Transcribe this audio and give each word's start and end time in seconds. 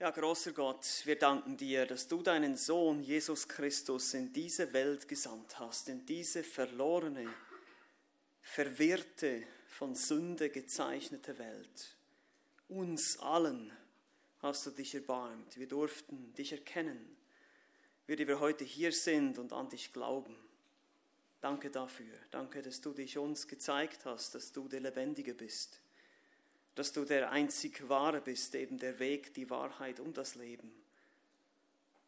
Ja, 0.00 0.10
großer 0.10 0.50
Gott, 0.50 1.02
wir 1.04 1.16
danken 1.16 1.56
dir, 1.56 1.86
dass 1.86 2.08
du 2.08 2.20
deinen 2.20 2.56
Sohn 2.56 3.00
Jesus 3.00 3.46
Christus 3.46 4.12
in 4.14 4.32
diese 4.32 4.72
Welt 4.72 5.06
gesandt 5.06 5.60
hast, 5.60 5.88
in 5.88 6.04
diese 6.04 6.42
verlorene, 6.42 7.32
verwirrte, 8.42 9.46
von 9.68 9.94
Sünde 9.94 10.50
gezeichnete 10.50 11.38
Welt. 11.38 11.96
Uns 12.68 13.20
allen 13.20 13.72
hast 14.40 14.66
du 14.66 14.70
dich 14.72 14.96
erbarmt. 14.96 15.56
Wir 15.56 15.68
durften 15.68 16.34
dich 16.34 16.50
erkennen, 16.50 17.16
wir, 18.06 18.16
die 18.16 18.26
wir 18.26 18.40
heute 18.40 18.64
hier 18.64 18.90
sind 18.90 19.38
und 19.38 19.52
an 19.52 19.68
dich 19.68 19.92
glauben. 19.92 20.36
Danke 21.40 21.70
dafür. 21.70 22.18
Danke, 22.32 22.62
dass 22.62 22.80
du 22.80 22.92
dich 22.92 23.16
uns 23.16 23.46
gezeigt 23.46 24.06
hast, 24.06 24.34
dass 24.34 24.50
du 24.50 24.66
der 24.66 24.80
Lebendige 24.80 25.34
bist 25.34 25.83
dass 26.74 26.92
du 26.92 27.04
der 27.04 27.30
einzig 27.30 27.88
Wahre 27.88 28.20
bist, 28.20 28.54
eben 28.54 28.78
der 28.78 28.98
Weg, 28.98 29.34
die 29.34 29.50
Wahrheit 29.50 30.00
und 30.00 30.16
das 30.16 30.34
Leben. 30.34 30.72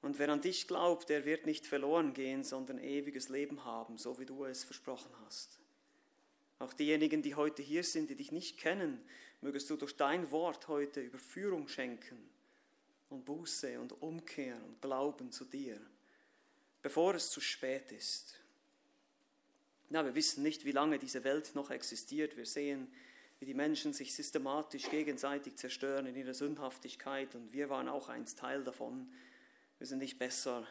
Und 0.02 0.18
wer 0.18 0.28
an 0.28 0.40
dich 0.40 0.68
glaubt, 0.68 1.08
der 1.08 1.24
wird 1.24 1.46
nicht 1.46 1.66
verloren 1.66 2.12
gehen, 2.12 2.44
sondern 2.44 2.78
ewiges 2.78 3.28
Leben 3.28 3.64
haben, 3.64 3.98
so 3.98 4.18
wie 4.18 4.26
du 4.26 4.44
es 4.44 4.64
versprochen 4.64 5.10
hast. 5.24 5.58
Auch 6.58 6.72
diejenigen, 6.72 7.22
die 7.22 7.34
heute 7.34 7.62
hier 7.62 7.82
sind, 7.82 8.10
die 8.10 8.14
dich 8.14 8.32
nicht 8.32 8.58
kennen, 8.58 9.00
mögest 9.40 9.68
du 9.68 9.76
durch 9.76 9.96
dein 9.96 10.30
Wort 10.30 10.68
heute 10.68 11.00
Überführung 11.00 11.68
schenken 11.68 12.18
und 13.10 13.24
Buße 13.24 13.78
und 13.80 14.00
Umkehr 14.02 14.56
und 14.64 14.80
Glauben 14.80 15.32
zu 15.32 15.44
dir, 15.44 15.80
bevor 16.82 17.14
es 17.14 17.30
zu 17.30 17.40
spät 17.40 17.92
ist. 17.92 18.40
Ja, 19.90 20.04
wir 20.04 20.14
wissen 20.14 20.42
nicht, 20.42 20.64
wie 20.64 20.72
lange 20.72 20.98
diese 20.98 21.22
Welt 21.24 21.52
noch 21.54 21.70
existiert. 21.70 22.36
Wir 22.36 22.46
sehen, 22.46 22.92
wie 23.38 23.44
die 23.44 23.54
Menschen 23.54 23.92
sich 23.92 24.14
systematisch 24.14 24.88
gegenseitig 24.88 25.56
zerstören 25.56 26.06
in 26.06 26.16
ihrer 26.16 26.34
Sündhaftigkeit 26.34 27.34
und 27.34 27.52
wir 27.52 27.68
waren 27.68 27.88
auch 27.88 28.08
einst 28.08 28.38
Teil 28.38 28.64
davon. 28.64 29.12
Wir 29.78 29.86
sind 29.86 29.98
nicht 29.98 30.18
besser, 30.18 30.66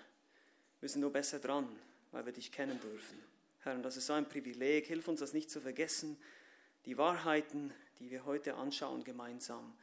wir 0.80 0.90
sind 0.90 1.02
nur 1.02 1.14
besser 1.14 1.40
dran, 1.40 1.68
weil 2.12 2.26
wir 2.26 2.34
dich 2.34 2.52
kennen 2.52 2.80
dürfen. 2.82 3.20
Herr, 3.62 3.76
und 3.76 3.84
das 3.84 3.98
ist 3.98 4.08
so 4.08 4.14
ein 4.14 4.28
Privileg. 4.28 4.88
Hilf 4.88 5.08
uns, 5.08 5.20
das 5.20 5.34
nicht 5.34 5.50
zu 5.50 5.62
vergessen, 5.62 6.18
die 6.86 6.98
Wahrheiten, 6.98 7.72
die 8.00 8.10
wir 8.10 8.26
heute 8.26 8.56
anschauen 8.56 9.04
gemeinsam, 9.04 9.74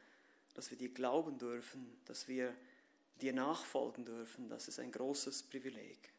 dass 0.53 0.69
wir 0.69 0.77
dir 0.77 0.89
glauben 0.89 1.37
dürfen, 1.37 1.97
dass 2.05 2.27
wir 2.27 2.53
dir 3.21 3.33
nachfolgen 3.33 4.05
dürfen, 4.05 4.49
das 4.49 4.67
ist 4.67 4.79
ein 4.79 4.91
großes 4.91 5.43
Privileg. 5.43 6.11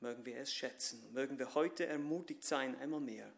Mögen 0.00 0.24
wir 0.26 0.36
es 0.36 0.52
schätzen, 0.52 1.02
mögen 1.12 1.38
wir 1.38 1.54
heute 1.54 1.86
ermutigt 1.86 2.44
sein, 2.44 2.76
einmal 2.78 3.00
mehr, 3.00 3.32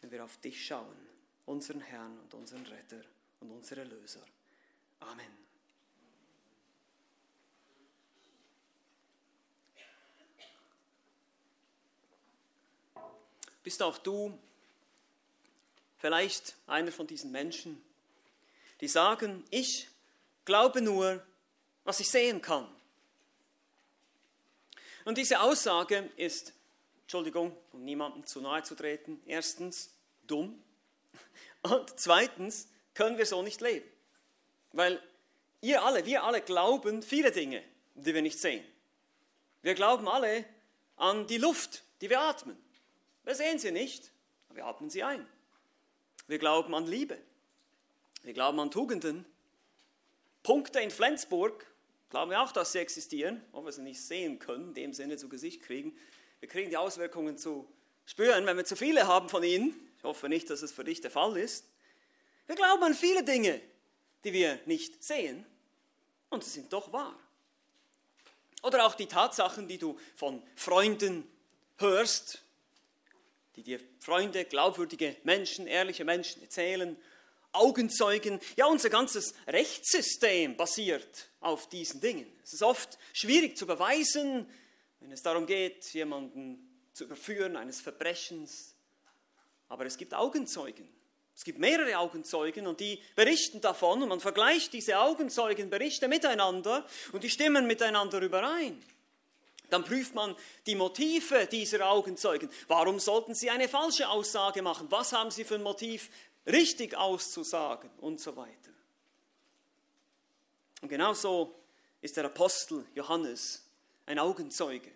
wenn 0.00 0.10
wir 0.10 0.24
auf 0.24 0.36
dich 0.38 0.64
schauen 0.64 1.13
unseren 1.46 1.80
Herrn 1.80 2.18
und 2.18 2.34
unseren 2.34 2.64
Retter 2.66 3.02
und 3.40 3.50
unseren 3.50 3.80
Erlöser. 3.80 4.24
Amen. 5.00 5.44
Bist 13.62 13.82
auch 13.82 13.98
du 13.98 14.38
vielleicht 15.98 16.54
einer 16.66 16.92
von 16.92 17.06
diesen 17.06 17.32
Menschen, 17.32 17.82
die 18.80 18.88
sagen, 18.88 19.42
ich 19.50 19.88
glaube 20.44 20.82
nur, 20.82 21.24
was 21.84 22.00
ich 22.00 22.10
sehen 22.10 22.42
kann. 22.42 22.68
Und 25.04 25.18
diese 25.18 25.40
Aussage 25.40 26.10
ist, 26.16 26.52
Entschuldigung, 27.02 27.56
um 27.72 27.84
niemandem 27.84 28.26
zu 28.26 28.40
nahe 28.40 28.62
zu 28.62 28.74
treten, 28.74 29.22
erstens 29.26 29.90
dumm 30.26 30.62
und 31.62 31.98
zweitens 31.98 32.68
können 32.94 33.18
wir 33.18 33.26
so 33.26 33.42
nicht 33.42 33.60
leben. 33.60 33.88
Weil 34.72 35.02
ihr 35.60 35.82
alle, 35.82 36.04
wir 36.06 36.24
alle 36.24 36.40
glauben 36.40 37.02
viele 37.02 37.32
Dinge, 37.32 37.62
die 37.94 38.14
wir 38.14 38.22
nicht 38.22 38.38
sehen. 38.38 38.64
Wir 39.62 39.74
glauben 39.74 40.08
alle 40.08 40.44
an 40.96 41.26
die 41.26 41.38
Luft, 41.38 41.84
die 42.00 42.10
wir 42.10 42.20
atmen. 42.20 42.56
Wir 43.24 43.34
sehen 43.34 43.58
sie 43.58 43.70
nicht, 43.70 44.12
aber 44.48 44.56
wir 44.56 44.66
atmen 44.66 44.90
sie 44.90 45.02
ein. 45.02 45.26
Wir 46.26 46.38
glauben 46.38 46.74
an 46.74 46.86
Liebe. 46.86 47.18
Wir 48.22 48.32
glauben 48.32 48.58
an 48.60 48.70
Tugenden. 48.70 49.24
Punkte 50.42 50.80
in 50.80 50.90
Flensburg 50.90 51.66
glauben 52.10 52.30
wir 52.30 52.42
auch, 52.42 52.52
dass 52.52 52.72
sie 52.72 52.78
existieren, 52.78 53.42
ob 53.52 53.64
wir 53.64 53.72
sie 53.72 53.82
nicht 53.82 54.02
sehen 54.02 54.38
können, 54.38 54.68
in 54.68 54.74
dem 54.74 54.92
Sinne 54.92 55.16
zu 55.16 55.28
Gesicht 55.28 55.62
kriegen. 55.62 55.96
Wir 56.40 56.48
kriegen 56.48 56.70
die 56.70 56.76
Auswirkungen 56.76 57.38
zu 57.38 57.66
spüren, 58.06 58.46
wenn 58.46 58.56
wir 58.56 58.64
zu 58.64 58.76
viele 58.76 59.06
haben 59.06 59.28
von 59.28 59.42
ihnen. 59.42 59.74
Ich 60.04 60.06
hoffe 60.06 60.28
nicht, 60.28 60.50
dass 60.50 60.60
es 60.60 60.70
für 60.70 60.84
dich 60.84 61.00
der 61.00 61.10
Fall 61.10 61.34
ist. 61.38 61.64
Wir 62.46 62.56
glauben 62.56 62.82
an 62.82 62.92
viele 62.92 63.24
Dinge, 63.24 63.58
die 64.22 64.34
wir 64.34 64.60
nicht 64.66 65.02
sehen, 65.02 65.46
und 66.28 66.44
sie 66.44 66.50
sind 66.50 66.70
doch 66.70 66.92
wahr. 66.92 67.18
Oder 68.62 68.84
auch 68.84 68.96
die 68.96 69.06
Tatsachen, 69.06 69.66
die 69.66 69.78
du 69.78 69.98
von 70.14 70.42
Freunden 70.56 71.26
hörst, 71.78 72.42
die 73.56 73.62
dir 73.62 73.80
Freunde, 73.98 74.44
glaubwürdige 74.44 75.16
Menschen, 75.22 75.66
ehrliche 75.66 76.04
Menschen 76.04 76.42
erzählen, 76.42 76.98
Augenzeugen. 77.52 78.40
Ja, 78.56 78.66
unser 78.66 78.90
ganzes 78.90 79.32
Rechtssystem 79.46 80.54
basiert 80.54 81.30
auf 81.40 81.66
diesen 81.70 82.02
Dingen. 82.02 82.30
Es 82.42 82.52
ist 82.52 82.62
oft 82.62 82.98
schwierig 83.14 83.56
zu 83.56 83.66
beweisen, 83.66 84.46
wenn 85.00 85.12
es 85.12 85.22
darum 85.22 85.46
geht, 85.46 85.94
jemanden 85.94 86.58
zu 86.92 87.04
überführen 87.04 87.56
eines 87.56 87.80
Verbrechens, 87.80 88.73
aber 89.68 89.86
es 89.86 89.96
gibt 89.96 90.14
Augenzeugen. 90.14 90.88
Es 91.34 91.42
gibt 91.42 91.58
mehrere 91.58 91.98
Augenzeugen 91.98 92.66
und 92.66 92.78
die 92.78 93.00
berichten 93.16 93.60
davon 93.60 94.02
und 94.02 94.08
man 94.08 94.20
vergleicht 94.20 94.72
diese 94.72 95.00
Augenzeugenberichte 95.00 96.06
miteinander 96.06 96.86
und 97.12 97.24
die 97.24 97.30
stimmen 97.30 97.66
miteinander 97.66 98.20
überein. 98.20 98.80
Dann 99.70 99.84
prüft 99.84 100.14
man 100.14 100.36
die 100.66 100.76
Motive 100.76 101.46
dieser 101.46 101.90
Augenzeugen. 101.90 102.48
Warum 102.68 103.00
sollten 103.00 103.34
sie 103.34 103.50
eine 103.50 103.68
falsche 103.68 104.08
Aussage 104.08 104.62
machen? 104.62 104.86
Was 104.90 105.12
haben 105.12 105.32
sie 105.32 105.42
für 105.42 105.56
ein 105.56 105.62
Motiv, 105.64 106.10
richtig 106.46 106.96
auszusagen 106.96 107.90
und 107.98 108.20
so 108.20 108.36
weiter. 108.36 108.70
Und 110.82 110.88
genauso 110.88 111.54
ist 112.00 112.16
der 112.16 112.26
Apostel 112.26 112.84
Johannes 112.94 113.64
ein 114.06 114.18
Augenzeuge. 114.18 114.90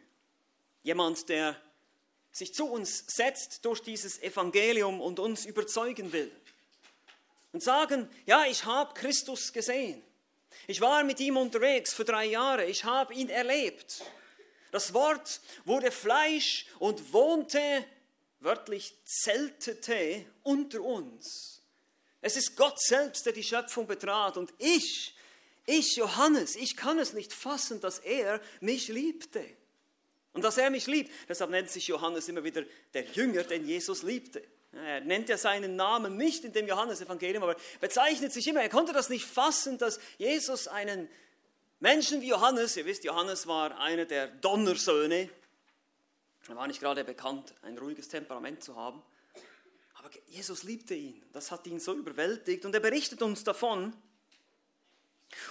Jemand, 0.83 1.29
der 1.29 1.57
sich 2.39 2.55
zu 2.55 2.67
uns 2.67 3.05
setzt 3.07 3.65
durch 3.65 3.83
dieses 3.83 4.23
Evangelium 4.23 5.01
und 5.01 5.19
uns 5.19 5.45
überzeugen 5.45 6.13
will. 6.13 6.31
Und 7.53 7.63
sagen, 7.63 8.09
ja, 8.27 8.45
ich 8.47 8.65
habe 8.65 8.95
Christus 8.95 9.53
gesehen. 9.53 10.03
Ich 10.67 10.81
war 10.81 11.03
mit 11.05 11.21
ihm 11.21 11.37
unterwegs 11.37 11.95
für 11.95 12.05
drei 12.05 12.27
Jahre. 12.27 12.65
Ich 12.67 12.85
habe 12.85 13.15
ihn 13.15 13.29
erlebt. 13.29 14.03
Das 14.71 14.93
Wort 14.93 15.41
wurde 15.65 15.91
Fleisch 15.91 16.67
und 16.79 17.13
wohnte, 17.13 17.85
wörtlich 18.41 18.95
zeltete 19.05 20.27
unter 20.43 20.83
uns. 20.83 21.63
Es 22.21 22.37
ist 22.37 22.57
Gott 22.57 22.81
selbst, 22.81 23.25
der 23.27 23.33
die 23.33 23.43
Schöpfung 23.43 23.87
betrat. 23.87 24.37
Und 24.37 24.53
ich, 24.59 25.15
ich 25.67 25.97
Johannes, 25.97 26.57
ich 26.57 26.77
kann 26.77 26.99
es 26.99 27.13
nicht 27.13 27.33
fassen, 27.33 27.81
dass 27.81 27.99
er 28.01 28.41
mich 28.61 28.89
liebte. 28.89 29.45
Und 30.39 30.45
dass 30.45 30.57
er 30.57 30.71
mich 30.71 30.87
liebt. 30.87 31.11
Deshalb 31.29 31.51
nennt 31.51 31.69
sich 31.69 31.89
Johannes 31.89 32.29
immer 32.29 32.45
wieder 32.45 32.63
der 32.95 33.03
Jünger, 33.03 33.43
den 33.43 33.67
Jesus 33.67 34.05
liebte. 34.05 34.41
Er 34.73 35.01
nennt 35.01 35.29
ja 35.29 35.37
seinen 35.37 35.75
Namen 35.75 36.17
nicht 36.17 36.45
in 36.45 36.53
dem 36.53 36.69
Johannesevangelium, 36.69 37.43
aber 37.43 37.57
bezeichnet 37.81 38.33
sich 38.33 38.47
immer, 38.47 38.63
er 38.63 38.69
konnte 38.69 38.93
das 38.93 39.09
nicht 39.09 39.27
fassen, 39.27 39.79
dass 39.79 39.99
Jesus 40.17 40.69
einen 40.69 41.09
Menschen 41.81 42.21
wie 42.21 42.29
Johannes, 42.29 42.77
ihr 42.77 42.87
wisst, 42.87 43.03
Johannes 43.03 43.49
war 43.49 43.81
einer 43.81 44.05
der 44.05 44.29
Donnersöhne, 44.29 45.29
er 46.49 46.57
war 46.57 46.69
nicht 46.69 46.79
gerade 46.79 47.03
bekannt, 47.03 47.53
ein 47.63 47.77
ruhiges 47.77 48.07
Temperament 48.07 48.63
zu 48.63 48.77
haben, 48.77 49.03
aber 49.95 50.11
Jesus 50.29 50.63
liebte 50.63 50.95
ihn, 50.95 51.21
das 51.33 51.51
hat 51.51 51.67
ihn 51.67 51.81
so 51.81 51.95
überwältigt. 51.95 52.65
Und 52.65 52.73
er 52.73 52.81
berichtet 52.81 53.23
uns 53.23 53.43
davon, 53.43 53.93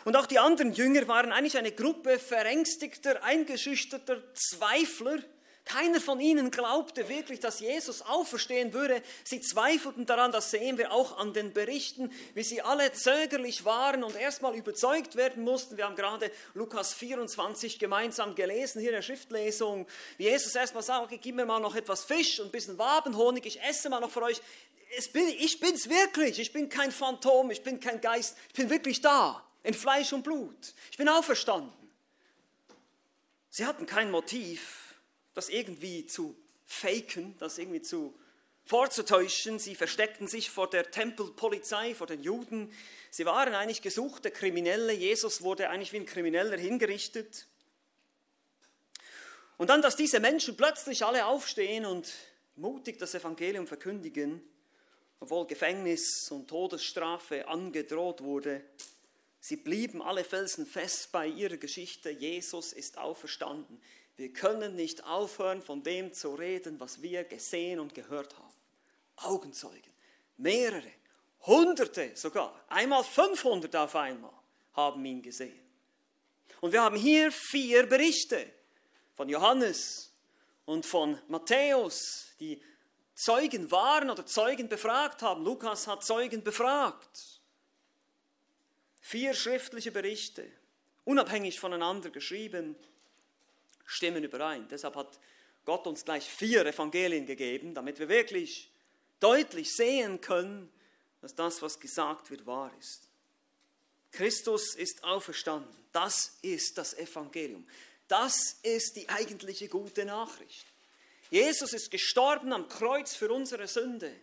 und 0.06 0.16
auch 0.16 0.26
die 0.26 0.40
anderen 0.40 0.74
Jünger 0.74 1.08
waren 1.08 1.32
eigentlich 1.32 1.58
eine 1.58 1.72
Gruppe 1.72 2.20
verängstigter, 2.20 3.24
eingeschüchterter 3.24 4.22
Zweifler. 4.34 5.20
Keiner 5.66 6.00
von 6.00 6.22
ihnen 6.22 6.50
glaubte 6.50 7.10
wirklich, 7.10 7.42
dass 7.42 7.60
Jesus 7.60 8.02
auferstehen 8.02 8.72
würde. 8.72 9.02
Sie 9.26 9.42
zweifelten 9.42 10.06
daran, 10.06 10.32
das 10.32 10.50
sehen 10.50 10.78
wir 10.78 10.94
auch 10.94 11.18
an 11.18 11.34
den 11.34 11.52
Berichten, 11.52 12.10
wie 12.36 12.44
sie 12.44 12.62
alle 12.62 12.94
zögerlich 12.94 13.66
waren 13.66 14.06
und 14.06 14.16
erstmal 14.16 14.56
überzeugt 14.56 15.18
werden 15.18 15.44
mussten. 15.44 15.76
Wir 15.76 15.84
haben 15.84 15.98
gerade 15.98 16.32
Lukas 16.54 16.94
24 16.94 17.80
gemeinsam 17.80 18.34
gelesen, 18.34 18.80
hier 18.80 18.92
in 18.92 18.96
der 18.96 19.02
Schriftlesung, 19.02 19.88
wie 20.18 20.30
Jesus 20.30 20.56
erstmal 20.56 20.84
sagt, 20.84 21.04
okay, 21.04 21.20
gib 21.22 21.36
mir 21.36 21.46
mal 21.46 21.60
noch 21.60 21.76
etwas 21.76 22.06
Fisch 22.06 22.40
und 22.40 22.46
ein 22.46 22.52
bisschen 22.52 22.78
Wabenhonig, 22.78 23.46
ich 23.46 23.62
esse 23.62 23.90
mal 23.90 24.00
noch 24.00 24.12
für 24.12 24.22
euch. 24.22 24.42
Ich 24.98 25.12
bin's 25.12 25.90
wirklich, 25.90 26.40
ich 26.40 26.54
bin 26.54 26.70
kein 26.70 26.94
Phantom, 26.94 27.52
ich 27.52 27.62
bin 27.62 27.82
kein 27.82 28.00
Geist, 28.00 28.38
ich 28.48 28.54
bin 28.54 28.70
wirklich 28.70 29.02
da 29.02 29.44
in 29.64 29.74
Fleisch 29.74 30.14
und 30.14 30.24
Blut. 30.24 30.74
Ich 30.92 30.98
bin 30.98 31.10
auferstanden. 31.10 31.74
Sie 33.50 33.66
hatten 33.66 33.86
kein 33.86 34.12
Motiv, 34.12 34.96
das 35.34 35.50
irgendwie 35.50 36.06
zu 36.06 36.36
faken, 36.66 37.36
das 37.40 37.58
irgendwie 37.58 37.82
zu 37.82 38.18
vorzutäuschen. 38.66 39.60
Sie 39.60 39.76
versteckten 39.76 40.28
sich 40.28 40.50
vor 40.50 40.70
der 40.70 40.92
Tempelpolizei, 40.92 41.96
vor 41.96 42.08
den 42.08 42.22
Juden. 42.22 42.72
Sie 43.10 43.26
waren 43.26 43.54
eigentlich 43.56 43.82
gesuchte 43.82 44.30
Kriminelle. 44.30 44.94
Jesus 44.94 45.42
wurde 45.42 45.70
eigentlich 45.70 45.94
wie 45.94 45.98
ein 45.98 46.06
Krimineller 46.06 46.58
hingerichtet. 46.58 47.48
Und 49.58 49.70
dann, 49.70 49.82
dass 49.82 49.96
diese 49.96 50.20
Menschen 50.20 50.56
plötzlich 50.56 51.04
alle 51.04 51.26
aufstehen 51.26 51.86
und 51.86 52.14
mutig 52.56 53.00
das 53.00 53.16
Evangelium 53.16 53.66
verkündigen, 53.66 54.42
obwohl 55.20 55.48
Gefängnis 55.48 56.30
und 56.30 56.48
Todesstrafe 56.48 57.48
angedroht 57.48 58.22
wurde. 58.22 58.64
Sie 59.40 59.58
blieben 59.58 60.02
alle 60.02 60.24
felsenfest 60.24 61.12
bei 61.12 61.28
ihrer 61.28 61.58
Geschichte. 61.58 62.10
Jesus 62.10 62.74
ist 62.74 62.98
auferstanden. 62.98 63.82
Wir 64.16 64.34
können 64.34 64.76
nicht 64.76 65.04
aufhören, 65.04 65.62
von 65.62 65.84
dem 65.84 66.12
zu 66.14 66.34
reden, 66.34 66.80
was 66.80 67.02
wir 67.02 67.24
gesehen 67.24 67.80
und 67.80 67.94
gehört 67.94 68.36
haben. 68.38 68.54
Augenzeugen, 69.18 69.94
mehrere, 70.38 70.92
Hunderte 71.42 72.12
sogar, 72.16 72.60
einmal 72.68 73.04
500 73.04 73.76
auf 73.76 73.96
einmal 73.96 74.34
haben 74.74 75.06
ihn 75.06 75.22
gesehen. 75.22 75.60
Und 76.62 76.72
wir 76.72 76.82
haben 76.82 76.96
hier 76.96 77.32
vier 77.32 77.86
Berichte 77.86 78.52
von 79.14 79.30
Johannes 79.30 80.12
und 80.66 80.86
von 80.86 81.20
Matthäus, 81.28 82.28
die 82.40 82.62
Zeugen 83.14 83.70
waren 83.72 84.10
oder 84.10 84.26
Zeugen 84.26 84.68
befragt 84.68 85.22
haben. 85.22 85.44
Lukas 85.44 85.88
hat 85.88 86.04
Zeugen 86.04 86.44
befragt. 86.44 87.37
Vier 89.08 89.34
schriftliche 89.34 89.94
Berichte, 89.94 90.46
unabhängig 91.06 91.62
voneinander 91.62 92.10
geschrieben, 92.10 92.76
stimmen 93.86 94.22
überein. 94.22 94.68
Deshalb 94.68 94.98
hat 94.98 95.18
Gott 95.64 95.88
uns 95.88 96.04
gleich 96.04 96.26
vier 96.26 96.66
Evangelien 96.66 97.26
gegeben, 97.26 97.74
damit 97.74 98.00
wir 98.00 98.10
wirklich 98.10 98.70
deutlich 99.22 99.74
sehen 99.74 100.20
können, 100.20 100.70
dass 101.22 101.34
das, 101.34 101.62
was 101.62 101.80
gesagt 101.80 102.32
wird, 102.32 102.46
wahr 102.46 102.70
ist. 102.82 103.08
Christus 104.12 104.76
ist 104.76 105.06
auferstanden. 105.06 105.74
Das 105.94 106.38
ist 106.42 106.78
das 106.78 106.94
Evangelium. 106.94 107.66
Das 108.10 108.58
ist 108.62 108.98
die 108.98 109.08
eigentliche 109.08 109.70
gute 109.70 110.04
Nachricht. 110.04 110.66
Jesus 111.30 111.72
ist 111.72 111.92
gestorben 111.92 112.52
am 112.52 112.68
Kreuz 112.68 113.16
für 113.16 113.32
unsere 113.32 113.70
Sünde. 113.70 114.14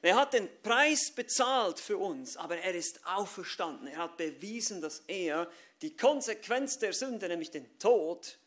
Er 0.00 0.16
hat 0.16 0.32
den 0.32 0.48
Preis 0.62 1.10
bezahlt 1.10 1.80
für 1.80 1.98
uns, 1.98 2.36
aber 2.36 2.58
er 2.58 2.74
ist 2.74 3.04
auferstanden. 3.06 3.88
Er 3.88 3.98
hat 3.98 4.16
bewiesen, 4.16 4.80
dass 4.80 5.00
er 5.08 5.50
die 5.82 5.96
Konsequenz 5.96 6.78
der 6.78 6.92
Sünde, 6.92 7.28
nämlich 7.28 7.50
den 7.50 7.78
Tod, 7.78 8.38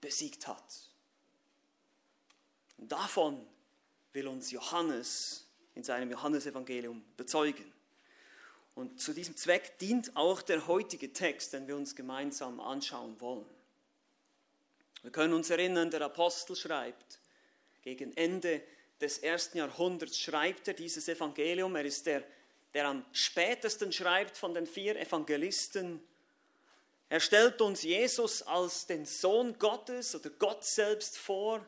besiegt 0.00 0.46
hat. 0.48 0.64
Und 2.78 2.90
davon 2.90 3.46
will 4.12 4.28
uns 4.28 4.50
Johannes 4.50 5.46
in 5.74 5.84
seinem 5.84 6.10
Johannesevangelium 6.10 7.04
bezeugen. 7.16 7.72
Und 8.74 9.00
zu 9.00 9.12
diesem 9.12 9.36
Zweck 9.36 9.78
dient 9.78 10.16
auch 10.16 10.42
der 10.42 10.66
heutige 10.68 11.12
Text, 11.12 11.52
den 11.52 11.66
wir 11.66 11.76
uns 11.76 11.96
gemeinsam 11.96 12.60
anschauen 12.60 13.20
wollen. 13.20 13.46
Wir 15.02 15.10
können 15.10 15.34
uns 15.34 15.50
erinnern, 15.50 15.90
der 15.90 16.02
Apostel 16.02 16.56
schreibt, 16.56 17.20
gegen 17.82 18.16
Ende 18.16 18.62
des 19.00 19.18
ersten 19.18 19.58
Jahrhunderts 19.58 20.18
schreibt 20.18 20.68
er 20.68 20.74
dieses 20.74 21.08
Evangelium. 21.08 21.76
Er 21.76 21.84
ist 21.84 22.06
der, 22.06 22.24
der 22.74 22.86
am 22.86 23.04
spätesten 23.12 23.92
schreibt 23.92 24.36
von 24.36 24.54
den 24.54 24.66
vier 24.66 24.98
Evangelisten. 24.98 26.00
Er 27.08 27.20
stellt 27.20 27.60
uns 27.60 27.82
Jesus 27.82 28.42
als 28.42 28.86
den 28.86 29.06
Sohn 29.06 29.58
Gottes 29.58 30.14
oder 30.14 30.30
Gott 30.30 30.64
selbst 30.64 31.16
vor. 31.16 31.64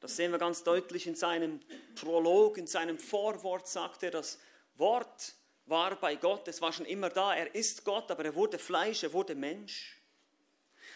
Das 0.00 0.16
sehen 0.16 0.32
wir 0.32 0.38
ganz 0.38 0.64
deutlich 0.64 1.06
in 1.06 1.14
seinem 1.14 1.60
Prolog, 1.94 2.58
in 2.58 2.66
seinem 2.66 2.98
Vorwort 2.98 3.68
sagt 3.68 4.02
er, 4.02 4.10
das 4.10 4.40
Wort 4.76 5.34
war 5.66 5.94
bei 5.94 6.16
Gott, 6.16 6.48
es 6.48 6.60
war 6.60 6.72
schon 6.72 6.86
immer 6.86 7.08
da, 7.08 7.34
er 7.34 7.54
ist 7.54 7.84
Gott, 7.84 8.10
aber 8.10 8.24
er 8.24 8.34
wurde 8.34 8.58
Fleisch, 8.58 9.04
er 9.04 9.12
wurde 9.12 9.36
Mensch. 9.36 10.00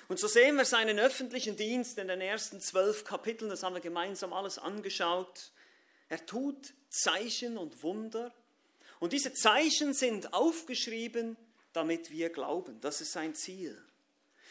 Und 0.08 0.18
so 0.18 0.26
sehen 0.26 0.56
wir 0.56 0.64
seinen 0.64 0.98
öffentlichen 0.98 1.56
Dienst 1.56 1.98
in 1.98 2.08
den 2.08 2.20
ersten 2.20 2.60
zwölf 2.60 3.04
Kapiteln, 3.04 3.48
das 3.48 3.62
haben 3.62 3.74
wir 3.74 3.80
gemeinsam 3.80 4.32
alles 4.32 4.58
angeschaut. 4.58 5.52
Er 6.08 6.24
tut 6.24 6.74
Zeichen 6.88 7.58
und 7.58 7.82
Wunder. 7.82 8.32
Und 9.00 9.12
diese 9.12 9.32
Zeichen 9.32 9.92
sind 9.92 10.32
aufgeschrieben, 10.32 11.36
damit 11.72 12.10
wir 12.10 12.30
glauben. 12.30 12.80
Das 12.80 13.00
ist 13.00 13.12
sein 13.12 13.34
Ziel. 13.34 13.76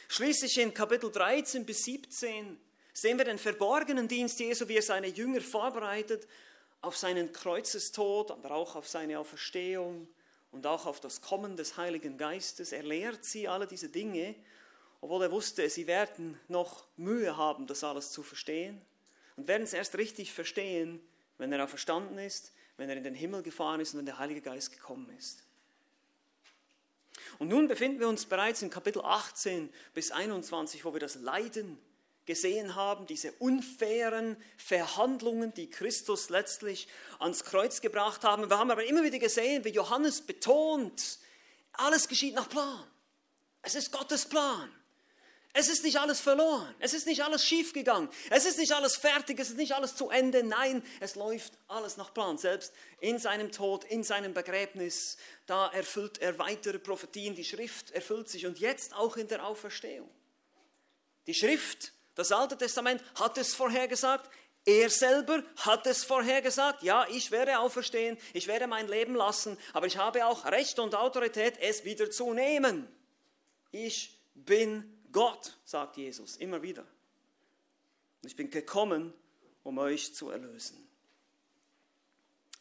Schließlich 0.07 0.57
in 0.59 0.73
Kapitel 0.73 1.11
13 1.11 1.65
bis 1.65 1.83
17 1.83 2.59
sehen 2.93 3.17
wir 3.17 3.25
den 3.25 3.39
verborgenen 3.39 4.07
Dienst 4.07 4.39
Jesu, 4.39 4.67
wie 4.67 4.77
er 4.77 4.83
seine 4.83 5.07
Jünger 5.07 5.41
vorbereitet 5.41 6.27
auf 6.81 6.95
seinen 6.95 7.31
Kreuzestod, 7.33 8.29
aber 8.29 8.51
auch 8.51 8.75
auf 8.75 8.87
seine 8.87 9.17
Auferstehung 9.17 10.07
und 10.51 10.67
auch 10.67 10.85
auf 10.85 10.99
das 10.99 11.21
Kommen 11.21 11.57
des 11.57 11.77
Heiligen 11.77 12.17
Geistes. 12.17 12.71
Er 12.71 12.83
lehrt 12.83 13.25
sie 13.25 13.47
alle 13.47 13.65
diese 13.65 13.89
Dinge 13.89 14.35
obwohl 15.05 15.21
er 15.21 15.31
wusste, 15.31 15.69
sie 15.69 15.85
werden 15.85 16.39
noch 16.47 16.87
Mühe 16.97 17.37
haben, 17.37 17.67
das 17.67 17.83
alles 17.83 18.09
zu 18.09 18.23
verstehen 18.23 18.81
und 19.35 19.47
werden 19.47 19.61
es 19.61 19.73
erst 19.73 19.99
richtig 19.99 20.33
verstehen, 20.33 20.99
wenn 21.37 21.51
er 21.51 21.63
auch 21.63 21.69
verstanden 21.69 22.17
ist, 22.17 22.53
wenn 22.77 22.89
er 22.89 22.97
in 22.97 23.03
den 23.03 23.15
Himmel 23.15 23.43
gefahren 23.43 23.79
ist 23.79 23.93
und 23.93 23.99
wenn 23.99 24.05
der 24.05 24.19
Heilige 24.19 24.41
Geist 24.41 24.71
gekommen 24.71 25.09
ist. 25.17 25.43
Und 27.39 27.49
nun 27.49 27.67
befinden 27.67 27.99
wir 27.99 28.07
uns 28.07 28.25
bereits 28.25 28.61
in 28.61 28.69
Kapitel 28.69 29.01
18 29.01 29.69
bis 29.93 30.11
21, 30.11 30.85
wo 30.85 30.93
wir 30.93 30.99
das 30.99 31.15
Leiden 31.15 31.77
gesehen 32.25 32.75
haben, 32.75 33.05
diese 33.05 33.31
unfairen 33.33 34.35
Verhandlungen, 34.57 35.53
die 35.53 35.69
Christus 35.69 36.29
letztlich 36.29 36.87
ans 37.19 37.43
Kreuz 37.43 37.81
gebracht 37.81 38.23
haben. 38.23 38.49
Wir 38.49 38.57
haben 38.57 38.71
aber 38.71 38.85
immer 38.85 39.03
wieder 39.03 39.19
gesehen, 39.19 39.63
wie 39.63 39.69
Johannes 39.69 40.21
betont, 40.21 41.19
alles 41.73 42.07
geschieht 42.07 42.35
nach 42.35 42.49
Plan. 42.49 42.85
Es 43.61 43.75
ist 43.75 43.91
Gottes 43.91 44.25
Plan. 44.27 44.71
Es 45.57 45.69
ist 45.69 45.85
nicht 45.85 45.97
alles 46.01 46.19
verloren. 46.19 46.75
Es 46.79 46.93
ist 46.93 47.07
nicht 47.07 47.23
alles 47.23 47.45
schiefgegangen. 47.45 48.09
Es 48.29 48.43
ist 48.43 48.57
nicht 48.57 48.73
alles 48.73 48.97
fertig. 48.97 49.39
Es 49.39 49.51
ist 49.51 49.55
nicht 49.55 49.73
alles 49.73 49.95
zu 49.95 50.09
Ende. 50.09 50.43
Nein, 50.43 50.83
es 50.99 51.15
läuft 51.15 51.53
alles 51.69 51.95
nach 51.95 52.13
Plan. 52.13 52.37
Selbst 52.37 52.73
in 52.99 53.19
seinem 53.19 53.53
Tod, 53.53 53.85
in 53.85 54.03
seinem 54.03 54.33
Begräbnis, 54.33 55.15
da 55.45 55.69
erfüllt 55.69 56.17
er 56.17 56.37
weitere 56.39 56.77
Prophetien. 56.77 57.35
Die 57.35 57.45
Schrift 57.45 57.91
erfüllt 57.91 58.27
sich 58.27 58.45
und 58.45 58.59
jetzt 58.59 58.93
auch 58.97 59.15
in 59.15 59.29
der 59.29 59.47
Auferstehung. 59.47 60.09
Die 61.25 61.33
Schrift, 61.33 61.93
das 62.15 62.33
Alte 62.33 62.57
Testament 62.57 63.01
hat 63.17 63.37
es 63.37 63.55
vorhergesagt. 63.55 64.29
Er 64.65 64.89
selber 64.89 65.41
hat 65.55 65.87
es 65.87 66.03
vorhergesagt. 66.03 66.83
Ja, 66.83 67.07
ich 67.09 67.31
werde 67.31 67.59
auferstehen. 67.59 68.17
Ich 68.33 68.47
werde 68.47 68.67
mein 68.67 68.89
Leben 68.89 69.15
lassen. 69.15 69.57
Aber 69.71 69.87
ich 69.87 69.95
habe 69.95 70.25
auch 70.25 70.43
Recht 70.43 70.79
und 70.79 70.95
Autorität, 70.95 71.57
es 71.61 71.85
wieder 71.85 72.11
zu 72.11 72.33
nehmen. 72.33 72.93
Ich 73.71 74.19
bin 74.33 74.94
Gott, 75.15 75.56
sagt 75.63 75.95
Jesus 75.95 76.36
immer 76.36 76.62
wieder. 76.62 76.86
Ich 78.25 78.36
bin 78.36 78.50
gekommen, 78.50 79.13
um 79.63 79.77
euch 79.77 80.13
zu 80.13 80.29
erlösen. 80.29 80.86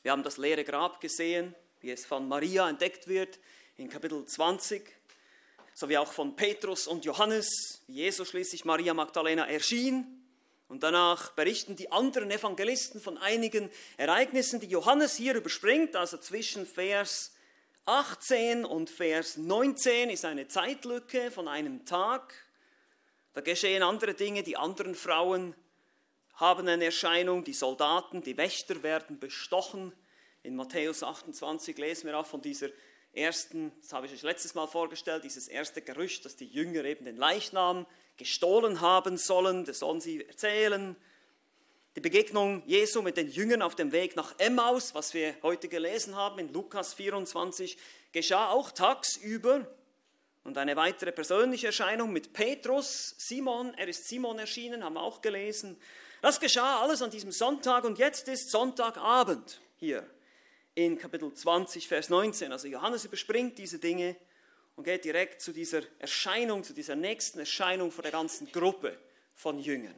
Wir 0.04 0.12
haben 0.12 0.22
das 0.22 0.38
leere 0.38 0.62
Grab 0.62 1.00
gesehen, 1.00 1.52
wie 1.80 1.90
es 1.90 2.06
von 2.06 2.28
Maria 2.28 2.70
entdeckt 2.70 3.08
wird 3.08 3.40
in 3.76 3.88
Kapitel 3.88 4.24
20, 4.24 4.88
sowie 5.74 5.98
auch 5.98 6.12
von 6.12 6.36
Petrus 6.36 6.86
und 6.86 7.04
Johannes, 7.04 7.82
wie 7.88 7.94
Jesus 7.94 8.28
schließlich 8.28 8.64
Maria 8.64 8.94
Magdalena 8.94 9.48
erschien. 9.48 10.24
Und 10.68 10.84
danach 10.84 11.32
berichten 11.32 11.74
die 11.74 11.90
anderen 11.90 12.30
Evangelisten 12.30 13.00
von 13.00 13.18
einigen 13.18 13.68
Ereignissen, 13.96 14.60
die 14.60 14.68
Johannes 14.68 15.16
hier 15.16 15.34
überspringt, 15.34 15.96
also 15.96 16.18
zwischen 16.18 16.66
Vers 16.66 17.32
18 17.86 18.64
und 18.64 18.90
Vers 18.90 19.38
19 19.38 20.08
ist 20.08 20.24
eine 20.24 20.46
Zeitlücke 20.46 21.32
von 21.32 21.48
einem 21.48 21.84
Tag. 21.84 22.43
Da 23.34 23.40
geschehen 23.40 23.82
andere 23.82 24.14
Dinge, 24.14 24.44
die 24.44 24.56
anderen 24.56 24.94
Frauen 24.94 25.56
haben 26.34 26.68
eine 26.68 26.84
Erscheinung, 26.84 27.42
die 27.42 27.52
Soldaten, 27.52 28.22
die 28.22 28.36
Wächter 28.36 28.84
werden 28.84 29.18
bestochen. 29.18 29.92
In 30.44 30.54
Matthäus 30.54 31.02
28 31.02 31.76
lesen 31.76 32.06
wir 32.06 32.16
auch 32.16 32.26
von 32.26 32.40
dieser 32.40 32.68
ersten, 33.12 33.72
das 33.82 33.92
habe 33.92 34.06
ich 34.06 34.12
euch 34.12 34.22
letztes 34.22 34.54
Mal 34.54 34.68
vorgestellt, 34.68 35.24
dieses 35.24 35.48
erste 35.48 35.82
Gerücht, 35.82 36.24
dass 36.24 36.36
die 36.36 36.46
Jünger 36.46 36.84
eben 36.84 37.04
den 37.04 37.16
Leichnam 37.16 37.86
gestohlen 38.16 38.80
haben 38.80 39.16
sollen, 39.16 39.64
das 39.64 39.80
sollen 39.80 40.00
sie 40.00 40.24
erzählen. 40.24 40.94
Die 41.96 42.00
Begegnung 42.00 42.62
Jesu 42.66 43.02
mit 43.02 43.16
den 43.16 43.28
Jüngern 43.28 43.62
auf 43.62 43.74
dem 43.74 43.90
Weg 43.90 44.14
nach 44.14 44.38
Emmaus, 44.38 44.94
was 44.94 45.12
wir 45.12 45.34
heute 45.42 45.68
gelesen 45.68 46.14
haben 46.14 46.38
in 46.38 46.52
Lukas 46.52 46.94
24, 46.94 47.78
geschah 48.12 48.50
auch 48.50 48.70
tagsüber. 48.70 49.66
Und 50.44 50.58
eine 50.58 50.76
weitere 50.76 51.10
persönliche 51.10 51.68
Erscheinung 51.68 52.12
mit 52.12 52.34
Petrus, 52.34 53.14
Simon, 53.16 53.72
er 53.74 53.88
ist 53.88 54.06
Simon 54.06 54.38
erschienen, 54.38 54.84
haben 54.84 54.94
wir 54.94 55.02
auch 55.02 55.22
gelesen. 55.22 55.78
Das 56.20 56.38
geschah 56.38 56.80
alles 56.80 57.00
an 57.00 57.10
diesem 57.10 57.32
Sonntag 57.32 57.84
und 57.84 57.98
jetzt 57.98 58.28
ist 58.28 58.50
Sonntagabend 58.50 59.60
hier 59.76 60.06
in 60.74 60.98
Kapitel 60.98 61.32
20, 61.32 61.88
Vers 61.88 62.10
19. 62.10 62.52
Also 62.52 62.68
Johannes 62.68 63.06
überspringt 63.06 63.56
diese 63.56 63.78
Dinge 63.78 64.16
und 64.76 64.84
geht 64.84 65.04
direkt 65.04 65.40
zu 65.40 65.52
dieser 65.52 65.80
Erscheinung, 65.98 66.62
zu 66.62 66.74
dieser 66.74 66.94
nächsten 66.94 67.38
Erscheinung 67.38 67.90
vor 67.90 68.02
der 68.02 68.12
ganzen 68.12 68.52
Gruppe 68.52 68.98
von 69.34 69.58
Jüngern. 69.58 69.96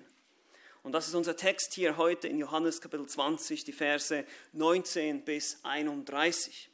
Und 0.84 0.92
das 0.92 1.08
ist 1.08 1.14
unser 1.14 1.36
Text 1.36 1.74
hier 1.74 1.96
heute 1.96 2.28
in 2.28 2.38
Johannes 2.38 2.80
Kapitel 2.80 3.06
20, 3.06 3.64
die 3.64 3.72
Verse 3.72 4.24
19 4.52 5.24
bis 5.24 5.58
31. 5.64 6.70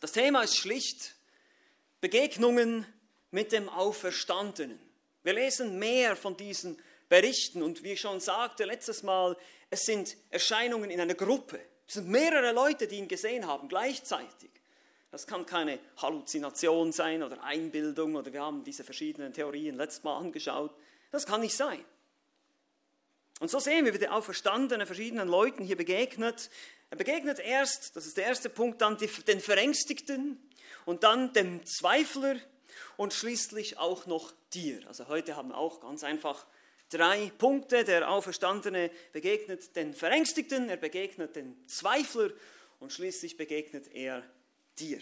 Das 0.00 0.12
Thema 0.12 0.42
ist 0.42 0.58
schlicht 0.58 1.15
Begegnungen 2.00 2.86
mit 3.30 3.52
dem 3.52 3.68
Auferstandenen. 3.68 4.78
Wir 5.22 5.32
lesen 5.32 5.78
mehr 5.78 6.16
von 6.16 6.36
diesen 6.36 6.80
Berichten 7.08 7.62
und 7.62 7.82
wie 7.82 7.92
ich 7.92 8.00
schon 8.00 8.20
sagte 8.20 8.64
letztes 8.64 9.02
Mal, 9.02 9.36
es 9.70 9.82
sind 9.82 10.16
Erscheinungen 10.30 10.90
in 10.90 11.00
einer 11.00 11.14
Gruppe. 11.14 11.60
Es 11.86 11.94
sind 11.94 12.08
mehrere 12.08 12.52
Leute, 12.52 12.86
die 12.86 12.96
ihn 12.96 13.08
gesehen 13.08 13.46
haben 13.46 13.68
gleichzeitig. 13.68 14.50
Das 15.10 15.26
kann 15.26 15.46
keine 15.46 15.78
Halluzination 15.96 16.92
sein 16.92 17.22
oder 17.22 17.42
Einbildung 17.42 18.16
oder 18.16 18.32
wir 18.32 18.42
haben 18.42 18.64
diese 18.64 18.84
verschiedenen 18.84 19.32
Theorien 19.32 19.76
letztes 19.76 20.02
Mal 20.04 20.18
angeschaut. 20.18 20.74
Das 21.10 21.26
kann 21.26 21.40
nicht 21.40 21.56
sein. 21.56 21.84
Und 23.40 23.50
so 23.50 23.58
sehen 23.58 23.84
wir, 23.84 23.94
wie 23.94 23.98
der 23.98 24.14
Auferstandene 24.14 24.86
verschiedenen 24.86 25.28
Leuten 25.28 25.62
hier 25.62 25.76
begegnet. 25.76 26.50
Er 26.90 26.96
begegnet 26.96 27.38
erst, 27.38 27.96
das 27.96 28.06
ist 28.06 28.16
der 28.16 28.26
erste 28.26 28.48
Punkt, 28.48 28.80
dann 28.80 28.96
den 28.98 29.40
Verängstigten 29.40 30.38
und 30.84 31.02
dann 31.02 31.32
dem 31.32 31.64
Zweifler 31.66 32.36
und 32.96 33.12
schließlich 33.12 33.78
auch 33.78 34.06
noch 34.06 34.32
dir. 34.52 34.86
Also 34.86 35.08
heute 35.08 35.36
haben 35.36 35.48
wir 35.50 35.58
auch 35.58 35.80
ganz 35.80 36.04
einfach 36.04 36.46
drei 36.90 37.32
Punkte. 37.38 37.84
Der 37.84 38.08
Auferstandene 38.08 38.90
begegnet 39.12 39.74
den 39.74 39.94
Verängstigten, 39.94 40.68
er 40.68 40.76
begegnet 40.76 41.36
den 41.36 41.56
Zweifler 41.66 42.30
und 42.78 42.92
schließlich 42.92 43.36
begegnet 43.36 43.88
er 43.92 44.22
dir. 44.78 45.00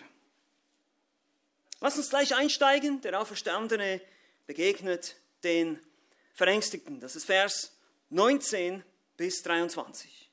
Lass 1.80 1.98
uns 1.98 2.08
gleich 2.08 2.34
einsteigen. 2.34 3.02
Der 3.02 3.20
Auferstandene 3.20 4.00
begegnet 4.46 5.16
den 5.42 5.78
Verängstigten. 6.32 7.00
Das 7.00 7.14
ist 7.14 7.26
Vers 7.26 7.76
19 8.10 8.82
bis 9.16 9.42
23. 9.42 10.23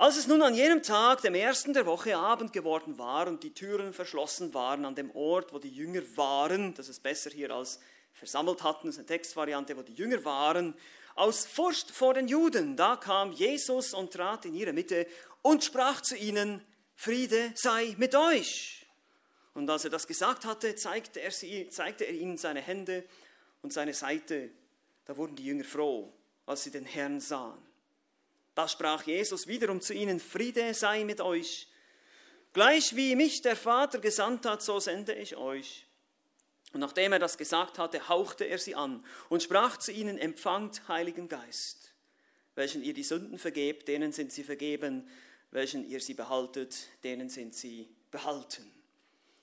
Als 0.00 0.16
es 0.16 0.26
nun 0.26 0.40
an 0.40 0.54
jenem 0.54 0.82
Tag, 0.82 1.20
dem 1.20 1.34
ersten 1.34 1.74
der 1.74 1.84
Woche, 1.84 2.16
Abend 2.16 2.54
geworden 2.54 2.96
war 2.96 3.28
und 3.28 3.42
die 3.42 3.52
Türen 3.52 3.92
verschlossen 3.92 4.54
waren 4.54 4.86
an 4.86 4.94
dem 4.94 5.14
Ort, 5.14 5.52
wo 5.52 5.58
die 5.58 5.68
Jünger 5.68 6.00
waren, 6.16 6.72
das 6.72 6.88
ist 6.88 7.02
besser 7.02 7.28
hier 7.28 7.50
als 7.50 7.78
versammelt 8.14 8.62
hatten, 8.62 8.86
das 8.86 8.94
ist 8.94 9.00
eine 9.00 9.08
Textvariante, 9.08 9.76
wo 9.76 9.82
die 9.82 9.92
Jünger 9.92 10.24
waren, 10.24 10.72
aus 11.16 11.44
Furcht 11.44 11.90
vor 11.90 12.14
den 12.14 12.28
Juden, 12.28 12.76
da 12.76 12.96
kam 12.96 13.32
Jesus 13.32 13.92
und 13.92 14.10
trat 14.10 14.46
in 14.46 14.54
ihre 14.54 14.72
Mitte 14.72 15.06
und 15.42 15.64
sprach 15.64 16.00
zu 16.00 16.16
ihnen, 16.16 16.64
Friede 16.96 17.52
sei 17.54 17.94
mit 17.98 18.14
euch. 18.14 18.86
Und 19.52 19.68
als 19.68 19.84
er 19.84 19.90
das 19.90 20.06
gesagt 20.06 20.46
hatte, 20.46 20.76
zeigte 20.76 21.20
er, 21.20 21.30
sie, 21.30 21.68
zeigte 21.68 22.04
er 22.04 22.14
ihnen 22.14 22.38
seine 22.38 22.62
Hände 22.62 23.04
und 23.60 23.74
seine 23.74 23.92
Seite. 23.92 24.48
Da 25.04 25.14
wurden 25.18 25.36
die 25.36 25.44
Jünger 25.44 25.64
froh, 25.64 26.10
als 26.46 26.62
sie 26.62 26.70
den 26.70 26.86
Herrn 26.86 27.20
sahen. 27.20 27.69
Da 28.60 28.68
sprach 28.68 29.04
Jesus 29.04 29.46
wiederum 29.46 29.80
zu 29.80 29.94
ihnen, 29.94 30.20
Friede 30.20 30.74
sei 30.74 31.04
mit 31.04 31.22
euch. 31.22 31.66
Gleich 32.52 32.94
wie 32.94 33.16
mich 33.16 33.40
der 33.40 33.56
Vater 33.56 34.00
gesandt 34.00 34.44
hat, 34.44 34.60
so 34.60 34.78
sende 34.78 35.14
ich 35.14 35.34
euch. 35.36 35.86
Und 36.74 36.80
nachdem 36.80 37.14
er 37.14 37.18
das 37.18 37.38
gesagt 37.38 37.78
hatte, 37.78 38.10
hauchte 38.10 38.44
er 38.44 38.58
sie 38.58 38.74
an 38.74 39.02
und 39.30 39.42
sprach 39.42 39.78
zu 39.78 39.92
ihnen, 39.92 40.18
empfangt 40.18 40.86
Heiligen 40.88 41.26
Geist. 41.26 41.94
Welchen 42.54 42.82
ihr 42.82 42.92
die 42.92 43.02
Sünden 43.02 43.38
vergebt, 43.38 43.88
denen 43.88 44.12
sind 44.12 44.30
sie 44.30 44.44
vergeben. 44.44 45.08
Welchen 45.52 45.88
ihr 45.88 46.02
sie 46.02 46.12
behaltet, 46.12 46.76
denen 47.02 47.30
sind 47.30 47.54
sie 47.54 47.88
behalten. 48.10 48.70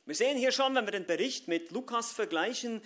Wir 0.06 0.14
sehen 0.14 0.38
hier 0.38 0.52
schon, 0.52 0.76
wenn 0.76 0.86
wir 0.86 0.92
den 0.92 1.08
Bericht 1.08 1.48
mit 1.48 1.72
Lukas 1.72 2.12
vergleichen, 2.12 2.84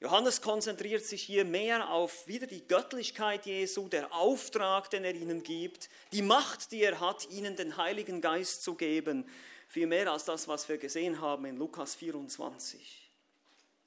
Johannes 0.00 0.40
konzentriert 0.40 1.04
sich 1.04 1.22
hier 1.22 1.44
mehr 1.44 1.90
auf 1.90 2.28
wieder 2.28 2.46
die 2.46 2.66
Göttlichkeit 2.66 3.46
Jesu, 3.46 3.88
der 3.88 4.14
Auftrag, 4.14 4.90
den 4.90 5.04
er 5.04 5.14
ihnen 5.14 5.42
gibt, 5.42 5.90
die 6.12 6.22
Macht, 6.22 6.70
die 6.70 6.82
er 6.82 7.00
hat, 7.00 7.28
ihnen 7.30 7.56
den 7.56 7.76
Heiligen 7.76 8.20
Geist 8.20 8.62
zu 8.62 8.76
geben, 8.76 9.28
viel 9.66 9.88
mehr 9.88 10.12
als 10.12 10.24
das, 10.24 10.46
was 10.46 10.68
wir 10.68 10.78
gesehen 10.78 11.20
haben 11.20 11.46
in 11.46 11.56
Lukas 11.56 11.96
24. 11.96 13.10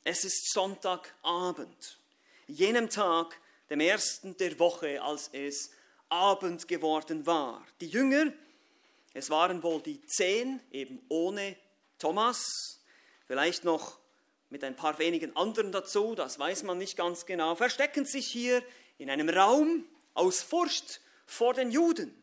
Es 0.04 0.26
ist 0.26 0.52
Sonntagabend, 0.52 2.00
jenem 2.46 2.90
Tag, 2.90 3.40
dem 3.70 3.80
ersten 3.80 4.36
der 4.36 4.60
Woche, 4.60 5.02
als 5.02 5.30
es 5.32 5.72
Abend 6.10 6.68
geworden 6.68 7.26
war. 7.26 7.66
Die 7.80 7.88
Jünger, 7.88 8.34
es 9.14 9.30
waren 9.30 9.64
wohl 9.64 9.82
die 9.82 10.06
zehn, 10.06 10.60
eben 10.72 11.02
ohne 11.08 11.56
Thomas, 11.98 12.82
vielleicht 13.28 13.64
noch 13.64 14.01
mit 14.52 14.64
ein 14.64 14.76
paar 14.76 15.00
wenigen 15.00 15.36
anderen 15.36 15.72
dazu, 15.72 16.14
das 16.14 16.38
weiß 16.38 16.64
man 16.64 16.78
nicht 16.78 16.98
ganz 16.98 17.26
genau, 17.26 17.56
verstecken 17.56 18.06
sich 18.06 18.28
hier 18.28 18.62
in 18.98 19.10
einem 19.10 19.30
Raum 19.30 19.86
aus 20.14 20.44
Furcht 20.44 21.02
vor 21.26 21.54
den 21.54 21.72
Juden. 21.72 22.14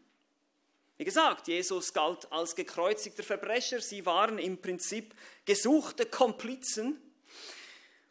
Wie 0.99 1.05
gesagt, 1.05 1.49
Jesus 1.49 1.95
galt 1.95 2.31
als 2.31 2.55
gekreuzigter 2.55 3.23
Verbrecher, 3.23 3.81
sie 3.81 4.05
waren 4.05 4.39
im 4.39 4.59
Prinzip 4.59 5.15
gesuchte 5.47 6.07
Komplizen. 6.07 7.01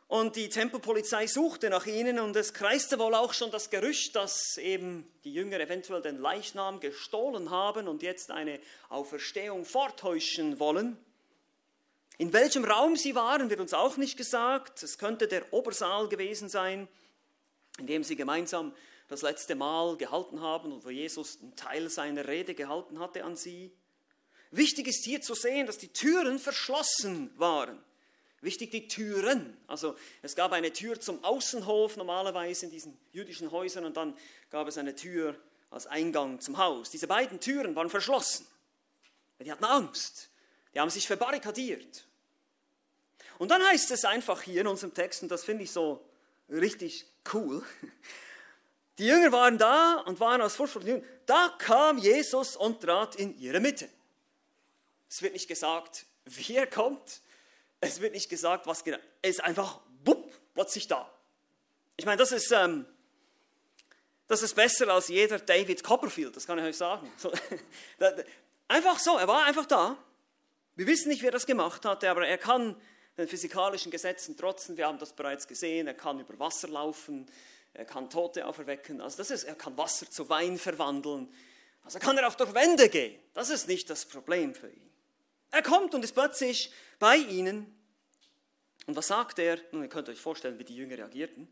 Und 0.07 0.37
die 0.37 0.47
Tempelpolizei 0.47 1.27
suchte 1.27 1.69
nach 1.69 1.85
ihnen 1.85 2.17
und 2.17 2.35
es 2.37 2.53
kreiste 2.53 2.97
wohl 2.97 3.13
auch 3.13 3.33
schon 3.33 3.51
das 3.51 3.69
Gerücht, 3.69 4.15
dass 4.15 4.57
eben 4.57 5.05
die 5.25 5.33
Jünger 5.33 5.59
eventuell 5.59 6.01
den 6.01 6.17
Leichnam 6.17 6.79
gestohlen 6.79 7.51
haben 7.51 7.89
und 7.89 8.03
jetzt 8.03 8.31
eine 8.31 8.61
Auferstehung 8.87 9.65
vortäuschen 9.65 10.59
wollen. 10.59 10.97
In 12.17 12.33
welchem 12.33 12.65
Raum 12.65 12.95
sie 12.95 13.13
waren, 13.13 13.49
wird 13.49 13.59
uns 13.59 13.73
auch 13.73 13.97
nicht 13.97 14.17
gesagt. 14.17 14.81
Es 14.81 14.97
könnte 14.97 15.27
der 15.27 15.53
Obersaal 15.53 16.09
gewesen 16.09 16.49
sein, 16.49 16.87
in 17.77 17.85
dem 17.85 18.03
sie 18.03 18.15
gemeinsam 18.15 18.73
das 19.07 19.21
letzte 19.21 19.55
Mal 19.55 19.97
gehalten 19.97 20.41
haben 20.41 20.71
und 20.71 20.83
wo 20.83 20.89
Jesus 20.89 21.39
einen 21.41 21.55
Teil 21.55 21.89
seiner 21.89 22.27
Rede 22.27 22.55
gehalten 22.55 22.99
hatte 22.99 23.23
an 23.23 23.35
sie. 23.35 23.71
Wichtig 24.49 24.87
ist 24.87 25.05
hier 25.05 25.21
zu 25.21 25.35
sehen, 25.35 25.67
dass 25.67 25.77
die 25.77 25.93
Türen 25.93 26.39
verschlossen 26.39 27.31
waren. 27.37 27.83
Wichtig 28.41 28.71
die 28.71 28.87
Türen. 28.87 29.57
Also 29.67 29.95
es 30.21 30.35
gab 30.35 30.51
eine 30.53 30.71
Tür 30.73 30.99
zum 30.99 31.23
Außenhof 31.23 31.97
normalerweise 31.97 32.65
in 32.65 32.71
diesen 32.71 32.97
jüdischen 33.11 33.51
Häusern 33.51 33.85
und 33.85 33.97
dann 33.97 34.17
gab 34.49 34.67
es 34.67 34.77
eine 34.77 34.95
Tür 34.95 35.35
als 35.69 35.85
Eingang 35.85 36.39
zum 36.39 36.57
Haus. 36.57 36.89
Diese 36.89 37.07
beiden 37.07 37.39
Türen 37.39 37.75
waren 37.75 37.89
verschlossen. 37.89 38.47
Die 39.39 39.51
hatten 39.51 39.65
Angst. 39.65 40.29
Die 40.73 40.79
haben 40.79 40.89
sich 40.89 41.07
verbarrikadiert. 41.07 42.06
Und 43.37 43.51
dann 43.51 43.63
heißt 43.63 43.91
es 43.91 44.05
einfach 44.05 44.41
hier 44.41 44.61
in 44.61 44.67
unserem 44.67 44.93
Text, 44.93 45.23
und 45.23 45.29
das 45.29 45.43
finde 45.43 45.63
ich 45.63 45.71
so 45.71 46.03
richtig 46.49 47.05
cool, 47.33 47.63
die 48.97 49.05
Jünger 49.05 49.31
waren 49.31 49.57
da 49.57 50.01
und 50.05 50.19
waren 50.19 50.41
aus 50.41 50.55
Furcht 50.55 50.73
vor 50.73 50.81
den 50.81 50.87
Jüngern. 50.87 51.09
Da 51.27 51.53
kam 51.59 51.99
Jesus 51.99 52.55
und 52.55 52.81
trat 52.81 53.15
in 53.15 53.37
ihre 53.37 53.59
Mitte. 53.59 53.87
Es 55.09 55.21
wird 55.21 55.33
nicht 55.33 55.47
gesagt, 55.47 56.05
wie 56.25 56.55
er 56.55 56.67
kommt. 56.67 57.21
Es 57.79 58.01
wird 58.01 58.13
nicht 58.13 58.27
gesagt, 58.27 58.65
was 58.65 58.83
genau. 58.83 58.97
Er 59.21 59.29
ist 59.29 59.43
einfach 59.43 59.79
bupp, 60.03 60.33
plötzlich 60.55 60.87
da. 60.87 61.09
Ich 61.95 62.05
meine, 62.05 62.17
das 62.17 62.31
ist, 62.31 62.51
ähm, 62.51 62.85
das 64.27 64.41
ist 64.41 64.55
besser 64.55 64.87
als 64.87 65.09
jeder 65.09 65.37
David 65.39 65.83
Copperfield, 65.83 66.35
das 66.35 66.47
kann 66.47 66.57
ich 66.57 66.65
euch 66.65 66.77
sagen. 66.77 67.11
So, 67.17 67.31
einfach 68.67 68.99
so, 68.99 69.17
er 69.17 69.27
war 69.27 69.45
einfach 69.45 69.67
da. 69.67 69.97
Wir 70.75 70.87
wissen 70.87 71.09
nicht, 71.09 71.21
wer 71.21 71.31
das 71.31 71.45
gemacht 71.45 71.85
hatte, 71.85 72.09
aber 72.09 72.27
er 72.27 72.37
kann 72.37 72.75
den 73.17 73.27
physikalischen 73.27 73.91
Gesetzen 73.91 74.37
trotzen. 74.37 74.77
Wir 74.77 74.87
haben 74.87 74.99
das 74.99 75.13
bereits 75.13 75.47
gesehen. 75.47 75.87
Er 75.87 75.93
kann 75.93 76.19
über 76.19 76.37
Wasser 76.39 76.67
laufen, 76.67 77.25
er 77.73 77.85
kann 77.85 78.09
Tote 78.09 78.45
auferwecken. 78.45 79.01
Also 79.01 79.17
das 79.17 79.31
ist, 79.31 79.43
er 79.43 79.55
kann 79.55 79.77
Wasser 79.77 80.09
zu 80.09 80.29
Wein 80.29 80.57
verwandeln. 80.57 81.33
Also 81.83 81.99
kann 81.99 82.17
er 82.17 82.27
auch 82.27 82.35
durch 82.35 82.53
Wände 82.53 82.89
gehen. 82.89 83.19
Das 83.33 83.49
ist 83.49 83.67
nicht 83.67 83.89
das 83.89 84.05
Problem 84.05 84.53
für 84.53 84.69
ihn. 84.69 84.89
Er 85.51 85.63
kommt 85.63 85.95
und 85.95 86.03
ist 86.03 86.13
plötzlich 86.13 86.71
bei 86.99 87.15
ihnen. 87.15 87.73
Und 88.85 88.95
was 88.95 89.07
sagt 89.07 89.39
er? 89.39 89.59
Nun, 89.71 89.83
ihr 89.83 89.89
könnt 89.89 90.09
euch 90.09 90.19
vorstellen, 90.19 90.59
wie 90.59 90.63
die 90.63 90.75
Jünger 90.75 90.97
reagierten. 90.97 91.47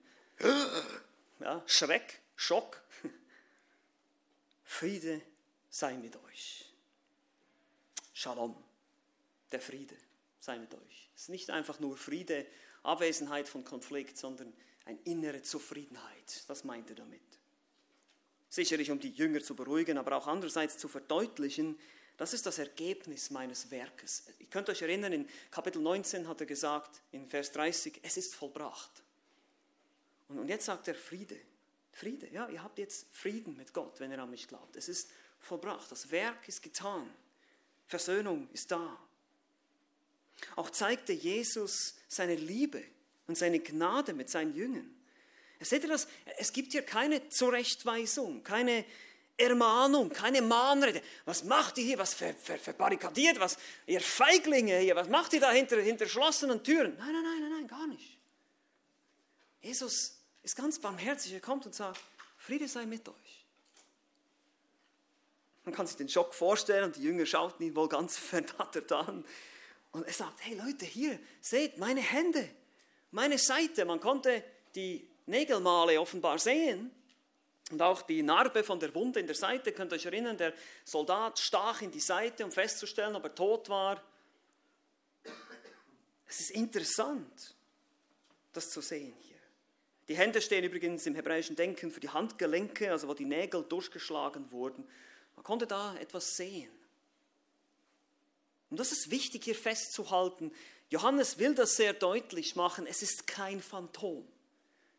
Ja, 1.39 1.63
Schreck, 1.65 2.21
Schock. 2.35 2.81
Friede 4.63 5.21
sei 5.69 5.93
mit 5.95 6.15
euch. 6.23 6.65
Shalom, 8.13 8.55
der 9.51 9.61
Friede 9.61 9.95
sei 10.39 10.57
mit 10.57 10.73
euch. 10.73 11.04
Es 11.15 11.23
ist 11.23 11.29
nicht 11.29 11.49
einfach 11.49 11.79
nur 11.79 11.97
Friede, 11.97 12.45
Abwesenheit 12.83 13.47
von 13.47 13.63
Konflikt, 13.63 14.17
sondern 14.17 14.53
eine 14.85 14.99
innere 15.03 15.41
Zufriedenheit. 15.41 16.43
Das 16.47 16.63
meint 16.63 16.89
er 16.89 16.97
damit. 16.97 17.21
Sicherlich, 18.49 18.91
um 18.91 18.99
die 18.99 19.09
Jünger 19.09 19.41
zu 19.41 19.55
beruhigen, 19.55 19.97
aber 19.97 20.15
auch 20.15 20.27
andererseits 20.27 20.77
zu 20.77 20.87
verdeutlichen, 20.87 21.77
das 22.17 22.33
ist 22.33 22.45
das 22.45 22.59
Ergebnis 22.59 23.29
meines 23.29 23.71
Werkes. 23.71 24.23
Ihr 24.39 24.45
könnt 24.47 24.69
euch 24.69 24.81
erinnern, 24.81 25.11
in 25.11 25.27
Kapitel 25.51 25.81
19 25.81 26.27
hat 26.27 26.39
er 26.39 26.45
gesagt, 26.45 27.01
in 27.11 27.27
Vers 27.27 27.51
30, 27.51 27.99
es 28.03 28.15
ist 28.15 28.35
vollbracht. 28.35 29.03
Und, 30.29 30.47
jetzt 30.47 30.65
sagt 30.65 30.87
er 30.87 30.95
Friede. 30.95 31.37
Friede, 31.91 32.27
ja, 32.29 32.47
ihr 32.49 32.63
habt 32.63 32.77
jetzt 32.77 33.07
Frieden 33.11 33.57
mit 33.57 33.73
Gott, 33.73 33.99
wenn 33.99 34.11
ihr 34.11 34.21
an 34.21 34.29
mich 34.29 34.47
glaubt. 34.47 34.75
Es 34.75 34.87
ist 34.87 35.09
vollbracht, 35.39 35.91
das 35.91 36.09
Werk 36.11 36.47
ist 36.47 36.61
getan. 36.61 37.13
Versöhnung 37.87 38.49
ist 38.53 38.71
da. 38.71 38.97
Auch 40.55 40.69
zeigte 40.69 41.13
Jesus 41.13 41.95
seine 42.07 42.35
Liebe 42.35 42.83
und 43.27 43.37
seine 43.37 43.59
Gnade 43.59 44.13
mit 44.13 44.29
seinen 44.29 44.55
Jüngern. 44.55 44.91
Seht 45.61 45.83
ihr 45.83 45.89
das? 45.89 46.07
Es 46.37 46.53
gibt 46.53 46.73
hier 46.73 46.83
keine 46.83 47.29
Zurechtweisung, 47.29 48.43
keine 48.43 48.85
Ermahnung, 49.37 50.09
keine 50.09 50.41
Mahnrede. 50.41 51.01
Was 51.25 51.43
macht 51.43 51.77
ihr 51.77 51.83
hier? 51.85 51.97
Was 51.97 52.13
ver, 52.13 52.33
ver, 52.35 52.57
verbarrikadiert? 52.57 53.39
Was, 53.39 53.57
ihr 53.85 54.01
Feiglinge 54.01 54.77
hier? 54.79 54.95
Was 54.95 55.09
macht 55.09 55.33
ihr 55.33 55.39
da 55.39 55.51
hinter, 55.51 55.81
hinter 55.81 56.07
schlossenen 56.07 56.63
Türen? 56.63 56.95
Nein, 56.97 57.13
nein, 57.13 57.23
nein, 57.23 57.41
nein, 57.41 57.51
nein, 57.51 57.67
gar 57.67 57.87
nicht. 57.87 58.17
Jesus 59.61 60.19
ist 60.43 60.55
ganz 60.55 60.79
barmherzig. 60.79 61.33
Er 61.33 61.41
kommt 61.41 61.65
und 61.65 61.73
sagt, 61.73 61.99
Friede 62.37 62.67
sei 62.67 62.85
mit 62.85 63.07
euch. 63.09 63.45
Man 65.65 65.73
kann 65.73 65.87
sich 65.87 65.97
den 65.97 66.07
Schock 66.07 66.33
vorstellen 66.35 66.85
und 66.85 66.95
die 66.95 67.01
Jünger 67.01 67.25
schauten 67.25 67.65
ihn 67.65 67.75
wohl 67.75 67.89
ganz 67.89 68.17
verdattert 68.17 68.91
an. 68.91 69.25
Und 69.95 70.05
er 70.05 70.11
sagt, 70.11 70.43
hey 70.43 70.57
Leute, 70.57 70.83
hier, 70.83 71.17
seht 71.39 71.77
meine 71.77 72.01
Hände, 72.01 72.49
meine 73.11 73.37
Seite. 73.37 73.85
Man 73.85 74.01
konnte 74.01 74.43
die 74.75 75.07
Nägelmale 75.25 76.01
offenbar 76.01 76.37
sehen. 76.37 76.91
Und 77.71 77.81
auch 77.81 78.01
die 78.01 78.21
Narbe 78.21 78.65
von 78.65 78.77
der 78.77 78.93
Wunde 78.93 79.21
in 79.21 79.25
der 79.25 79.37
Seite, 79.37 79.71
könnt 79.71 79.93
ihr 79.93 79.95
euch 79.95 80.05
erinnern, 80.05 80.37
der 80.37 80.53
Soldat 80.83 81.39
stach 81.39 81.81
in 81.81 81.91
die 81.91 82.01
Seite, 82.01 82.43
um 82.43 82.51
festzustellen, 82.51 83.15
ob 83.15 83.23
er 83.23 83.33
tot 83.33 83.69
war. 83.69 84.03
Es 86.27 86.41
ist 86.41 86.51
interessant, 86.51 87.55
das 88.51 88.69
zu 88.71 88.81
sehen 88.81 89.15
hier. 89.21 89.37
Die 90.09 90.17
Hände 90.17 90.41
stehen 90.41 90.65
übrigens 90.65 91.05
im 91.05 91.15
hebräischen 91.15 91.55
Denken 91.55 91.89
für 91.89 92.01
die 92.01 92.09
Handgelenke, 92.09 92.91
also 92.91 93.07
wo 93.07 93.13
die 93.13 93.23
Nägel 93.23 93.63
durchgeschlagen 93.63 94.51
wurden. 94.51 94.85
Man 95.37 95.45
konnte 95.45 95.65
da 95.65 95.95
etwas 95.95 96.35
sehen. 96.35 96.69
Und 98.69 98.79
das 98.79 98.91
ist 98.91 99.11
wichtig 99.11 99.43
hier 99.43 99.55
festzuhalten. 99.55 100.51
Johannes 100.89 101.37
will 101.37 101.55
das 101.55 101.75
sehr 101.75 101.93
deutlich 101.93 102.55
machen. 102.55 102.87
Es 102.87 103.01
ist 103.01 103.27
kein 103.27 103.61
Phantom. 103.61 104.27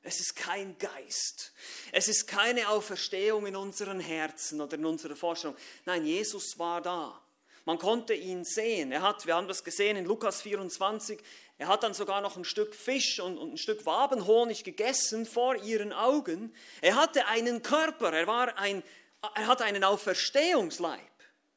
Es 0.02 0.20
ist 0.20 0.36
kein 0.36 0.78
Geist. 0.78 1.52
Es 1.90 2.06
ist 2.06 2.28
keine 2.28 2.68
Auferstehung 2.68 3.46
in 3.46 3.56
unseren 3.56 3.98
Herzen 3.98 4.60
oder 4.60 4.76
in 4.76 4.86
unserer 4.86 5.16
Vorstellung. 5.16 5.56
Nein, 5.84 6.06
Jesus 6.06 6.58
war 6.58 6.80
da. 6.80 7.20
Man 7.64 7.78
konnte 7.78 8.14
ihn 8.14 8.44
sehen. 8.44 8.92
Er 8.92 9.02
hat, 9.02 9.26
wir 9.26 9.34
haben 9.34 9.48
das 9.48 9.64
gesehen 9.64 9.96
in 9.96 10.04
Lukas 10.04 10.42
24, 10.42 11.20
er 11.58 11.68
hat 11.68 11.82
dann 11.82 11.94
sogar 11.94 12.20
noch 12.20 12.36
ein 12.36 12.44
Stück 12.44 12.74
Fisch 12.74 13.18
und, 13.18 13.38
und 13.38 13.54
ein 13.54 13.58
Stück 13.58 13.86
Wabenhonig 13.86 14.62
gegessen 14.62 15.26
vor 15.26 15.56
ihren 15.56 15.92
Augen. 15.92 16.54
Er 16.82 16.94
hatte 16.94 17.26
einen 17.26 17.62
Körper, 17.62 18.12
er, 18.12 18.26
war 18.26 18.56
ein, 18.58 18.82
er 19.34 19.46
hatte 19.46 19.64
einen 19.64 19.82
Auferstehungsleib. 19.82 21.00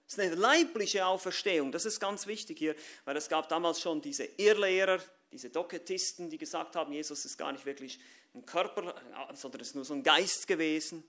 Es 0.09 0.17
ist 0.17 0.21
eine 0.21 0.33
leibliche 0.33 1.05
Auferstehung. 1.05 1.71
Das 1.71 1.85
ist 1.85 1.99
ganz 1.99 2.25
wichtig 2.25 2.57
hier, 2.57 2.75
weil 3.05 3.15
es 3.15 3.29
gab 3.29 3.47
damals 3.47 3.79
schon 3.79 4.01
diese 4.01 4.23
Irrlehrer, 4.37 4.99
diese 5.31 5.51
Doketisten, 5.51 6.31
die 6.31 6.39
gesagt 6.39 6.75
haben, 6.75 6.91
Jesus 6.91 7.25
ist 7.25 7.37
gar 7.37 7.51
nicht 7.51 7.63
wirklich 7.67 7.99
ein 8.33 8.43
Körper, 8.43 8.95
sondern 9.35 9.61
es 9.61 9.67
ist 9.67 9.75
nur 9.75 9.85
so 9.85 9.93
ein 9.93 10.01
Geist 10.01 10.47
gewesen. 10.47 11.03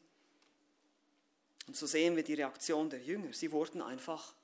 Und 1.66 1.78
so 1.78 1.87
sehen 1.87 2.14
wir 2.14 2.23
die 2.23 2.35
Reaktion 2.35 2.90
der 2.90 3.00
Jünger. 3.00 3.33
Sie 3.33 3.50
wurden 3.52 3.80
einfach 3.80 4.35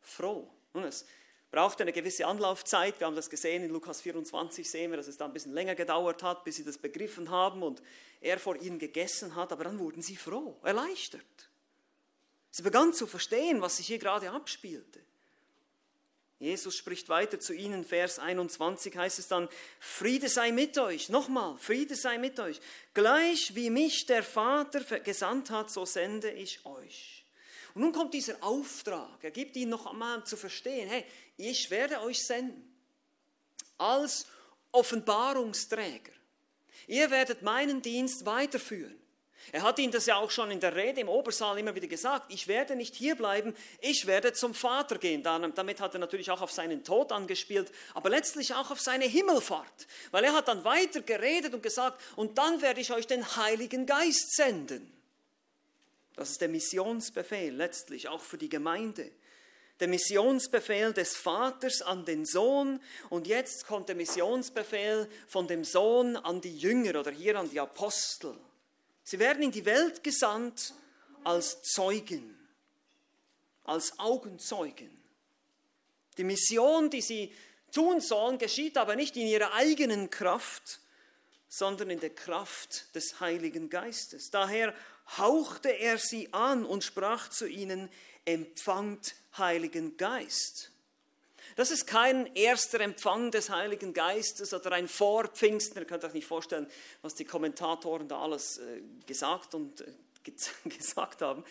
froh. 0.00 0.50
Nun, 0.72 0.84
es 0.84 1.04
brauchte 1.50 1.82
eine 1.82 1.92
gewisse 1.92 2.26
Anlaufzeit. 2.26 2.98
Wir 3.00 3.06
haben 3.06 3.16
das 3.16 3.28
gesehen 3.28 3.64
in 3.64 3.70
Lukas 3.70 4.00
24, 4.00 4.70
sehen 4.70 4.92
wir, 4.92 4.96
dass 4.96 5.08
es 5.08 5.18
da 5.18 5.26
ein 5.26 5.34
bisschen 5.34 5.52
länger 5.52 5.74
gedauert 5.74 6.22
hat, 6.22 6.42
bis 6.44 6.56
sie 6.56 6.64
das 6.64 6.78
begriffen 6.78 7.28
haben 7.28 7.62
und 7.62 7.82
er 8.22 8.38
vor 8.38 8.56
ihnen 8.56 8.78
gegessen 8.78 9.34
hat. 9.34 9.52
Aber 9.52 9.64
dann 9.64 9.78
wurden 9.78 10.00
sie 10.00 10.16
froh, 10.16 10.58
erleichtert. 10.62 11.49
Sie 12.50 12.62
begannen 12.62 12.92
zu 12.92 13.06
verstehen, 13.06 13.60
was 13.60 13.76
sich 13.76 13.86
hier 13.86 13.98
gerade 13.98 14.30
abspielte. 14.30 15.00
Jesus 16.40 16.74
spricht 16.74 17.10
weiter 17.10 17.38
zu 17.38 17.52
ihnen, 17.52 17.84
Vers 17.84 18.18
21 18.18 18.96
heißt 18.96 19.18
es 19.18 19.28
dann, 19.28 19.48
Friede 19.78 20.28
sei 20.30 20.52
mit 20.52 20.78
euch, 20.78 21.10
nochmal, 21.10 21.58
Friede 21.58 21.94
sei 21.94 22.16
mit 22.16 22.40
euch. 22.40 22.60
Gleich 22.94 23.54
wie 23.54 23.68
mich 23.68 24.06
der 24.06 24.22
Vater 24.22 24.80
gesandt 25.00 25.50
hat, 25.50 25.70
so 25.70 25.84
sende 25.84 26.30
ich 26.30 26.64
euch. 26.64 27.26
Und 27.74 27.82
nun 27.82 27.92
kommt 27.92 28.14
dieser 28.14 28.42
Auftrag, 28.42 29.22
er 29.22 29.30
gibt 29.30 29.54
ihnen 29.56 29.70
noch 29.70 29.86
einmal 29.86 30.24
zu 30.24 30.38
verstehen, 30.38 30.88
hey, 30.88 31.04
ich 31.36 31.70
werde 31.70 32.00
euch 32.00 32.24
senden 32.24 32.74
als 33.76 34.26
Offenbarungsträger. 34.72 36.12
Ihr 36.86 37.10
werdet 37.10 37.42
meinen 37.42 37.82
Dienst 37.82 38.24
weiterführen. 38.24 38.99
Er 39.52 39.62
hat 39.62 39.78
ihnen 39.78 39.92
das 39.92 40.06
ja 40.06 40.16
auch 40.16 40.30
schon 40.30 40.50
in 40.50 40.60
der 40.60 40.76
Rede 40.76 41.00
im 41.00 41.08
Obersaal 41.08 41.58
immer 41.58 41.74
wieder 41.74 41.88
gesagt, 41.88 42.32
ich 42.32 42.46
werde 42.46 42.76
nicht 42.76 42.94
hier 42.94 43.16
bleiben, 43.16 43.54
ich 43.80 44.06
werde 44.06 44.32
zum 44.32 44.54
Vater 44.54 44.98
gehen. 44.98 45.22
Damit 45.22 45.80
hat 45.80 45.94
er 45.94 46.00
natürlich 46.00 46.30
auch 46.30 46.40
auf 46.40 46.52
seinen 46.52 46.84
Tod 46.84 47.10
angespielt, 47.10 47.72
aber 47.94 48.10
letztlich 48.10 48.54
auch 48.54 48.70
auf 48.70 48.80
seine 48.80 49.06
Himmelfahrt, 49.06 49.86
weil 50.10 50.24
er 50.24 50.34
hat 50.34 50.48
dann 50.48 50.64
weiter 50.64 51.00
geredet 51.00 51.54
und 51.54 51.62
gesagt, 51.62 52.00
und 52.16 52.38
dann 52.38 52.62
werde 52.62 52.80
ich 52.80 52.92
euch 52.92 53.06
den 53.06 53.36
Heiligen 53.36 53.86
Geist 53.86 54.36
senden. 54.36 54.92
Das 56.14 56.30
ist 56.30 56.40
der 56.40 56.48
Missionsbefehl 56.48 57.54
letztlich 57.54 58.08
auch 58.08 58.20
für 58.20 58.38
die 58.38 58.48
Gemeinde. 58.50 59.10
Der 59.80 59.88
Missionsbefehl 59.88 60.92
des 60.92 61.16
Vaters 61.16 61.80
an 61.80 62.04
den 62.04 62.26
Sohn 62.26 62.80
und 63.08 63.26
jetzt 63.26 63.66
kommt 63.66 63.88
der 63.88 63.96
Missionsbefehl 63.96 65.08
von 65.26 65.48
dem 65.48 65.64
Sohn 65.64 66.16
an 66.16 66.42
die 66.42 66.58
Jünger 66.58 67.00
oder 67.00 67.10
hier 67.10 67.38
an 67.38 67.48
die 67.48 67.58
Apostel. 67.58 68.36
Sie 69.02 69.18
werden 69.18 69.42
in 69.42 69.50
die 69.50 69.64
Welt 69.64 70.02
gesandt 70.02 70.74
als 71.24 71.62
Zeugen, 71.62 72.36
als 73.64 73.98
Augenzeugen. 73.98 74.90
Die 76.16 76.24
Mission, 76.24 76.90
die 76.90 77.02
sie 77.02 77.32
tun 77.72 78.00
sollen, 78.00 78.38
geschieht 78.38 78.76
aber 78.76 78.96
nicht 78.96 79.16
in 79.16 79.26
ihrer 79.26 79.52
eigenen 79.54 80.10
Kraft, 80.10 80.80
sondern 81.48 81.90
in 81.90 82.00
der 82.00 82.14
Kraft 82.14 82.94
des 82.94 83.20
Heiligen 83.20 83.70
Geistes. 83.70 84.30
Daher 84.30 84.74
hauchte 85.18 85.70
er 85.70 85.98
sie 85.98 86.32
an 86.32 86.64
und 86.64 86.84
sprach 86.84 87.28
zu 87.28 87.46
ihnen, 87.46 87.90
empfangt 88.24 89.16
Heiligen 89.36 89.96
Geist. 89.96 90.70
Das 91.56 91.70
ist 91.70 91.86
kein 91.86 92.26
erster 92.34 92.80
Empfang 92.80 93.30
des 93.30 93.50
Heiligen 93.50 93.92
Geistes 93.92 94.54
oder 94.54 94.72
ein 94.72 94.88
Vorpfingsten. 94.88 95.78
Ihr 95.78 95.86
könnt 95.86 96.04
euch 96.04 96.12
nicht 96.12 96.26
vorstellen, 96.26 96.66
was 97.02 97.14
die 97.14 97.24
Kommentatoren 97.24 98.08
da 98.08 98.20
alles 98.20 98.58
äh, 98.58 98.82
gesagt 99.06 99.54
und 99.54 99.80
äh, 99.80 99.92
gesagt 100.68 101.22
haben. 101.22 101.44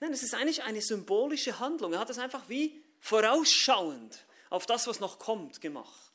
Nein, 0.00 0.12
es 0.12 0.22
ist 0.22 0.34
eigentlich 0.34 0.62
eine 0.62 0.82
symbolische 0.82 1.58
Handlung. 1.58 1.92
Er 1.92 2.00
hat 2.00 2.10
es 2.10 2.18
einfach 2.18 2.48
wie 2.48 2.82
vorausschauend 3.00 4.26
auf 4.50 4.66
das, 4.66 4.86
was 4.86 5.00
noch 5.00 5.18
kommt, 5.18 5.60
gemacht. 5.60 6.12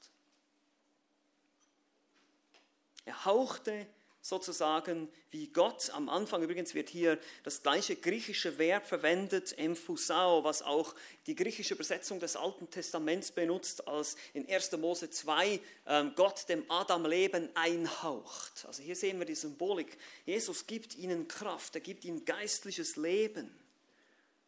Er 3.05 3.25
hauchte 3.25 3.87
sozusagen 4.21 5.09
wie 5.31 5.47
Gott. 5.47 5.89
Am 5.91 6.07
Anfang 6.09 6.43
übrigens 6.43 6.75
wird 6.75 6.89
hier 6.89 7.19
das 7.43 7.63
gleiche 7.63 7.95
griechische 7.95 8.57
Verb 8.57 8.85
verwendet, 8.85 9.57
emphusao, 9.57 10.43
was 10.43 10.61
auch 10.61 10.93
die 11.25 11.35
griechische 11.35 11.73
Übersetzung 11.73 12.19
des 12.19 12.35
Alten 12.35 12.69
Testaments 12.69 13.31
benutzt, 13.31 13.87
als 13.87 14.15
in 14.33 14.47
1. 14.47 14.73
Mose 14.73 15.09
2 15.09 15.59
ähm, 15.87 16.13
Gott 16.15 16.47
dem 16.49 16.69
Adam 16.69 17.05
Leben 17.05 17.49
einhaucht. 17.55 18.65
Also 18.67 18.83
hier 18.83 18.95
sehen 18.95 19.17
wir 19.17 19.25
die 19.25 19.35
Symbolik. 19.35 19.97
Jesus 20.25 20.67
gibt 20.67 20.95
ihnen 20.95 21.27
Kraft, 21.27 21.75
er 21.75 21.81
gibt 21.81 22.05
ihnen 22.05 22.23
geistliches 22.23 22.95
Leben, 22.95 23.49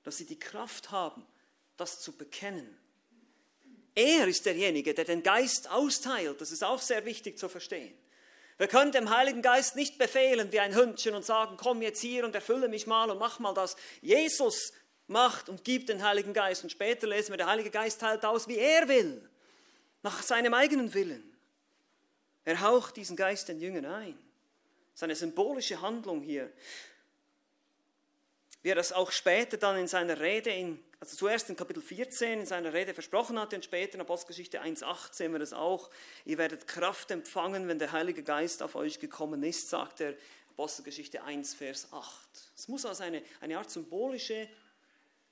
dass 0.03 0.17
sie 0.17 0.25
die 0.25 0.39
Kraft 0.39 0.91
haben, 0.91 1.25
das 1.77 1.99
zu 1.99 2.11
bekennen. 2.11 2.77
Er 3.95 4.27
ist 4.27 4.45
derjenige, 4.45 4.93
der 4.93 5.05
den 5.05 5.21
Geist 5.21 5.69
austeilt. 5.69 6.41
Das 6.41 6.51
ist 6.51 6.63
auch 6.63 6.81
sehr 6.81 7.05
wichtig 7.05 7.37
zu 7.37 7.47
verstehen. 7.47 7.93
Wir 8.57 8.67
können 8.67 8.91
dem 8.91 9.09
Heiligen 9.09 9.41
Geist 9.41 9.75
nicht 9.75 9.97
befehlen 9.97 10.51
wie 10.51 10.59
ein 10.59 10.75
Hündchen 10.75 11.15
und 11.15 11.25
sagen, 11.25 11.57
komm 11.57 11.81
jetzt 11.81 12.01
hier 12.01 12.23
und 12.23 12.35
erfülle 12.35 12.67
mich 12.67 12.87
mal 12.87 13.09
und 13.09 13.17
mach 13.17 13.39
mal 13.39 13.53
das. 13.53 13.75
Jesus 14.01 14.73
macht 15.07 15.49
und 15.49 15.63
gibt 15.63 15.89
den 15.89 16.03
Heiligen 16.03 16.33
Geist. 16.33 16.63
Und 16.63 16.69
später 16.69 17.07
lesen 17.07 17.31
wir, 17.31 17.37
der 17.37 17.47
Heilige 17.47 17.71
Geist 17.71 17.99
teilt 17.99 18.25
aus, 18.25 18.47
wie 18.47 18.57
er 18.57 18.87
will, 18.87 19.27
nach 20.01 20.21
seinem 20.21 20.53
eigenen 20.53 20.93
Willen. 20.93 21.23
Er 22.45 22.61
haucht 22.61 22.97
diesen 22.97 23.15
Geist 23.15 23.47
den 23.47 23.59
Jüngern 23.59 23.85
ein. 23.85 24.13
Das 24.13 24.99
ist 24.99 25.03
eine 25.03 25.15
symbolische 25.15 25.81
Handlung 25.81 26.21
hier. 26.21 26.51
Wie 28.61 28.69
er 28.69 28.75
das 28.75 28.91
auch 28.91 29.11
später 29.11 29.57
dann 29.57 29.77
in 29.77 29.87
seiner 29.87 30.19
Rede 30.19 30.51
in 30.51 30.83
also 31.03 31.17
zuerst 31.17 31.49
in 31.49 31.57
Kapitel 31.57 31.83
14 31.83 32.39
in 32.39 32.45
seiner 32.45 32.71
Rede 32.71 32.93
versprochen 32.93 33.37
hatte 33.37 33.57
und 33.57 33.65
später 33.65 33.95
in 33.95 34.01
Apostelgeschichte 34.01 34.63
1.8 34.63 35.13
sehen 35.13 35.33
wir 35.33 35.39
das 35.39 35.51
auch. 35.51 35.89
Ihr 36.23 36.37
werdet 36.37 36.65
Kraft 36.65 37.11
empfangen, 37.11 37.67
wenn 37.67 37.77
der 37.77 37.91
Heilige 37.91 38.23
Geist 38.23 38.63
auf 38.63 38.75
euch 38.75 39.01
gekommen 39.01 39.43
ist, 39.43 39.69
sagt 39.69 39.99
er 39.99 40.15
Apostelgeschichte 40.51 41.21
1, 41.21 41.55
Vers 41.55 41.89
8. 41.91 42.07
Es 42.55 42.69
muss 42.69 42.85
also 42.85 43.03
eine, 43.03 43.21
eine 43.41 43.57
Art 43.57 43.69
symbolische 43.69 44.47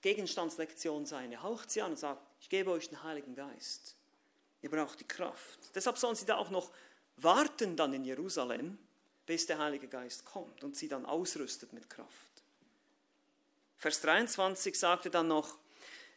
Gegenstandslektion 0.01 1.05
sein. 1.05 1.31
Er 1.31 1.41
haucht 1.41 1.71
sie 1.71 1.81
an 1.81 1.91
und 1.91 1.97
sagt, 1.97 2.21
ich 2.41 2.49
gebe 2.49 2.69
euch 2.69 2.89
den 2.89 3.01
Heiligen 3.03 3.34
Geist. 3.34 3.95
Ihr 4.62 4.69
braucht 4.69 4.99
die 4.99 5.07
Kraft. 5.07 5.73
Deshalb 5.73 5.97
sollen 5.97 6.17
sie 6.17 6.25
da 6.25 6.36
auch 6.36 6.49
noch 6.49 6.69
warten 7.15 7.77
dann 7.77 7.93
in 7.93 8.03
Jerusalem, 8.03 8.77
bis 9.25 9.45
der 9.45 9.60
Heilige 9.60 9.88
Geist 9.88 10.25
kommt 10.25 10.65
und 10.65 10.75
sie 10.75 10.89
dann 10.89 11.05
ausrüstet 11.05 11.71
mit 11.71 11.89
Kraft. 11.89 12.31
Vers 13.82 14.00
23 14.02 14.78
sagte 14.78 15.10
dann 15.10 15.28
noch, 15.28 15.58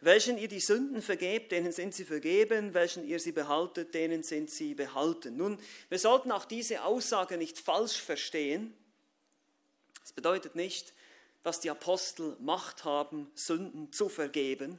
welchen 0.03 0.37
ihr 0.37 0.49
die 0.49 0.61
Sünden 0.61 1.01
vergebt, 1.01 1.51
denen 1.51 1.73
sind 1.73 1.95
sie 1.95 2.05
vergeben, 2.05 2.75
welchen 2.75 3.07
ihr 3.09 3.19
sie 3.19 3.33
behaltet, 3.33 3.95
denen 3.95 4.23
sind 4.23 4.51
sie 4.51 4.75
behalten. 4.75 5.39
Nun, 5.39 5.59
wir 5.89 5.99
sollten 5.99 6.31
auch 6.31 6.45
diese 6.45 6.85
Aussage 6.85 7.39
nicht 7.39 7.59
falsch 7.59 8.03
verstehen. 8.03 8.77
Das 10.03 10.13
bedeutet 10.13 10.57
nicht, 10.57 10.93
dass 11.43 11.59
die 11.61 11.71
Apostel 11.71 12.37
Macht 12.39 12.85
haben, 12.85 13.31
Sünden 13.35 13.91
zu 13.93 14.11
vergeben. 14.11 14.79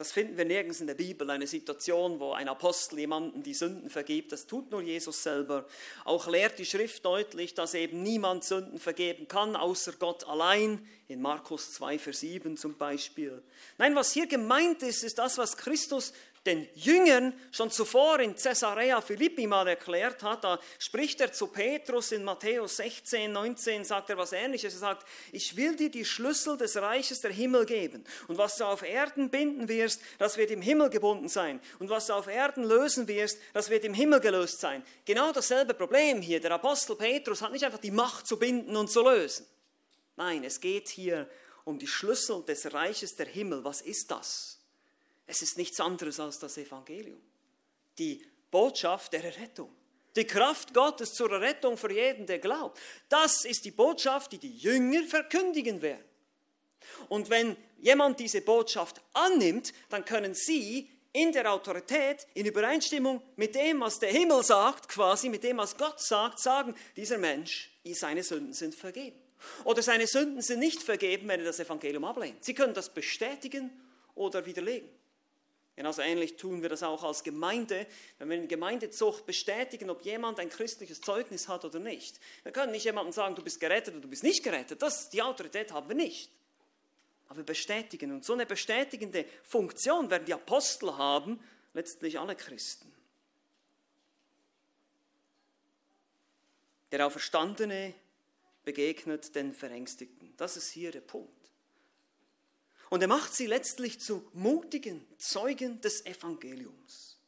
Das 0.00 0.12
finden 0.12 0.38
wir 0.38 0.44
nirgends 0.44 0.80
in 0.80 0.86
der 0.86 0.94
Bibel, 0.94 1.28
eine 1.28 1.48
Situation, 1.48 2.20
wo 2.20 2.30
ein 2.30 2.48
Apostel 2.48 3.00
jemandem 3.00 3.42
die 3.42 3.52
Sünden 3.52 3.90
vergibt. 3.90 4.30
Das 4.30 4.46
tut 4.46 4.70
nur 4.70 4.80
Jesus 4.80 5.24
selber. 5.24 5.66
Auch 6.04 6.28
lehrt 6.28 6.60
die 6.60 6.66
Schrift 6.66 7.04
deutlich, 7.04 7.54
dass 7.54 7.74
eben 7.74 8.04
niemand 8.04 8.44
Sünden 8.44 8.78
vergeben 8.78 9.26
kann, 9.26 9.56
außer 9.56 9.94
Gott 9.98 10.22
allein. 10.28 10.86
In 11.08 11.20
Markus 11.20 11.72
2, 11.72 11.98
Vers 11.98 12.20
7 12.20 12.56
zum 12.56 12.76
Beispiel. 12.76 13.42
Nein, 13.76 13.96
was 13.96 14.12
hier 14.12 14.28
gemeint 14.28 14.84
ist, 14.84 15.02
ist 15.02 15.18
das, 15.18 15.36
was 15.36 15.56
Christus 15.56 16.12
den 16.48 16.68
Jüngern 16.74 17.32
schon 17.52 17.70
zuvor 17.70 18.20
in 18.20 18.34
Caesarea 18.34 19.00
Philippi 19.00 19.46
mal 19.46 19.68
erklärt 19.68 20.22
hat. 20.22 20.44
Da 20.44 20.58
spricht 20.78 21.20
er 21.20 21.32
zu 21.32 21.48
Petrus 21.48 22.12
in 22.12 22.24
Matthäus 22.24 22.76
16, 22.76 23.30
19, 23.30 23.84
sagt 23.84 24.10
er 24.10 24.16
was 24.16 24.32
ähnliches. 24.32 24.74
Er 24.74 24.80
sagt, 24.80 25.06
ich 25.32 25.56
will 25.56 25.76
dir 25.76 25.90
die 25.90 26.04
Schlüssel 26.04 26.56
des 26.56 26.76
Reiches 26.76 27.20
der 27.20 27.32
Himmel 27.32 27.66
geben. 27.66 28.04
Und 28.26 28.38
was 28.38 28.56
du 28.56 28.64
auf 28.64 28.82
Erden 28.82 29.30
binden 29.30 29.68
wirst, 29.68 30.00
das 30.18 30.36
wird 30.36 30.50
im 30.50 30.62
Himmel 30.62 30.90
gebunden 30.90 31.28
sein. 31.28 31.60
Und 31.78 31.90
was 31.90 32.06
du 32.06 32.14
auf 32.14 32.26
Erden 32.26 32.64
lösen 32.64 33.06
wirst, 33.08 33.38
das 33.52 33.68
wird 33.68 33.84
im 33.84 33.94
Himmel 33.94 34.20
gelöst 34.20 34.60
sein. 34.60 34.82
Genau 35.04 35.32
dasselbe 35.32 35.74
Problem 35.74 36.22
hier. 36.22 36.40
Der 36.40 36.52
Apostel 36.52 36.96
Petrus 36.96 37.42
hat 37.42 37.52
nicht 37.52 37.64
einfach 37.64 37.78
die 37.78 37.90
Macht 37.90 38.26
zu 38.26 38.38
binden 38.38 38.74
und 38.76 38.90
zu 38.90 39.02
lösen. 39.02 39.46
Nein, 40.16 40.42
es 40.44 40.60
geht 40.60 40.88
hier 40.88 41.28
um 41.64 41.78
die 41.78 41.86
Schlüssel 41.86 42.42
des 42.44 42.72
Reiches 42.72 43.14
der 43.16 43.26
Himmel. 43.26 43.62
Was 43.62 43.82
ist 43.82 44.10
das? 44.10 44.57
Es 45.28 45.42
ist 45.42 45.58
nichts 45.58 45.78
anderes 45.78 46.18
als 46.18 46.38
das 46.38 46.56
Evangelium. 46.56 47.20
Die 47.98 48.24
Botschaft 48.50 49.12
der 49.12 49.22
Errettung. 49.24 49.70
Die 50.16 50.26
Kraft 50.26 50.72
Gottes 50.72 51.12
zur 51.12 51.30
Errettung 51.30 51.76
für 51.76 51.92
jeden, 51.92 52.26
der 52.26 52.38
glaubt. 52.38 52.80
Das 53.10 53.44
ist 53.44 53.64
die 53.66 53.70
Botschaft, 53.70 54.32
die 54.32 54.38
die 54.38 54.56
Jünger 54.56 55.06
verkündigen 55.06 55.82
werden. 55.82 56.04
Und 57.10 57.28
wenn 57.28 57.56
jemand 57.78 58.18
diese 58.18 58.40
Botschaft 58.40 59.02
annimmt, 59.12 59.74
dann 59.90 60.04
können 60.04 60.34
sie 60.34 60.90
in 61.12 61.32
der 61.32 61.52
Autorität, 61.52 62.26
in 62.32 62.46
Übereinstimmung 62.46 63.22
mit 63.36 63.54
dem, 63.54 63.80
was 63.80 63.98
der 63.98 64.10
Himmel 64.10 64.42
sagt, 64.42 64.88
quasi 64.88 65.28
mit 65.28 65.44
dem, 65.44 65.58
was 65.58 65.76
Gott 65.76 66.00
sagt, 66.00 66.40
sagen, 66.40 66.74
dieser 66.96 67.18
Mensch, 67.18 67.70
seine 67.92 68.22
Sünden 68.22 68.54
sind 68.54 68.74
vergeben. 68.74 69.20
Oder 69.64 69.82
seine 69.82 70.06
Sünden 70.06 70.40
sind 70.40 70.60
nicht 70.60 70.82
vergeben, 70.82 71.28
wenn 71.28 71.40
er 71.40 71.46
das 71.46 71.60
Evangelium 71.60 72.04
ablehnt. 72.04 72.44
Sie 72.44 72.54
können 72.54 72.74
das 72.74 72.88
bestätigen 72.88 73.70
oder 74.14 74.44
widerlegen. 74.46 74.88
Genauso 75.78 76.02
ähnlich 76.02 76.34
tun 76.34 76.60
wir 76.60 76.68
das 76.68 76.82
auch 76.82 77.04
als 77.04 77.22
Gemeinde, 77.22 77.86
wenn 78.18 78.28
wir 78.28 78.36
in 78.36 78.48
Gemeindezucht 78.48 79.24
bestätigen, 79.26 79.90
ob 79.90 80.04
jemand 80.04 80.40
ein 80.40 80.48
christliches 80.48 81.00
Zeugnis 81.00 81.46
hat 81.46 81.64
oder 81.64 81.78
nicht. 81.78 82.18
Wir 82.42 82.50
können 82.50 82.72
nicht 82.72 82.82
jemandem 82.82 83.12
sagen, 83.12 83.36
du 83.36 83.44
bist 83.44 83.60
gerettet 83.60 83.94
oder 83.94 84.02
du 84.02 84.08
bist 84.08 84.24
nicht 84.24 84.42
gerettet. 84.42 84.82
Das, 84.82 85.08
die 85.08 85.22
Autorität 85.22 85.70
haben 85.70 85.86
wir 85.86 85.94
nicht. 85.94 86.32
Aber 87.28 87.36
wir 87.36 87.44
bestätigen. 87.44 88.10
Und 88.10 88.24
so 88.24 88.32
eine 88.32 88.44
bestätigende 88.44 89.24
Funktion 89.44 90.10
werden 90.10 90.24
die 90.24 90.34
Apostel 90.34 90.96
haben, 90.96 91.38
letztlich 91.74 92.18
alle 92.18 92.34
Christen. 92.34 92.92
Der 96.90 97.06
Auferstandene 97.06 97.94
begegnet 98.64 99.32
den 99.36 99.52
Verängstigten. 99.52 100.34
Das 100.38 100.56
ist 100.56 100.70
hier 100.72 100.90
der 100.90 101.02
Punkt. 101.02 101.37
Und 102.90 103.02
er 103.02 103.08
macht 103.08 103.34
sie 103.34 103.46
letztlich 103.46 104.00
zu 104.00 104.28
mutigen 104.32 105.04
Zeugen 105.18 105.80
des 105.80 106.06
Evangeliums. 106.06 107.18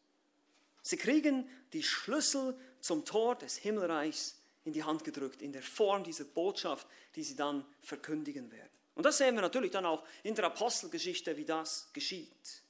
Sie 0.82 0.96
kriegen 0.96 1.48
die 1.72 1.82
Schlüssel 1.82 2.56
zum 2.80 3.04
Tor 3.04 3.36
des 3.36 3.56
Himmelreichs 3.58 4.36
in 4.64 4.72
die 4.72 4.84
Hand 4.84 5.04
gedrückt, 5.04 5.42
in 5.42 5.52
der 5.52 5.62
Form 5.62 6.04
dieser 6.04 6.24
Botschaft, 6.24 6.86
die 7.14 7.24
sie 7.24 7.36
dann 7.36 7.64
verkündigen 7.80 8.50
werden. 8.50 8.70
Und 8.94 9.04
das 9.04 9.18
sehen 9.18 9.34
wir 9.34 9.42
natürlich 9.42 9.70
dann 9.70 9.86
auch 9.86 10.04
in 10.22 10.34
der 10.34 10.44
Apostelgeschichte, 10.44 11.36
wie 11.36 11.44
das 11.44 11.88
geschieht. 11.92 12.62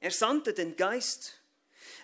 Er 0.00 0.10
sandte 0.10 0.52
den 0.52 0.76
Geist, 0.76 1.38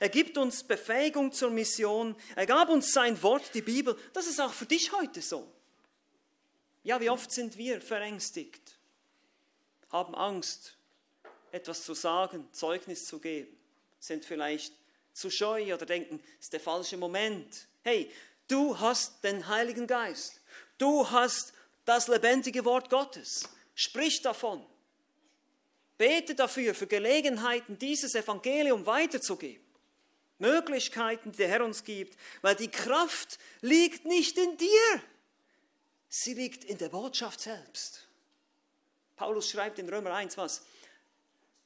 er 0.00 0.08
gibt 0.08 0.38
uns 0.38 0.62
Befähigung 0.62 1.32
zur 1.32 1.50
Mission, 1.50 2.14
er 2.36 2.46
gab 2.46 2.68
uns 2.68 2.92
sein 2.92 3.20
Wort, 3.22 3.54
die 3.54 3.62
Bibel. 3.62 3.96
Das 4.12 4.26
ist 4.26 4.40
auch 4.40 4.52
für 4.52 4.66
dich 4.66 4.92
heute 4.92 5.22
so. 5.22 5.50
Ja, 6.84 7.00
wie 7.00 7.10
oft 7.10 7.30
sind 7.30 7.56
wir 7.56 7.80
verängstigt? 7.80 8.77
Haben 9.90 10.14
Angst, 10.14 10.76
etwas 11.50 11.84
zu 11.84 11.94
sagen, 11.94 12.48
Zeugnis 12.52 13.06
zu 13.06 13.18
geben, 13.18 13.56
sind 13.98 14.24
vielleicht 14.24 14.72
zu 15.12 15.30
scheu 15.30 15.74
oder 15.74 15.86
denken, 15.86 16.20
es 16.38 16.46
ist 16.46 16.52
der 16.52 16.60
falsche 16.60 16.96
Moment. 16.96 17.66
Hey, 17.82 18.10
du 18.46 18.78
hast 18.78 19.24
den 19.24 19.46
Heiligen 19.48 19.86
Geist. 19.86 20.40
Du 20.76 21.10
hast 21.10 21.52
das 21.84 22.06
lebendige 22.08 22.64
Wort 22.64 22.90
Gottes. 22.90 23.48
Sprich 23.74 24.22
davon. 24.22 24.64
Bete 25.96 26.34
dafür, 26.34 26.74
für 26.74 26.86
Gelegenheiten, 26.86 27.78
dieses 27.78 28.14
Evangelium 28.14 28.86
weiterzugeben. 28.86 29.64
Möglichkeiten, 30.38 31.32
die 31.32 31.38
der 31.38 31.48
Herr 31.48 31.64
uns 31.64 31.82
gibt, 31.82 32.16
weil 32.42 32.54
die 32.54 32.70
Kraft 32.70 33.38
liegt 33.60 34.04
nicht 34.04 34.38
in 34.38 34.56
dir, 34.56 35.02
sie 36.08 36.34
liegt 36.34 36.64
in 36.64 36.78
der 36.78 36.88
Botschaft 36.88 37.40
selbst. 37.40 38.07
Paulus 39.18 39.50
schreibt 39.50 39.78
in 39.78 39.88
Römer 39.88 40.14
1 40.14 40.38
was? 40.38 40.62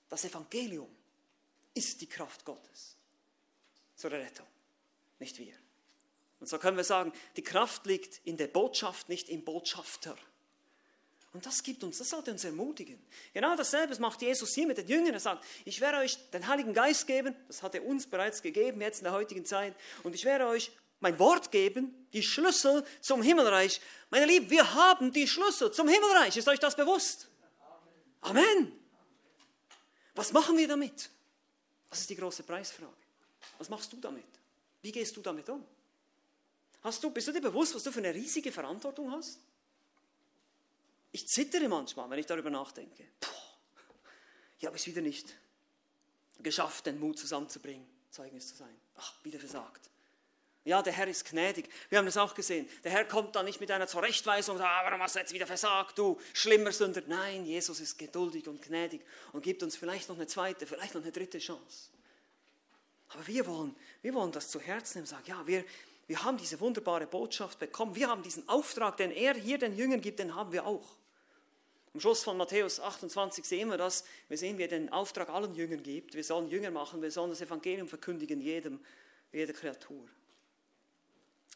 Das 0.09 0.25
Evangelium 0.25 0.89
ist 1.75 2.01
die 2.01 2.09
Kraft 2.09 2.45
Gottes 2.45 2.97
zur 3.95 4.11
Rettung, 4.11 4.47
nicht 5.21 5.39
wir. 5.39 5.55
Und 6.41 6.49
so 6.49 6.59
können 6.59 6.77
wir 6.77 6.85
sagen, 6.85 7.13
die 7.37 7.43
Kraft 7.43 7.87
liegt 7.87 8.21
in 8.25 8.37
der 8.37 8.49
Botschaft, 8.49 9.09
nicht 9.09 9.29
im 9.29 9.45
Botschafter. 9.45 10.17
Und 11.35 11.47
das 11.47 11.63
gibt 11.63 11.85
uns, 11.85 11.99
das 11.99 12.11
sollte 12.11 12.31
uns 12.33 12.45
ermutigen. 12.45 13.01
Genau 13.33 13.55
dasselbe 13.55 13.99
macht 14.01 14.21
Jesus 14.23 14.55
hier 14.55 14.67
mit 14.67 14.79
den 14.79 14.89
Jüngern. 14.89 15.15
Er 15.15 15.21
sagt, 15.21 15.45
ich 15.65 15.81
werde 15.81 15.99
euch 15.99 16.19
den 16.31 16.47
Heiligen 16.47 16.75
Geist 16.75 17.07
geben, 17.07 17.37
das 17.47 17.63
hat 17.63 17.75
er 17.75 17.85
uns 17.85 18.07
bereits 18.07 18.43
gegeben, 18.43 18.81
jetzt 18.81 18.99
in 18.99 19.05
der 19.05 19.13
heutigen 19.13 19.45
Zeit, 19.45 19.75
und 20.03 20.15
ich 20.15 20.25
werde 20.25 20.47
euch 20.47 20.73
mein 21.01 21.19
Wort 21.19 21.51
geben, 21.51 22.09
die 22.13 22.23
Schlüssel 22.23 22.85
zum 23.01 23.23
Himmelreich. 23.23 23.81
Meine 24.11 24.27
Lieben, 24.27 24.51
wir 24.51 24.75
haben 24.75 25.13
die 25.13 25.27
Schlüssel 25.27 25.73
zum 25.73 25.89
Himmelreich. 25.89 26.37
Ist 26.37 26.49
euch 26.49 26.61
das 26.61 26.77
bewusst? 26.77 27.29
Amen. 28.23 28.73
Was 30.15 30.33
machen 30.33 30.57
wir 30.57 30.69
damit? 30.69 31.11
Das 31.91 32.01
ist 32.01 32.11
die 32.11 32.17
große 32.17 32.43
Preisfrage. 32.43 32.93
Was 33.59 33.69
machst 33.69 33.93
du 33.93 33.97
damit? 33.99 34.25
Wie 34.81 34.93
gehst 34.93 35.17
du 35.17 35.21
damit 35.21 35.49
um? 35.49 35.65
Hast 36.83 37.03
du, 37.03 37.11
bist 37.11 37.29
du 37.29 37.33
dir 37.33 37.41
bewusst, 37.41 37.75
was 37.75 37.83
du 37.83 37.93
für 37.93 38.01
eine 38.01 38.15
riesige 38.15 38.51
Verantwortung 38.51 39.11
hast? 39.13 39.39
Ich 41.13 41.27
zittere 41.27 41.69
manchmal, 41.69 42.09
wenn 42.11 42.19
ich 42.19 42.27
darüber 42.27 42.51
nachdenke. 42.51 43.07
Puh, 43.21 43.31
ich 44.59 44.67
habe 44.67 44.77
es 44.77 44.87
wieder 44.87 45.03
nicht 45.03 45.37
geschafft, 46.41 46.87
den 46.87 46.99
Mut 46.99 47.19
zusammenzubringen, 47.19 47.87
Zeugnis 48.11 48.49
zu 48.49 48.57
sein. 48.57 48.75
Ach, 48.97 49.23
wieder 49.23 49.39
versagt. 49.39 49.91
Ja, 50.65 50.81
der 50.81 50.93
Herr 50.93 51.09
ist 51.09 51.25
gnädig. 51.25 51.69
Wir 51.89 51.99
haben 51.99 52.07
das 52.07 52.17
auch 52.17 52.35
gesehen. 52.35 52.69
Der 52.85 52.93
Herr 52.93 53.05
kommt 53.05 53.35
da 53.35 53.43
nicht 53.43 53.61
mit 53.61 53.71
einer 53.73 53.89
Zurechtweisung 53.89 54.61
ah, 54.61 54.83
warum 54.85 55.01
hast 55.01 55.17
du 55.17 55.19
jetzt 55.19 55.33
wieder 55.33 55.47
versagt, 55.47 55.99
du 55.99 56.21
schlimmer 56.33 56.71
Sünder. 56.71 57.03
Nein, 57.07 57.45
Jesus 57.45 57.81
ist 57.81 57.99
geduldig 57.99 58.47
und 58.47 58.63
gnädig 58.63 59.01
und 59.33 59.43
gibt 59.43 59.65
uns 59.65 59.77
vielleicht 59.77 60.09
noch 60.09 60.17
eine 60.17 60.29
zweite, 60.29 60.67
vielleicht 60.67 60.95
noch 60.95 61.03
eine 61.03 61.11
dritte 61.11 61.39
Chance. 61.39 61.91
Aber 63.09 63.27
wir 63.27 63.47
wollen, 63.47 63.75
wir 64.03 64.15
wollen 64.15 64.31
das 64.31 64.49
zu 64.49 64.61
Herzen 64.61 64.99
nehmen 64.99 65.05
und 65.05 65.09
sagen, 65.09 65.25
ja, 65.27 65.47
wir, 65.47 65.65
wir 66.07 66.23
haben 66.23 66.39
diese 66.39 66.61
wunderbare 66.61 67.07
Botschaft 67.07 67.59
bekommen. 67.59 67.97
Wir 67.97 68.09
haben 68.09 68.23
diesen 68.23 68.49
Auftrag, 68.49 68.97
den 68.97 69.11
er 69.11 69.35
hier 69.35 69.59
den 69.59 69.77
Jüngern 69.77 70.01
gibt, 70.01 70.21
den 70.21 70.35
haben 70.35 70.53
wir 70.53 70.65
auch. 70.65 70.97
Am 71.93 72.01
Schluss 72.01 72.23
von 72.23 72.37
Matthäus 72.37 72.81
28 72.81 73.45
sehen 73.45 73.69
wir 73.69 73.77
das. 73.77 74.05
Wir 74.29 74.39
sehen, 74.39 74.57
wie 74.57 74.63
er 74.63 74.69
den 74.69 74.91
Auftrag 74.93 75.29
allen 75.29 75.55
Jüngern 75.55 75.83
gibt. 75.83 76.15
Wir 76.15 76.25
sollen 76.25 76.49
Jünger 76.49 76.71
machen, 76.71 77.03
wir 77.03 77.11
sollen 77.11 77.31
das 77.31 77.41
Evangelium 77.41 77.89
verkündigen, 77.89 78.41
jedem, 78.41 78.81
jeder 79.33 79.53
Kreatur. 79.53 80.09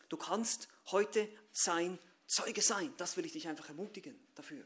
Du 0.09 0.17
kannst 0.17 0.69
heute 0.91 1.29
sein 1.53 1.99
Zeuge 2.27 2.63
sein. 2.63 2.93
Das 2.97 3.17
will 3.17 3.25
ich 3.27 3.33
dich 3.33 3.49
einfach 3.49 3.69
ermutigen 3.69 4.19
dafür. 4.35 4.65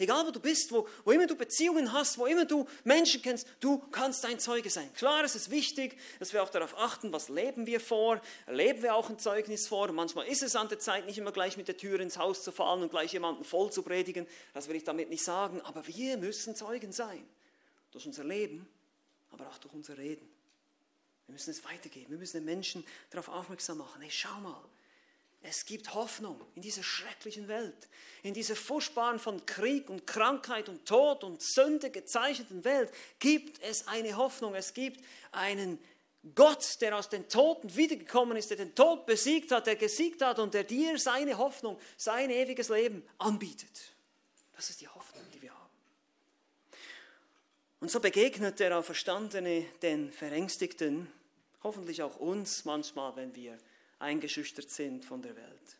Egal 0.00 0.26
wo 0.26 0.30
du 0.30 0.40
bist, 0.40 0.72
wo, 0.72 0.88
wo 1.04 1.10
immer 1.10 1.26
du 1.26 1.36
Beziehungen 1.36 1.92
hast, 1.92 2.16
wo 2.16 2.24
immer 2.24 2.46
du 2.46 2.66
Menschen 2.84 3.20
kennst, 3.20 3.46
du 3.60 3.76
kannst 3.90 4.24
ein 4.24 4.40
Zeuge 4.40 4.70
sein. 4.70 4.90
Klar, 4.94 5.24
es 5.24 5.34
ist 5.34 5.50
wichtig, 5.50 5.98
dass 6.18 6.32
wir 6.32 6.42
auch 6.42 6.48
darauf 6.48 6.74
achten, 6.78 7.12
was 7.12 7.28
leben 7.28 7.66
wir 7.66 7.80
vor, 7.80 8.22
leben 8.48 8.82
wir 8.82 8.94
auch 8.94 9.10
ein 9.10 9.18
Zeugnis 9.18 9.68
vor. 9.68 9.92
manchmal 9.92 10.26
ist 10.26 10.42
es 10.42 10.56
an 10.56 10.70
der 10.70 10.78
Zeit, 10.78 11.04
nicht 11.04 11.18
immer 11.18 11.32
gleich 11.32 11.58
mit 11.58 11.68
der 11.68 11.76
Tür 11.76 12.00
ins 12.00 12.16
Haus 12.16 12.42
zu 12.42 12.50
fallen 12.50 12.82
und 12.82 12.88
gleich 12.88 13.12
jemanden 13.12 13.44
voll 13.44 13.70
zu 13.70 13.82
predigen. 13.82 14.26
Das 14.54 14.68
will 14.68 14.76
ich 14.76 14.84
damit 14.84 15.10
nicht 15.10 15.22
sagen, 15.22 15.60
aber 15.60 15.86
wir 15.86 16.16
müssen 16.16 16.56
Zeugen 16.56 16.92
sein. 16.92 17.22
Durch 17.90 18.06
unser 18.06 18.24
Leben, 18.24 18.66
aber 19.32 19.48
auch 19.48 19.58
durch 19.58 19.74
unser 19.74 19.98
Reden. 19.98 20.26
Wir 21.30 21.34
müssen 21.34 21.50
es 21.50 21.64
weitergeben. 21.64 22.10
Wir 22.10 22.18
müssen 22.18 22.38
den 22.38 22.44
Menschen 22.44 22.84
darauf 23.10 23.28
aufmerksam 23.28 23.78
machen. 23.78 24.02
Hey, 24.02 24.10
schau 24.10 24.40
mal. 24.40 24.60
Es 25.42 25.64
gibt 25.64 25.94
Hoffnung 25.94 26.40
in 26.56 26.62
dieser 26.62 26.82
schrecklichen 26.82 27.46
Welt, 27.46 27.88
in 28.24 28.34
dieser 28.34 28.56
furchtbaren 28.56 29.20
von 29.20 29.46
Krieg 29.46 29.88
und 29.88 30.08
Krankheit 30.08 30.68
und 30.68 30.84
Tod 30.86 31.22
und 31.22 31.40
Sünde 31.40 31.90
gezeichneten 31.90 32.64
Welt 32.64 32.92
gibt 33.20 33.62
es 33.62 33.86
eine 33.86 34.16
Hoffnung. 34.16 34.56
Es 34.56 34.74
gibt 34.74 35.02
einen 35.30 35.78
Gott, 36.34 36.80
der 36.80 36.96
aus 36.96 37.08
den 37.08 37.28
Toten 37.28 37.76
wiedergekommen 37.76 38.36
ist, 38.36 38.50
der 38.50 38.56
den 38.56 38.74
Tod 38.74 39.06
besiegt 39.06 39.52
hat, 39.52 39.68
der 39.68 39.76
gesiegt 39.76 40.22
hat 40.22 40.40
und 40.40 40.52
der 40.52 40.64
dir 40.64 40.98
seine 40.98 41.38
Hoffnung, 41.38 41.78
sein 41.96 42.28
ewiges 42.28 42.70
Leben 42.70 43.04
anbietet. 43.18 43.94
Das 44.56 44.68
ist 44.68 44.80
die 44.80 44.88
Hoffnung, 44.88 45.24
die 45.32 45.42
wir 45.42 45.54
haben. 45.54 45.70
Und 47.78 47.90
so 47.90 48.00
begegnet 48.00 48.58
der 48.60 48.76
Auferstandene 48.76 49.64
den 49.80 50.12
Verängstigten, 50.12 51.10
hoffentlich 51.62 52.02
auch 52.02 52.16
uns 52.16 52.64
manchmal, 52.64 53.16
wenn 53.16 53.34
wir 53.34 53.58
eingeschüchtert 53.98 54.70
sind 54.70 55.04
von 55.04 55.22
der 55.22 55.36
Welt. 55.36 55.76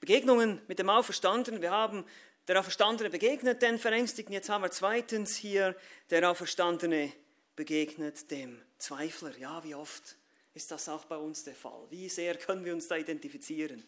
Begegnungen 0.00 0.60
mit 0.66 0.78
dem 0.78 0.88
Auferstandenen. 0.88 1.60
Wir 1.60 1.70
haben 1.70 2.04
der 2.48 2.58
Auferstandene 2.58 3.10
begegnet 3.10 3.62
den 3.62 3.78
Verängstigten. 3.78 4.32
Jetzt 4.32 4.48
haben 4.48 4.62
wir 4.62 4.70
zweitens 4.70 5.36
hier 5.36 5.76
der 6.08 6.28
Auferstandene 6.30 7.12
begegnet 7.54 8.30
dem 8.30 8.60
Zweifler. 8.78 9.36
Ja, 9.38 9.62
wie 9.62 9.74
oft 9.74 10.16
ist 10.54 10.70
das 10.70 10.88
auch 10.88 11.04
bei 11.04 11.16
uns 11.16 11.44
der 11.44 11.54
Fall? 11.54 11.86
Wie 11.90 12.08
sehr 12.08 12.36
können 12.36 12.64
wir 12.64 12.72
uns 12.72 12.88
da 12.88 12.96
identifizieren? 12.96 13.84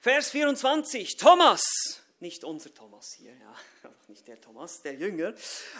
Vers 0.00 0.30
24, 0.30 1.16
Thomas, 1.16 2.02
nicht 2.20 2.44
unser 2.44 2.72
Thomas 2.72 3.12
hier, 3.12 3.32
ja, 3.32 3.90
nicht 4.08 4.26
der 4.26 4.40
Thomas, 4.40 4.80
der 4.82 4.94
Jünger, 4.94 5.34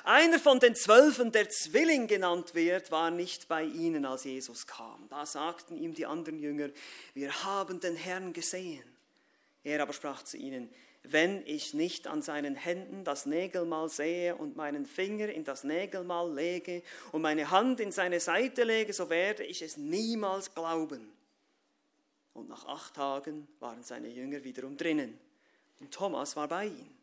einer 0.05 0.39
von 0.39 0.61
den 0.61 0.75
Zwölfen, 0.75 1.33
der 1.33 1.49
Zwilling 1.49 2.07
genannt 2.07 2.55
wird, 2.55 2.91
war 2.91 3.11
nicht 3.11 3.49
bei 3.49 3.65
ihnen, 3.65 4.05
als 4.05 4.25
Jesus 4.25 4.67
kam. 4.67 5.09
Da 5.09 5.25
sagten 5.25 5.77
ihm 5.77 5.95
die 5.95 6.07
anderen 6.07 6.39
Jünger, 6.39 6.69
wir 7.15 7.45
haben 7.45 7.81
den 7.81 7.97
Herrn 7.97 8.33
gesehen. 8.33 8.85
Er 9.65 9.83
aber 9.83 9.93
sprach 9.93 10.23
zu 10.23 10.37
ihnen, 10.37 10.69
wenn 11.03 11.47
ich 11.47 11.73
nicht 11.73 12.07
an 12.07 12.21
seinen 12.21 12.57
Händen 12.57 13.05
das 13.05 13.27
Nägelmal 13.27 13.89
sehe 13.89 14.37
und 14.37 14.57
meinen 14.57 14.87
Finger 14.87 15.29
in 15.29 15.45
das 15.45 15.65
Nägelmal 15.65 16.35
lege 16.35 16.83
und 17.13 17.23
meine 17.23 17.51
Hand 17.51 17.81
in 17.81 17.93
seine 17.93 18.21
Seite 18.21 18.65
lege, 18.65 18.93
so 18.93 19.09
werde 19.09 19.45
ich 19.45 19.63
es 19.63 19.77
niemals 19.77 20.53
glauben. 20.53 21.13
Und 22.35 22.49
nach 22.49 22.67
acht 22.67 22.95
Tagen 22.95 23.49
waren 23.61 23.83
seine 23.83 24.09
Jünger 24.09 24.45
wiederum 24.45 24.77
drinnen 24.77 25.19
und 25.81 25.93
Thomas 25.93 26.37
war 26.37 26.49
bei 26.49 26.67
ihnen. 26.67 26.97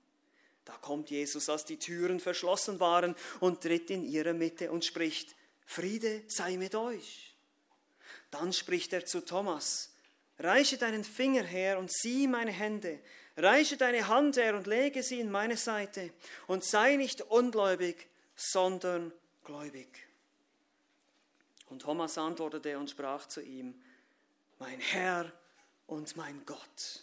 Da 0.65 0.73
kommt 0.73 1.09
Jesus, 1.09 1.49
als 1.49 1.65
die 1.65 1.77
Türen 1.77 2.19
verschlossen 2.19 2.79
waren 2.79 3.15
und 3.39 3.61
tritt 3.61 3.89
in 3.89 4.03
ihre 4.03 4.33
Mitte 4.33 4.71
und 4.71 4.85
spricht, 4.85 5.35
Friede 5.65 6.23
sei 6.27 6.57
mit 6.57 6.75
euch. 6.75 7.35
Dann 8.31 8.53
spricht 8.53 8.93
er 8.93 9.05
zu 9.05 9.21
Thomas, 9.21 9.93
Reiche 10.39 10.77
deinen 10.77 11.03
Finger 11.03 11.43
her 11.43 11.77
und 11.77 11.91
sieh 11.91 12.27
meine 12.27 12.51
Hände. 12.51 12.99
Reiche 13.37 13.77
deine 13.77 14.07
Hand 14.07 14.37
her 14.37 14.55
und 14.55 14.67
lege 14.67 15.03
sie 15.03 15.19
in 15.19 15.31
meine 15.31 15.57
Seite. 15.57 16.11
Und 16.47 16.63
sei 16.63 16.95
nicht 16.95 17.21
ungläubig, 17.21 18.07
sondern 18.35 19.13
gläubig. 19.43 19.87
Und 21.69 21.83
Thomas 21.83 22.17
antwortete 22.17 22.77
und 22.77 22.89
sprach 22.89 23.27
zu 23.27 23.41
ihm, 23.41 23.81
mein 24.59 24.79
Herr 24.79 25.31
und 25.87 26.15
mein 26.15 26.45
Gott. 26.45 27.02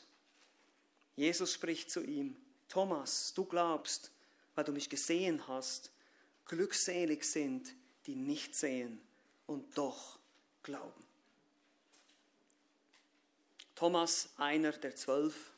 Jesus 1.21 1.53
spricht 1.53 1.91
zu 1.91 2.03
ihm, 2.03 2.35
Thomas, 2.67 3.35
du 3.35 3.45
glaubst, 3.45 4.11
weil 4.55 4.65
du 4.65 4.73
mich 4.73 4.89
gesehen 4.89 5.47
hast. 5.49 5.91
Glückselig 6.47 7.25
sind, 7.25 7.75
die 8.07 8.15
nicht 8.15 8.55
sehen 8.55 8.99
und 9.47 9.77
doch 9.77 10.19
glauben. 10.63 11.05
Thomas, 13.75 14.31
einer 14.39 14.73
der 14.73 14.97
zwölf, 14.97 15.53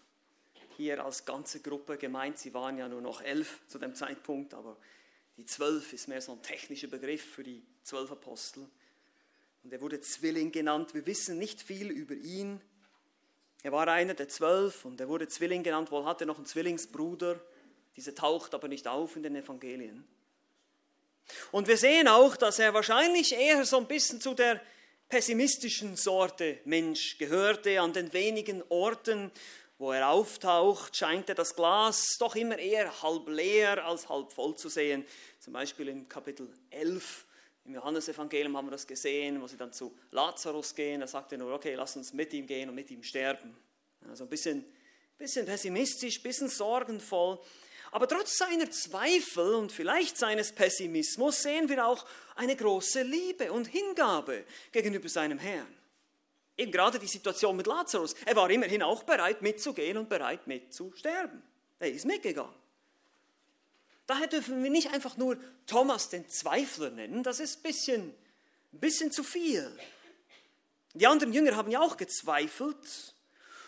hier 0.77 1.05
als 1.05 1.25
ganze 1.25 1.61
Gruppe 1.61 1.97
gemeint. 1.97 2.41
Sie 2.41 2.53
waren 2.55 2.77
ja 2.77 2.89
nur 2.89 3.01
noch 3.01 3.21
elf 3.21 3.61
zu 3.69 3.79
dem 3.79 3.95
Zeitpunkt, 3.95 4.55
aber 4.55 4.77
die 5.37 5.47
zwölf 5.47 5.93
ist 5.93 6.09
mehr 6.09 6.21
so 6.21 6.33
ein 6.33 6.43
technischer 6.43 6.89
Begriff 6.89 7.23
für 7.25 7.45
die 7.45 7.63
zwölf 7.85 8.11
Apostel. 8.11 8.69
Und 9.63 9.73
er 9.73 9.81
wurde 9.81 10.01
Zwilling 10.01 10.51
genannt. 10.51 10.93
Wir 10.93 11.07
wissen 11.07 11.39
nicht 11.39 11.63
viel 11.63 11.89
über 11.89 12.15
ihn. 12.15 12.61
Er 13.63 13.71
war 13.73 13.87
einer 13.89 14.15
der 14.15 14.29
zwölf 14.29 14.85
und 14.85 15.01
er 15.01 15.09
wurde 15.09 15.29
Zwilling 15.29 15.63
genannt. 15.63 15.91
Wohl 15.91 16.05
hatte 16.05 16.25
er 16.25 16.27
noch 16.27 16.37
einen 16.37 16.47
Zwillingsbruder. 16.47 17.41
Dieser 17.97 18.15
taucht 18.15 18.55
aber 18.55 18.69
nicht 18.69 18.89
auf 18.89 19.15
in 19.17 19.23
den 19.23 19.37
Evangelien. 19.37 20.05
Und 21.53 21.69
wir 21.69 21.77
sehen 21.77 22.09
auch, 22.09 22.37
dass 22.37 22.59
er 22.59 22.75
wahrscheinlich 22.75 23.33
eher 23.33 23.65
so 23.65 23.77
ein 23.79 23.87
bisschen 23.87 24.21
zu 24.21 24.35
der 24.35 24.61
pessimistischen 25.09 25.97
Sorte 25.97 26.59
Mensch 26.65 27.19
gehörte. 27.19 27.81
An 27.81 27.93
den 27.93 28.13
wenigen 28.13 28.65
Orten, 28.69 29.31
wo 29.79 29.93
er 29.93 30.09
auftaucht, 30.09 30.97
scheint 30.97 31.29
er 31.29 31.35
das 31.37 31.55
Glas 31.55 32.17
doch 32.19 32.35
immer 32.35 32.59
eher 32.59 33.03
halb 33.03 33.29
leer 33.29 33.87
als 33.87 34.09
halb 34.09 34.33
voll 34.33 34.57
zu 34.57 34.69
sehen. 34.69 35.05
Zum 35.39 35.53
Beispiel 35.53 35.89
im 35.89 36.09
Kapitel 36.09 36.53
11 36.71 37.27
im 37.65 37.75
Johannesevangelium 37.75 38.57
haben 38.57 38.67
wir 38.67 38.73
das 38.73 38.87
gesehen, 38.87 39.41
wo 39.41 39.47
sie 39.47 39.57
dann 39.57 39.73
zu 39.73 39.97
Lazarus 40.11 40.75
gehen. 40.75 41.01
Da 41.01 41.07
sagt 41.07 41.33
er 41.33 41.39
nur, 41.39 41.55
okay, 41.55 41.75
lass 41.75 41.97
uns 41.97 42.13
mit 42.13 42.33
ihm 42.33 42.47
gehen 42.47 42.69
und 42.69 42.75
mit 42.75 42.91
ihm 42.91 43.03
sterben. 43.03 43.57
Also 44.09 44.25
ein 44.25 44.31
bisschen, 44.31 44.65
bisschen 45.17 45.47
pessimistisch, 45.47 46.19
ein 46.19 46.23
bisschen 46.23 46.49
sorgenvoll. 46.49 47.39
Aber 47.93 48.09
trotz 48.09 48.39
seiner 48.39 48.71
Zweifel 48.71 49.55
und 49.55 49.71
vielleicht 49.71 50.17
seines 50.17 50.51
Pessimismus 50.51 51.43
sehen 51.43 51.69
wir 51.69 51.87
auch 51.87 52.05
eine 52.35 52.57
große 52.57 53.03
Liebe 53.03 53.53
und 53.53 53.67
Hingabe 53.67 54.45
gegenüber 54.73 55.09
seinem 55.09 55.39
Herrn. 55.39 55.73
Eben 56.57 56.73
gerade 56.73 56.99
die 56.99 57.07
Situation 57.07 57.57
mit 57.57 57.67
Lazarus. 57.67 58.15
Er 58.27 58.35
war 58.35 58.51
immerhin 58.51 58.83
auch 58.83 59.05
bereit 59.05 59.41
mitzugehen 59.43 59.99
und 59.99 60.09
bereit 60.09 60.47
mitzusterben. 60.47 61.43
Er 61.79 61.93
ist 61.93 62.07
mitgegangen. 62.07 62.62
Daher 64.07 64.27
dürfen 64.27 64.63
wir 64.63 64.71
nicht 64.71 64.93
einfach 64.93 65.17
nur 65.17 65.39
Thomas 65.67 66.09
den 66.09 66.29
Zweifler 66.29 66.91
nennen, 66.91 67.23
das 67.23 67.41
ist 67.41 67.59
ein 67.59 67.63
bisschen, 67.63 68.15
ein 68.73 68.81
bisschen 68.81 69.13
zu 69.13 69.23
viel. 69.23 69.71
Die 70.95 71.07
anderen 71.07 71.33
Jünger 71.33 71.57
haben 71.57 71.71
ja 71.71 71.81
auch 71.81 71.97
gezweifelt 71.97 73.15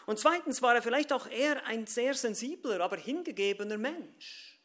und 0.07 0.19
zweitens 0.19 0.61
war 0.61 0.75
er 0.75 0.83
vielleicht 0.83 1.13
auch 1.13 1.27
eher 1.27 1.65
ein 1.67 1.87
sehr 1.87 2.15
sensibler, 2.15 2.81
aber 2.81 2.97
hingegebener 2.97 3.79
Mensch, 3.79 4.59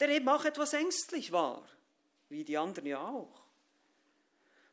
der 0.00 0.10
eben 0.10 0.28
auch 0.28 0.44
etwas 0.44 0.74
ängstlich 0.74 1.32
war, 1.32 1.66
wie 2.28 2.44
die 2.44 2.58
anderen 2.58 2.86
ja 2.86 3.00
auch. 3.00 3.44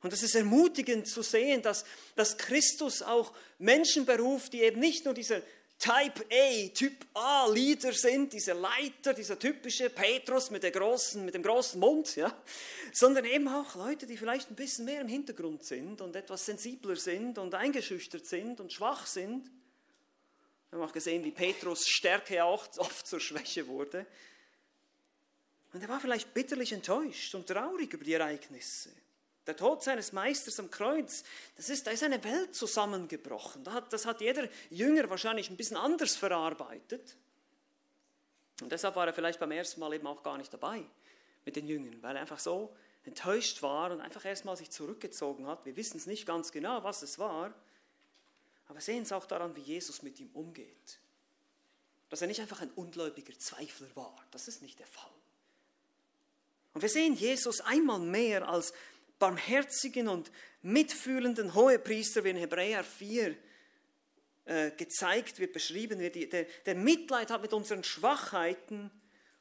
Und 0.01 0.11
es 0.11 0.23
ist 0.23 0.35
ermutigend 0.35 1.07
zu 1.07 1.21
sehen, 1.21 1.61
dass, 1.61 1.85
dass 2.15 2.37
Christus 2.37 3.03
auch 3.03 3.33
Menschen 3.59 4.05
beruft, 4.05 4.53
die 4.53 4.61
eben 4.61 4.79
nicht 4.79 5.05
nur 5.05 5.13
dieser 5.13 5.41
Type 5.81 6.23
A, 6.31 6.67
Typ 6.75 6.93
A 7.15 7.47
Leader 7.47 7.91
sind, 7.91 8.31
dieser 8.33 8.53
Leiter, 8.53 9.15
dieser 9.15 9.39
typische 9.39 9.89
Petrus 9.89 10.51
mit, 10.51 10.61
der 10.61 10.69
großen, 10.69 11.25
mit 11.25 11.33
dem 11.33 11.41
großen 11.41 11.79
Mund, 11.79 12.15
ja, 12.15 12.31
sondern 12.93 13.25
eben 13.25 13.47
auch 13.47 13.73
Leute, 13.73 14.05
die 14.05 14.15
vielleicht 14.15 14.51
ein 14.51 14.55
bisschen 14.55 14.85
mehr 14.85 15.01
im 15.01 15.07
Hintergrund 15.07 15.63
sind 15.65 15.99
und 16.01 16.15
etwas 16.15 16.45
sensibler 16.45 16.95
sind 16.95 17.39
und 17.39 17.55
eingeschüchtert 17.55 18.27
sind 18.27 18.59
und 18.59 18.71
schwach 18.71 19.07
sind. 19.07 19.49
Wir 20.69 20.77
haben 20.77 20.87
auch 20.87 20.93
gesehen, 20.93 21.23
wie 21.23 21.31
Petrus 21.31 21.87
Stärke 21.87 22.43
auch 22.43 22.67
oft 22.77 23.07
zur 23.07 23.19
Schwäche 23.19 23.65
wurde. 23.65 24.05
Und 25.73 25.81
er 25.81 25.89
war 25.89 25.99
vielleicht 25.99 26.31
bitterlich 26.31 26.73
enttäuscht 26.73 27.33
und 27.33 27.47
traurig 27.47 27.91
über 27.91 28.03
die 28.03 28.13
Ereignisse. 28.13 28.91
Der 29.47 29.55
Tod 29.57 29.83
seines 29.83 30.13
Meisters 30.13 30.59
am 30.59 30.69
Kreuz, 30.69 31.23
das 31.57 31.69
ist, 31.69 31.87
da 31.87 31.91
ist 31.91 32.03
eine 32.03 32.23
Welt 32.23 32.53
zusammengebrochen. 32.55 33.63
Das 33.89 34.05
hat 34.05 34.21
jeder 34.21 34.47
Jünger 34.69 35.09
wahrscheinlich 35.09 35.49
ein 35.49 35.57
bisschen 35.57 35.77
anders 35.77 36.15
verarbeitet. 36.15 37.15
Und 38.61 38.71
deshalb 38.71 38.95
war 38.95 39.07
er 39.07 39.13
vielleicht 39.13 39.39
beim 39.39 39.51
ersten 39.51 39.79
Mal 39.79 39.93
eben 39.93 40.05
auch 40.05 40.21
gar 40.21 40.37
nicht 40.37 40.53
dabei 40.53 40.83
mit 41.43 41.55
den 41.55 41.67
Jüngern, 41.67 42.01
weil 42.03 42.15
er 42.15 42.21
einfach 42.21 42.39
so 42.39 42.75
enttäuscht 43.03 43.63
war 43.63 43.91
und 43.91 43.99
einfach 43.99 44.23
erstmal 44.25 44.55
sich 44.55 44.69
zurückgezogen 44.69 45.47
hat. 45.47 45.65
Wir 45.65 45.75
wissen 45.75 45.97
es 45.97 46.05
nicht 46.05 46.27
ganz 46.27 46.51
genau, 46.51 46.83
was 46.83 47.01
es 47.01 47.17
war. 47.17 47.51
Aber 48.67 48.79
sehen 48.79 49.05
Sie 49.05 49.15
auch 49.15 49.25
daran, 49.25 49.55
wie 49.55 49.61
Jesus 49.61 50.03
mit 50.03 50.19
ihm 50.19 50.29
umgeht. 50.33 50.99
Dass 52.09 52.21
er 52.21 52.27
nicht 52.27 52.41
einfach 52.41 52.61
ein 52.61 52.71
ungläubiger 52.75 53.37
Zweifler 53.37 53.87
war. 53.95 54.15
Das 54.29 54.47
ist 54.47 54.61
nicht 54.61 54.79
der 54.79 54.87
Fall. 54.87 55.09
Und 56.73 56.81
wir 56.81 56.89
sehen 56.89 57.15
Jesus 57.15 57.59
einmal 57.61 57.99
mehr 57.99 58.47
als 58.47 58.73
barmherzigen 59.21 60.07
und 60.07 60.31
mitfühlenden 60.63 61.53
Hohepriester, 61.53 62.23
wie 62.23 62.31
in 62.31 62.37
Hebräer 62.37 62.83
4 62.83 63.35
äh, 64.45 64.71
gezeigt 64.71 65.39
wird, 65.39 65.53
beschrieben 65.53 65.99
wird, 65.99 66.15
der, 66.33 66.45
der 66.65 66.75
Mitleid 66.75 67.29
hat 67.29 67.43
mit 67.43 67.53
unseren 67.53 67.83
Schwachheiten 67.83 68.89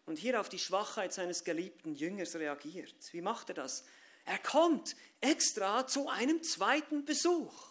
und 0.05 0.19
hier 0.19 0.39
auf 0.39 0.51
die 0.51 0.59
Schwachheit 0.59 1.15
seines 1.15 1.45
geliebten 1.45 1.95
Jüngers 1.95 2.37
reagiert. 2.37 2.95
Wie 3.13 3.23
macht 3.23 3.49
er 3.49 3.55
das? 3.55 3.85
Er 4.27 4.39
kommt 4.39 4.95
extra 5.23 5.87
zu 5.87 6.09
einem 6.09 6.43
zweiten 6.43 7.07
Besuch. 7.07 7.71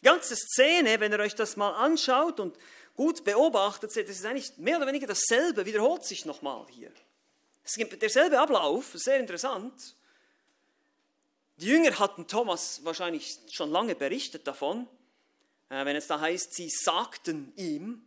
Die 0.00 0.06
ganze 0.06 0.36
Szene, 0.36 1.00
wenn 1.00 1.12
ihr 1.12 1.18
euch 1.18 1.34
das 1.34 1.56
mal 1.56 1.72
anschaut 1.72 2.38
und 2.38 2.56
gut 2.94 3.24
beobachtet, 3.24 3.90
seht, 3.90 4.08
das 4.08 4.16
ist 4.16 4.24
eigentlich 4.24 4.56
mehr 4.56 4.76
oder 4.76 4.86
weniger 4.86 5.08
dasselbe, 5.08 5.66
wiederholt 5.66 6.04
sich 6.04 6.24
nochmal 6.24 6.64
hier. 6.70 6.92
Es 7.64 7.74
gibt 7.74 8.00
derselbe 8.00 8.38
Ablauf, 8.38 8.92
sehr 8.94 9.18
interessant. 9.18 9.96
Die 11.60 11.66
Jünger 11.66 11.98
hatten 11.98 12.26
Thomas 12.26 12.80
wahrscheinlich 12.84 13.38
schon 13.50 13.70
lange 13.70 13.94
berichtet 13.94 14.46
davon, 14.46 14.88
äh, 15.68 15.84
wenn 15.84 15.94
es 15.94 16.06
da 16.06 16.18
heißt, 16.18 16.54
sie 16.54 16.70
sagten 16.70 17.52
ihm, 17.56 18.02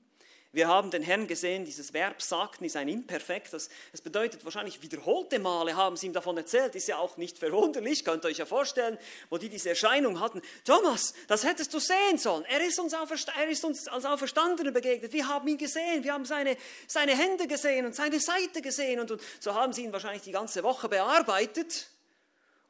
Wir 0.56 0.68
haben 0.68 0.92
den 0.92 1.02
Herrn 1.02 1.26
gesehen, 1.26 1.66
dieses 1.66 1.94
Verb 1.94 2.22
sagten 2.22 2.64
ist 2.64 2.76
ein 2.76 2.88
Imperfekt, 2.88 3.54
das, 3.54 3.70
das 3.92 4.02
bedeutet 4.02 4.46
wahrscheinlich 4.46 4.84
wiederholte 4.84 5.40
Male 5.40 5.76
haben 5.76 5.98
sie 5.98 6.06
ihm 6.06 6.14
davon 6.14 6.38
erzählt, 6.38 6.76
ist 6.76 6.88
ja 6.88 6.98
auch 6.98 7.18
nicht 7.18 7.40
verwunderlich, 7.40 8.06
könnt 8.06 8.24
ihr 8.24 8.28
euch 8.28 8.38
ja 8.38 8.46
vorstellen, 8.46 9.00
wo 9.32 9.40
die 9.40 9.50
diese 9.50 9.70
Erscheinung 9.70 10.20
hatten. 10.20 10.44
Thomas, 10.64 11.16
das 11.28 11.44
hättest 11.44 11.74
du 11.74 11.80
sehen 11.80 12.20
sollen, 12.20 12.46
er 12.46 12.64
ist 12.64 12.80
uns, 12.80 12.94
er 12.94 13.48
ist 13.50 13.66
uns 13.66 13.88
als 13.88 14.06
Auferstandener 14.06 14.70
begegnet, 14.70 15.12
wir 15.12 15.28
haben 15.28 15.48
ihn 15.48 15.58
gesehen, 15.58 16.04
wir 16.04 16.14
haben 16.14 16.26
seine, 16.26 16.56
seine 16.86 17.18
Hände 17.18 17.48
gesehen 17.48 17.88
und 17.88 17.96
seine 17.96 18.20
Seite 18.20 18.62
gesehen 18.62 19.00
und, 19.00 19.10
und 19.10 19.22
so 19.40 19.56
haben 19.56 19.74
sie 19.74 19.86
ihn 19.86 19.92
wahrscheinlich 19.92 20.22
die 20.22 20.34
ganze 20.34 20.62
Woche 20.62 20.88
bearbeitet. 20.88 21.88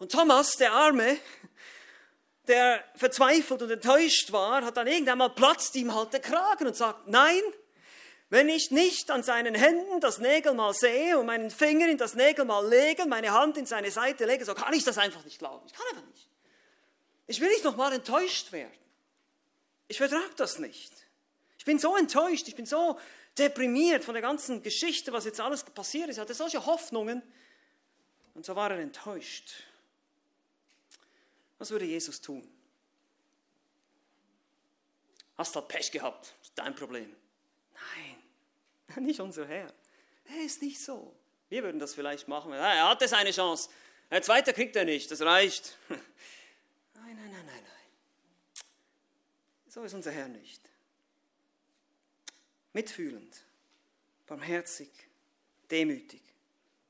Und 0.03 0.11
Thomas, 0.11 0.57
der 0.57 0.73
Arme, 0.73 1.15
der 2.49 2.83
verzweifelt 2.97 3.61
und 3.61 3.71
enttäuscht 3.71 4.33
war, 4.33 4.65
hat 4.65 4.75
dann 4.75 4.85
irgendwann 4.85 5.17
mal 5.17 5.29
platzt 5.29 5.73
ihm 5.77 5.95
halt 5.95 6.11
der 6.11 6.19
Kragen 6.19 6.67
und 6.67 6.75
sagt, 6.75 7.07
nein, 7.07 7.41
wenn 8.29 8.49
ich 8.49 8.69
nicht 8.69 9.09
an 9.11 9.23
seinen 9.23 9.55
Händen 9.55 10.01
das 10.01 10.17
Nägelmal 10.17 10.73
sehe 10.73 11.17
und 11.17 11.27
meinen 11.27 11.49
Finger 11.51 11.87
in 11.87 11.97
das 11.97 12.15
Nägelmal 12.15 12.67
lege, 12.67 13.05
meine 13.05 13.31
Hand 13.31 13.55
in 13.55 13.65
seine 13.65 13.91
Seite 13.91 14.25
lege, 14.25 14.43
so 14.43 14.53
kann 14.53 14.73
ich 14.73 14.83
das 14.83 14.97
einfach 14.97 15.23
nicht 15.23 15.39
glauben. 15.39 15.65
Ich 15.67 15.71
kann 15.71 15.85
einfach 15.91 16.05
nicht. 16.09 16.27
Ich 17.27 17.39
will 17.39 17.47
nicht 17.47 17.63
nochmal 17.63 17.93
enttäuscht 17.93 18.51
werden. 18.51 18.73
Ich 19.87 19.99
vertrage 19.99 20.33
das 20.35 20.59
nicht. 20.59 20.91
Ich 21.57 21.63
bin 21.63 21.79
so 21.79 21.95
enttäuscht, 21.95 22.49
ich 22.49 22.57
bin 22.57 22.65
so 22.65 22.99
deprimiert 23.37 24.03
von 24.03 24.15
der 24.15 24.21
ganzen 24.21 24.63
Geschichte, 24.63 25.13
was 25.13 25.23
jetzt 25.23 25.39
alles 25.39 25.63
passiert 25.63 26.09
ist. 26.09 26.17
Ich 26.17 26.21
hatte 26.21 26.33
solche 26.33 26.65
Hoffnungen 26.65 27.23
und 28.33 28.45
so 28.45 28.53
war 28.57 28.69
er 28.69 28.79
enttäuscht. 28.79 29.63
Was 31.63 31.71
würde 31.71 31.85
Jesus 31.85 32.19
tun? 32.19 32.45
Hast 35.37 35.55
halt 35.55 35.69
Pech 35.69 35.91
gehabt, 35.93 36.35
ist 36.41 36.51
dein 36.55 36.75
Problem. 36.75 37.15
Nein, 37.73 39.05
nicht 39.05 39.21
unser 39.21 39.47
Herr. 39.47 39.73
Er 40.25 40.41
ist 40.43 40.61
nicht 40.61 40.81
so. 40.81 41.15
Wir 41.47 41.63
würden 41.63 41.79
das 41.79 41.93
vielleicht 41.93 42.27
machen. 42.27 42.51
Er 42.51 42.89
hatte 42.89 43.07
seine 43.07 43.31
Chance. 43.31 43.69
Der 44.11 44.21
zweite 44.21 44.51
kriegt 44.51 44.75
er 44.75 44.83
nicht, 44.83 45.09
das 45.09 45.21
reicht. 45.21 45.77
Nein, 45.87 46.03
nein, 46.95 47.31
nein, 47.31 47.45
nein, 47.45 47.45
nein. 47.45 48.65
So 49.69 49.83
ist 49.83 49.93
unser 49.93 50.11
Herr 50.11 50.27
nicht. 50.27 50.61
Mitfühlend, 52.73 53.41
barmherzig, 54.27 54.89
demütig, 55.71 56.23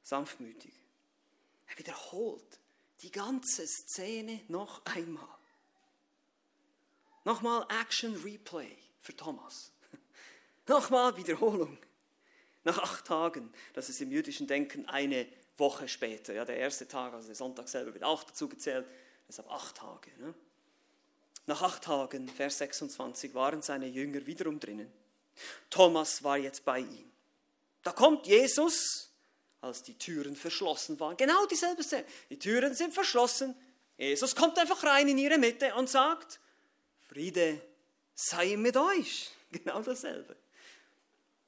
sanftmütig. 0.01 0.73
Er 1.67 1.77
wiederholt 1.77 2.59
die 3.03 3.11
ganze 3.11 3.67
Szene 3.67 4.41
noch 4.47 4.85
einmal. 4.85 5.27
Nochmal 7.25 7.65
Action 7.81 8.15
Replay 8.23 8.77
für 8.99 9.15
Thomas. 9.15 9.71
Nochmal 10.67 11.15
Wiederholung. 11.17 11.77
Nach 12.63 12.79
acht 12.79 13.05
Tagen, 13.05 13.53
das 13.73 13.89
ist 13.89 14.01
im 14.01 14.11
jüdischen 14.11 14.47
Denken 14.47 14.87
eine 14.87 15.27
Woche 15.57 15.87
später. 15.87 16.33
Ja, 16.33 16.45
der 16.45 16.57
erste 16.57 16.87
Tag, 16.87 17.13
also 17.13 17.27
der 17.27 17.35
Sonntag 17.35 17.67
selber, 17.67 17.93
wird 17.93 18.03
auch 18.03 18.23
dazu 18.23 18.47
gezählt. 18.47 18.87
Deshalb 19.27 19.51
acht 19.51 19.75
Tage. 19.75 20.11
Ne? 20.19 20.33
Nach 21.45 21.61
acht 21.61 21.83
Tagen, 21.83 22.29
Vers 22.29 22.57
26, 22.59 23.33
waren 23.33 23.61
seine 23.61 23.87
Jünger 23.87 24.25
wiederum 24.25 24.59
drinnen. 24.59 24.91
Thomas 25.69 26.23
war 26.23 26.37
jetzt 26.37 26.63
bei 26.63 26.79
ihm. 26.79 27.11
Da 27.83 27.91
kommt 27.91 28.27
Jesus, 28.27 29.11
als 29.63 29.81
die 29.81 29.97
Türen 29.97 30.35
verschlossen 30.35 30.99
waren. 30.99 31.15
Genau 31.15 31.45
dieselbe 31.45 31.83
Szene. 31.83 32.05
Die 32.29 32.37
Türen 32.37 32.75
sind 32.75 32.93
verschlossen. 32.93 33.55
Jesus 33.97 34.35
kommt 34.35 34.59
einfach 34.59 34.83
rein 34.83 35.07
in 35.07 35.17
ihre 35.17 35.37
Mitte 35.37 35.73
und 35.75 35.89
sagt, 35.89 36.39
Friede 37.07 37.61
sei 38.13 38.57
mit 38.57 38.77
euch. 38.77 39.31
Genau 39.53 39.83
dasselbe. 39.83 40.35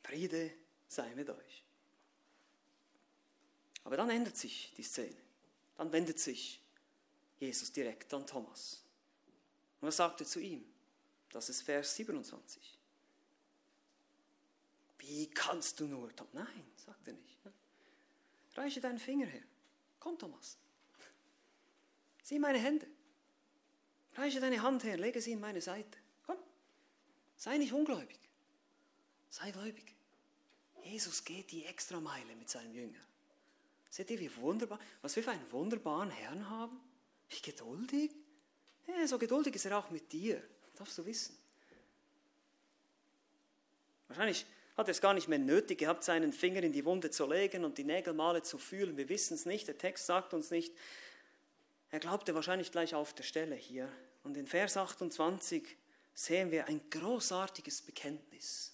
Friede 0.04 0.52
sei 0.88 1.12
mit 1.16 1.28
euch. 1.28 1.64
Aber 3.84 3.98
dann 3.98 4.12
ändert 4.12 4.38
sich 4.38 4.72
die 4.78 4.84
Szene. 4.84 5.18
Dann 5.76 5.92
wendet 5.92 6.20
sich 6.20 6.62
Jesus 7.40 7.72
direkt 7.72 8.14
an 8.14 8.28
Thomas. 8.28 8.84
Und 9.82 9.88
er 9.88 9.92
sagte 9.92 10.24
zu 10.24 10.40
ihm, 10.40 10.64
das 11.32 11.50
ist 11.50 11.64
Vers 11.64 11.96
27. 11.96 12.78
Wie 15.00 15.32
kannst 15.32 15.80
du 15.80 15.88
nur? 15.88 16.12
Nein, 16.34 16.72
sagt 16.76 17.08
er 17.08 17.14
nicht. 17.14 17.35
Reiche 18.56 18.82
deinen 18.82 19.00
Finger 19.00 19.28
her. 19.28 19.44
Komm, 20.00 20.18
Thomas. 20.18 20.58
Sieh 22.24 22.40
meine 22.40 22.58
Hände. 22.58 22.88
Reiche 24.16 24.40
deine 24.40 24.62
Hand 24.62 24.84
her, 24.84 24.98
lege 24.98 25.22
sie 25.22 25.34
in 25.34 25.40
meine 25.40 25.62
Seite. 25.62 25.98
Komm. 26.26 26.38
Sei 27.36 27.58
nicht 27.58 27.74
ungläubig. 27.74 28.20
Sei 29.30 29.52
gläubig. 29.52 29.94
Jesus 30.84 31.24
geht 31.24 31.52
die 31.52 31.66
Extrameile 31.66 32.36
mit 32.36 32.50
seinen 32.50 32.74
Jüngern. 32.74 33.06
Seht 33.90 34.10
ihr, 34.12 34.20
wie 34.20 34.36
wunderbar, 34.38 34.80
was 35.02 35.16
wir 35.16 35.24
für 35.24 35.32
einen 35.32 35.52
wunderbaren 35.52 36.12
Herrn 36.12 36.50
haben? 36.50 36.80
Wie 37.30 37.42
geduldig. 37.42 38.12
Ja, 38.88 39.08
so 39.08 39.18
geduldig 39.18 39.56
ist 39.56 39.66
er 39.66 39.78
auch 39.78 39.90
mit 39.90 40.12
dir. 40.12 40.42
darfst 40.76 40.98
du 40.98 41.06
wissen. 41.06 41.38
Wahrscheinlich 44.08 44.46
hat 44.76 44.90
es 44.90 45.02
gar 45.02 45.14
nicht 45.14 45.28
mehr 45.28 45.40
nötig 45.40 45.80
gehabt, 45.80 46.04
seinen 46.04 46.34
Finger 46.34 46.64
in 46.64 46.74
die 46.74 46.86
Wunde 46.86 47.10
zu 47.10 47.26
legen 47.26 47.64
und 47.64 47.78
die 47.78 47.84
Nägelmale 47.84 48.44
zu 48.44 48.58
fühlen. 48.58 48.98
Wir 48.98 49.10
wissen 49.10 49.36
es 49.36 49.46
nicht, 49.46 49.68
der 49.68 49.78
Text 49.78 50.06
sagt 50.06 50.34
uns 50.34 50.52
nicht. 50.52 50.74
Er 51.92 52.00
glaubte 52.00 52.36
wahrscheinlich 52.36 52.72
gleich 52.72 52.94
auf 52.94 53.14
der 53.14 53.24
Stelle 53.24 53.56
hier. 53.56 53.90
Und 54.24 54.36
in 54.36 54.48
Vers 54.48 54.76
28 54.76 55.78
sehen 56.14 56.52
wir 56.52 56.68
ein 56.68 56.82
großartiges 56.90 57.84
Bekenntnis. 57.84 58.74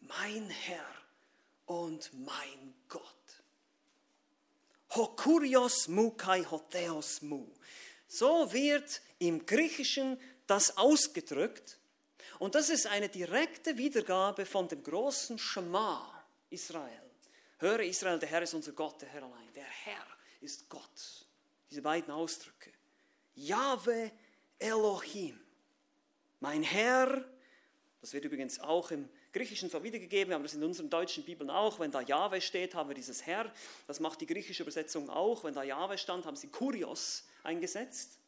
Mein 0.00 0.48
Herr 0.48 0.86
und 1.66 2.10
mein 2.14 2.74
Gott. 2.88 3.02
Hokurios 4.90 5.86
mu 5.88 6.10
kai 6.10 6.44
hotheos 6.44 7.22
mu. 7.22 7.46
So 8.08 8.52
wird 8.52 9.00
im 9.18 9.46
Griechischen 9.46 10.18
das 10.46 10.76
ausgedrückt. 10.76 11.78
Und 12.40 12.54
das 12.54 12.70
ist 12.70 12.86
eine 12.86 13.10
direkte 13.10 13.76
Wiedergabe 13.76 14.46
von 14.46 14.66
dem 14.66 14.82
großen 14.82 15.38
Schema 15.38 16.24
Israel. 16.48 17.02
Höre 17.58 17.80
Israel, 17.80 18.18
der 18.18 18.30
Herr 18.30 18.40
ist 18.40 18.54
unser 18.54 18.72
Gott, 18.72 19.02
der 19.02 19.10
Herr 19.10 19.24
allein. 19.24 19.52
Der 19.54 19.66
Herr 19.66 20.06
ist 20.40 20.66
Gott. 20.70 21.26
Diese 21.68 21.82
beiden 21.82 22.10
Ausdrücke. 22.10 22.72
Jahwe 23.34 24.10
Elohim. 24.58 25.38
Mein 26.40 26.62
Herr, 26.62 27.22
das 28.00 28.14
wird 28.14 28.24
übrigens 28.24 28.58
auch 28.58 28.90
im 28.90 29.10
Griechischen 29.34 29.68
so 29.68 29.84
wiedergegeben, 29.84 30.32
haben 30.32 30.42
das 30.42 30.54
in 30.54 30.64
unseren 30.64 30.88
deutschen 30.88 31.24
Bibeln 31.24 31.50
auch. 31.50 31.78
Wenn 31.78 31.90
da 31.90 32.00
Jahwe 32.00 32.40
steht, 32.40 32.74
haben 32.74 32.88
wir 32.88 32.94
dieses 32.94 33.26
Herr. 33.26 33.52
Das 33.86 34.00
macht 34.00 34.18
die 34.22 34.26
griechische 34.26 34.62
Übersetzung 34.62 35.10
auch. 35.10 35.44
Wenn 35.44 35.52
da 35.52 35.62
Jahwe 35.62 35.98
stand, 35.98 36.24
haben 36.24 36.36
sie 36.36 36.48
Kurios 36.48 37.28
eingesetzt. 37.42 38.19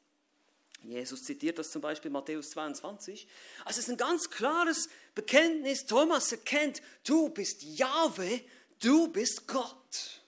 Jesus 0.85 1.23
zitiert 1.23 1.59
das 1.59 1.71
zum 1.71 1.81
Beispiel 1.81 2.11
Matthäus 2.11 2.51
22. 2.51 3.27
Also 3.65 3.81
es 3.81 3.87
ist 3.87 3.91
ein 3.91 3.97
ganz 3.97 4.31
klares 4.31 4.89
Bekenntnis. 5.15 5.87
Thomas 5.87 6.33
erkennt, 6.33 6.83
du 7.05 7.29
bist 7.29 7.63
Jahwe, 7.63 8.41
du 8.81 9.09
bist 9.09 9.47
Gott. 9.47 10.21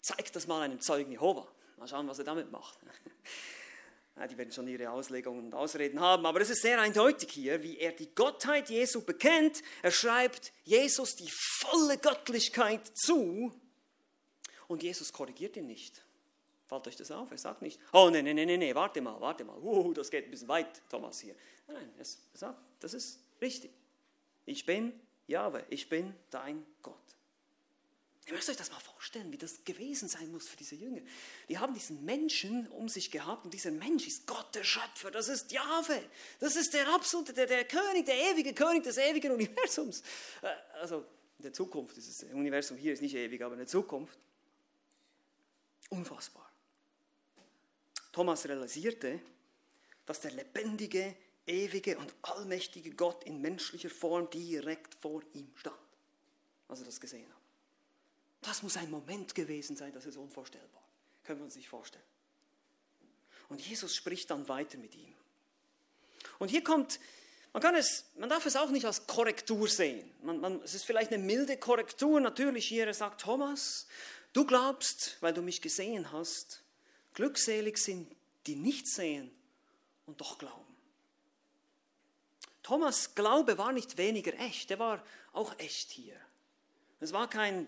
Zeig 0.00 0.32
das 0.32 0.46
mal 0.46 0.62
einem 0.62 0.80
Zeugen 0.80 1.12
Jehova. 1.12 1.46
Mal 1.76 1.88
schauen, 1.88 2.08
was 2.08 2.18
er 2.18 2.24
damit 2.24 2.50
macht. 2.50 2.78
Die 4.30 4.36
werden 4.36 4.52
schon 4.52 4.68
ihre 4.68 4.90
Auslegungen 4.90 5.46
und 5.46 5.54
Ausreden 5.54 5.98
haben, 5.98 6.26
aber 6.26 6.40
es 6.42 6.50
ist 6.50 6.62
sehr 6.62 6.80
eindeutig 6.80 7.30
hier, 7.32 7.62
wie 7.62 7.78
er 7.78 7.92
die 7.92 8.14
Gottheit 8.14 8.68
Jesu 8.68 9.00
bekennt. 9.00 9.62
Er 9.82 9.90
schreibt 9.90 10.52
Jesus 10.64 11.16
die 11.16 11.30
volle 11.30 11.96
Göttlichkeit 11.96 12.86
zu 12.94 13.52
und 14.68 14.82
Jesus 14.82 15.12
korrigiert 15.12 15.56
ihn 15.56 15.66
nicht. 15.66 16.04
Fällt 16.72 16.88
euch 16.88 16.96
das 16.96 17.10
auf? 17.10 17.30
Er 17.30 17.36
sagt 17.36 17.60
nicht, 17.60 17.78
oh 17.92 18.08
nee, 18.10 18.22
nee, 18.22 18.32
nee, 18.32 18.56
nee, 18.56 18.74
warte 18.74 19.02
mal, 19.02 19.20
warte 19.20 19.44
mal, 19.44 19.58
uh, 19.58 19.92
das 19.92 20.10
geht 20.10 20.24
ein 20.24 20.30
bisschen 20.30 20.48
weit, 20.48 20.80
Thomas 20.88 21.20
hier. 21.20 21.34
Nein, 21.68 21.92
er 21.98 22.04
sagt, 22.32 22.58
das 22.80 22.94
ist 22.94 23.18
richtig. 23.42 23.70
Ich 24.46 24.64
bin 24.64 24.98
Jahwe, 25.26 25.66
ich 25.68 25.90
bin 25.90 26.14
dein 26.30 26.64
Gott. 26.80 26.96
Ihr 28.26 28.32
müsst 28.32 28.48
euch 28.48 28.56
das 28.56 28.70
mal 28.70 28.80
vorstellen, 28.80 29.30
wie 29.32 29.36
das 29.36 29.62
gewesen 29.64 30.08
sein 30.08 30.32
muss 30.32 30.48
für 30.48 30.56
diese 30.56 30.74
Jünger. 30.74 31.02
Die 31.50 31.58
haben 31.58 31.74
diesen 31.74 32.06
Menschen 32.06 32.66
um 32.68 32.88
sich 32.88 33.10
gehabt 33.10 33.44
und 33.44 33.52
dieser 33.52 33.70
Mensch 33.70 34.06
ist 34.06 34.26
Gott, 34.26 34.54
der 34.54 34.64
Schöpfer, 34.64 35.10
das 35.10 35.28
ist 35.28 35.52
Jahwe, 35.52 36.02
das 36.40 36.56
ist 36.56 36.72
der 36.72 36.88
absolute, 36.88 37.34
der, 37.34 37.46
der 37.46 37.66
König, 37.66 38.06
der 38.06 38.16
ewige 38.32 38.54
König 38.54 38.82
des 38.84 38.96
ewigen 38.96 39.32
Universums. 39.32 40.02
Äh, 40.40 40.54
also 40.80 41.04
in 41.36 41.42
der 41.42 41.52
Zukunft, 41.52 41.96
dieses 41.96 42.22
Universum 42.22 42.78
hier 42.78 42.94
ist 42.94 43.02
nicht 43.02 43.14
ewig, 43.14 43.42
aber 43.42 43.52
in 43.52 43.58
der 43.58 43.68
Zukunft. 43.68 44.18
Unfassbar. 45.90 46.51
Thomas 48.12 48.46
realisierte, 48.46 49.20
dass 50.06 50.20
der 50.20 50.32
lebendige, 50.32 51.16
ewige 51.46 51.98
und 51.98 52.14
allmächtige 52.22 52.90
Gott 52.90 53.24
in 53.24 53.40
menschlicher 53.40 53.90
Form 53.90 54.28
direkt 54.30 54.94
vor 54.94 55.22
ihm 55.32 55.50
stand, 55.56 55.76
als 56.68 56.80
er 56.80 56.86
das 56.86 57.00
gesehen 57.00 57.28
hat. 57.28 57.42
Das 58.42 58.62
muss 58.62 58.76
ein 58.76 58.90
Moment 58.90 59.34
gewesen 59.34 59.76
sein, 59.76 59.92
das 59.92 60.06
ist 60.06 60.16
unvorstellbar. 60.16 60.82
Können 61.24 61.40
wir 61.40 61.44
uns 61.44 61.56
nicht 61.56 61.68
vorstellen. 61.68 62.04
Und 63.48 63.60
Jesus 63.60 63.94
spricht 63.94 64.30
dann 64.30 64.48
weiter 64.48 64.78
mit 64.78 64.94
ihm. 64.94 65.14
Und 66.38 66.50
hier 66.50 66.64
kommt 66.64 66.98
Man, 67.52 67.62
kann 67.62 67.74
es, 67.74 68.06
man 68.16 68.30
darf 68.30 68.46
es 68.46 68.56
auch 68.56 68.70
nicht 68.70 68.86
als 68.86 69.06
Korrektur 69.06 69.68
sehen. 69.68 70.10
Man, 70.22 70.40
man, 70.40 70.62
es 70.62 70.74
ist 70.74 70.84
vielleicht 70.84 71.12
eine 71.12 71.22
milde 71.22 71.58
Korrektur. 71.58 72.18
Natürlich 72.20 72.66
hier, 72.66 72.86
er 72.86 72.94
sagt, 72.94 73.20
Thomas, 73.20 73.86
du 74.32 74.46
glaubst, 74.46 75.18
weil 75.20 75.34
du 75.34 75.42
mich 75.42 75.60
gesehen 75.60 76.12
hast. 76.12 76.61
Glückselig 77.14 77.78
sind, 77.78 78.10
die 78.46 78.56
nicht 78.56 78.86
sehen 78.88 79.30
und 80.06 80.20
doch 80.20 80.38
glauben. 80.38 80.62
Thomas 82.62 83.14
Glaube 83.14 83.58
war 83.58 83.72
nicht 83.72 83.98
weniger 83.98 84.32
echt, 84.38 84.70
der 84.70 84.78
war 84.78 85.02
auch 85.32 85.58
echt 85.58 85.90
hier. 85.90 86.16
Es 87.00 87.12
war 87.12 87.28
kein 87.28 87.66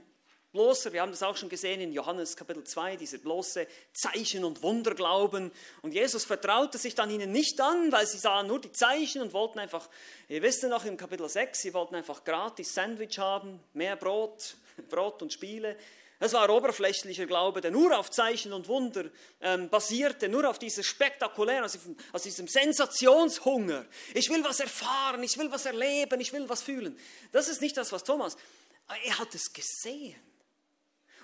bloßer, 0.53 0.93
wir 0.93 1.03
haben 1.03 1.11
das 1.11 1.25
auch 1.25 1.37
schon 1.37 1.49
gesehen 1.49 1.81
in 1.81 1.93
Johannes 1.93 2.37
Kapitel 2.37 2.63
2, 2.63 2.95
dieser 2.95 3.19
bloße 3.19 3.67
Zeichen- 3.93 4.45
und 4.45 4.63
Wunderglauben. 4.63 5.51
Und 5.83 5.93
Jesus 5.93 6.25
vertraute 6.25 6.79
sich 6.79 6.95
dann 6.95 7.11
ihnen 7.11 7.33
nicht 7.33 7.61
an, 7.61 7.91
weil 7.91 8.07
sie 8.07 8.19
sahen 8.19 8.47
nur 8.47 8.61
die 8.61 8.71
Zeichen 8.71 9.21
und 9.21 9.33
wollten 9.33 9.59
einfach, 9.59 9.91
ihr 10.29 10.41
wisst 10.43 10.63
ja 10.63 10.69
noch 10.69 10.85
im 10.85 10.97
Kapitel 10.97 11.29
6, 11.29 11.61
sie 11.61 11.75
wollten 11.75 11.97
einfach 11.97 12.23
gratis 12.23 12.73
Sandwich 12.73 13.19
haben, 13.19 13.59
mehr 13.73 13.97
Brot, 13.97 14.57
Brot 14.89 15.23
und 15.23 15.33
Spiele. 15.33 15.77
Das 16.21 16.33
war 16.33 16.49
oberflächlicher 16.49 17.27
Glaube, 17.27 17.61
der 17.61 17.71
nur 17.71 17.99
auf 17.99 18.11
Zeichen 18.11 18.53
und 18.53 18.69
Wunder 18.69 19.11
ähm, 19.41 19.69
basierte, 19.69 20.29
nur 20.29 20.49
auf 20.49 20.59
dieser 20.59 20.83
spektakulären, 20.83 21.65
aus, 21.65 21.77
aus 22.13 22.23
diesem 22.23 22.47
Sensationshunger. 22.47 23.85
Ich 24.15 24.31
will 24.31 24.45
was 24.45 24.61
erfahren, 24.61 25.23
ich 25.23 25.37
will 25.37 25.51
was 25.51 25.67
erleben, 25.67 26.21
ich 26.21 26.33
will 26.33 26.49
was 26.49 26.63
fühlen. 26.63 26.97
Das 27.33 27.49
ist 27.49 27.61
nicht 27.61 27.77
das, 27.77 27.91
was 27.91 28.05
Thomas, 28.05 28.37
er 29.05 29.19
hat 29.19 29.35
es 29.35 29.53
gesehen. 29.53 30.21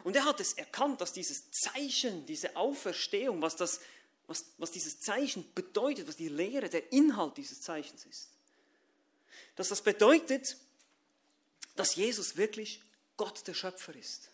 Und 0.03 0.17
er 0.17 0.25
hat 0.25 0.41
es 0.41 0.55
erkannt, 0.55 1.01
dass 1.01 1.13
dieses 1.13 1.51
Zeichen, 1.51 2.27
diese 2.27 2.57
Auferstehung, 2.57 3.41
was, 3.43 3.55
das, 3.55 3.81
was, 4.27 4.47
was 4.59 4.73
dieses 4.73 4.99
Zeichen 5.01 5.47
bedeutet, 5.55 6.09
was 6.09 6.17
die 6.17 6.29
Lehre, 6.29 6.69
der 6.69 6.91
Inhalt 6.93 7.37
dieses 7.37 7.61
Zeichens 7.61 8.07
ist. 8.07 8.31
Dass 9.57 9.69
das 9.69 9.83
bedeutet, 9.83 10.57
dass 11.77 11.95
Jesus 11.95 12.37
wirklich 12.37 12.83
Gott 13.17 13.47
der 13.47 13.55
Schöpfer 13.55 13.95
ist 13.95 14.30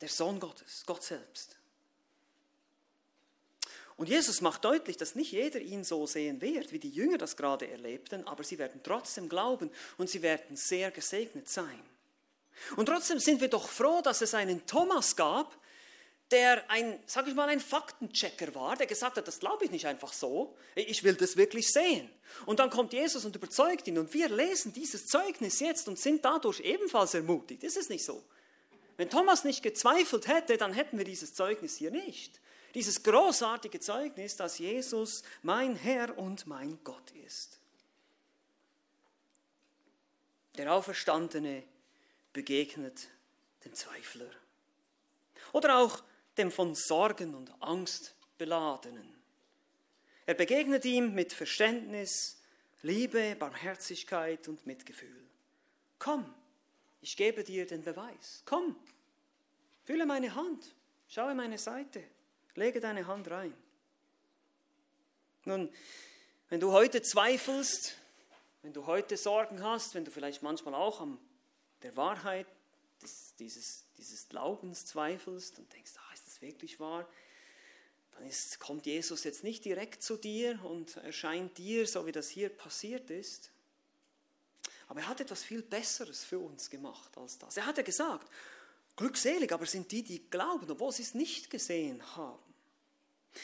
der 0.00 0.08
Sohn 0.08 0.40
Gottes, 0.40 0.84
Gott 0.86 1.02
selbst. 1.02 1.56
Und 3.96 4.08
Jesus 4.08 4.40
macht 4.40 4.64
deutlich, 4.64 4.96
dass 4.96 5.16
nicht 5.16 5.32
jeder 5.32 5.60
ihn 5.60 5.82
so 5.82 6.06
sehen 6.06 6.40
wird, 6.40 6.70
wie 6.70 6.78
die 6.78 6.90
Jünger 6.90 7.18
das 7.18 7.36
gerade 7.36 7.68
erlebten, 7.68 8.26
aber 8.28 8.44
sie 8.44 8.56
werden 8.58 8.80
trotzdem 8.84 9.28
glauben 9.28 9.70
und 9.96 10.08
sie 10.08 10.22
werden 10.22 10.56
sehr 10.56 10.92
gesegnet 10.92 11.48
sein. 11.48 11.82
Und 12.76 12.86
trotzdem 12.86 13.18
sind 13.18 13.40
wir 13.40 13.48
doch 13.48 13.68
froh, 13.68 14.00
dass 14.00 14.20
es 14.20 14.34
einen 14.34 14.64
Thomas 14.66 15.16
gab, 15.16 15.56
der 16.30 16.70
ein, 16.70 17.02
sag 17.06 17.26
ich 17.26 17.34
mal, 17.34 17.48
ein 17.48 17.58
Faktenchecker 17.58 18.54
war, 18.54 18.76
der 18.76 18.86
gesagt 18.86 19.16
hat, 19.16 19.26
das 19.26 19.40
glaube 19.40 19.64
ich 19.64 19.70
nicht 19.72 19.86
einfach 19.86 20.12
so, 20.12 20.56
ich 20.76 21.02
will 21.02 21.14
das 21.14 21.36
wirklich 21.36 21.66
sehen. 21.68 22.08
Und 22.46 22.60
dann 22.60 22.70
kommt 22.70 22.92
Jesus 22.92 23.24
und 23.24 23.34
überzeugt 23.34 23.88
ihn 23.88 23.98
und 23.98 24.12
wir 24.14 24.28
lesen 24.28 24.72
dieses 24.72 25.06
Zeugnis 25.06 25.58
jetzt 25.58 25.88
und 25.88 25.98
sind 25.98 26.24
dadurch 26.24 26.60
ebenfalls 26.60 27.14
ermutigt. 27.14 27.64
Ist 27.64 27.78
es 27.78 27.88
nicht 27.88 28.04
so? 28.04 28.22
Wenn 28.98 29.08
Thomas 29.08 29.44
nicht 29.44 29.62
gezweifelt 29.62 30.26
hätte, 30.26 30.56
dann 30.56 30.72
hätten 30.72 30.98
wir 30.98 31.04
dieses 31.04 31.32
Zeugnis 31.32 31.76
hier 31.76 31.92
nicht. 31.92 32.40
Dieses 32.74 33.04
großartige 33.04 33.78
Zeugnis, 33.78 34.36
dass 34.36 34.58
Jesus 34.58 35.22
mein 35.42 35.76
Herr 35.76 36.18
und 36.18 36.48
mein 36.48 36.80
Gott 36.82 37.12
ist. 37.24 37.60
Der 40.56 40.72
Auferstandene 40.72 41.62
begegnet 42.32 43.08
dem 43.64 43.72
Zweifler. 43.72 44.30
Oder 45.52 45.78
auch 45.78 46.02
dem 46.36 46.50
von 46.50 46.74
Sorgen 46.74 47.36
und 47.36 47.52
Angst 47.62 48.16
beladenen. 48.36 49.14
Er 50.26 50.34
begegnet 50.34 50.84
ihm 50.84 51.14
mit 51.14 51.32
Verständnis, 51.32 52.42
Liebe, 52.82 53.36
Barmherzigkeit 53.36 54.48
und 54.48 54.66
Mitgefühl. 54.66 55.24
Komm, 56.00 56.34
ich 57.00 57.16
gebe 57.16 57.44
dir 57.44 57.66
den 57.66 57.82
Beweis. 57.82 58.42
Komm, 58.44 58.76
fühle 59.84 60.06
meine 60.06 60.34
Hand, 60.34 60.74
schaue 61.08 61.34
meine 61.34 61.58
Seite, 61.58 62.02
lege 62.54 62.80
deine 62.80 63.06
Hand 63.06 63.30
rein. 63.30 63.54
Nun, 65.44 65.72
wenn 66.48 66.60
du 66.60 66.72
heute 66.72 67.02
zweifelst, 67.02 67.96
wenn 68.62 68.72
du 68.72 68.86
heute 68.86 69.16
Sorgen 69.16 69.62
hast, 69.62 69.94
wenn 69.94 70.04
du 70.04 70.10
vielleicht 70.10 70.42
manchmal 70.42 70.74
auch 70.74 71.00
an 71.00 71.18
der 71.82 71.96
Wahrheit 71.96 72.46
des, 73.02 73.34
dieses, 73.38 73.84
dieses 73.96 74.28
Glaubens 74.28 74.84
zweifelst 74.86 75.58
und 75.58 75.72
denkst, 75.72 75.92
ah, 75.96 76.14
ist 76.14 76.26
das 76.26 76.42
wirklich 76.42 76.80
wahr? 76.80 77.08
Dann 78.12 78.26
ist, 78.26 78.58
kommt 78.58 78.86
Jesus 78.86 79.24
jetzt 79.24 79.44
nicht 79.44 79.64
direkt 79.64 80.02
zu 80.02 80.16
dir 80.16 80.62
und 80.64 80.96
erscheint 80.96 81.56
dir, 81.56 81.86
so 81.86 82.06
wie 82.06 82.12
das 82.12 82.28
hier 82.28 82.48
passiert 82.48 83.10
ist, 83.10 83.52
aber 84.88 85.00
er 85.00 85.08
hat 85.08 85.20
etwas 85.20 85.42
viel 85.42 85.62
Besseres 85.62 86.24
für 86.24 86.38
uns 86.38 86.70
gemacht 86.70 87.16
als 87.16 87.38
das. 87.38 87.56
Er 87.56 87.66
hat 87.66 87.76
ja 87.76 87.82
gesagt, 87.82 88.28
glückselig 88.96 89.52
aber 89.52 89.66
sind 89.66 89.92
die, 89.92 90.02
die 90.02 90.28
glauben, 90.30 90.70
obwohl 90.70 90.92
sie 90.92 91.02
es 91.02 91.14
nicht 91.14 91.50
gesehen 91.50 92.02
haben. 92.16 92.42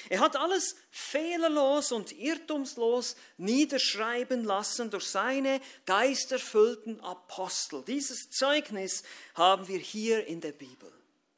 Er 0.08 0.20
hat 0.20 0.36
alles 0.36 0.76
fehlerlos 0.90 1.92
und 1.92 2.12
irrtumslos 2.12 3.16
niederschreiben 3.36 4.42
lassen 4.44 4.90
durch 4.90 5.06
seine 5.06 5.60
geisterfüllten 5.86 7.00
Apostel. 7.00 7.84
Dieses 7.84 8.30
Zeugnis 8.30 9.02
haben 9.34 9.68
wir 9.68 9.78
hier 9.78 10.26
in 10.26 10.40
der 10.40 10.52
Bibel. 10.52 10.90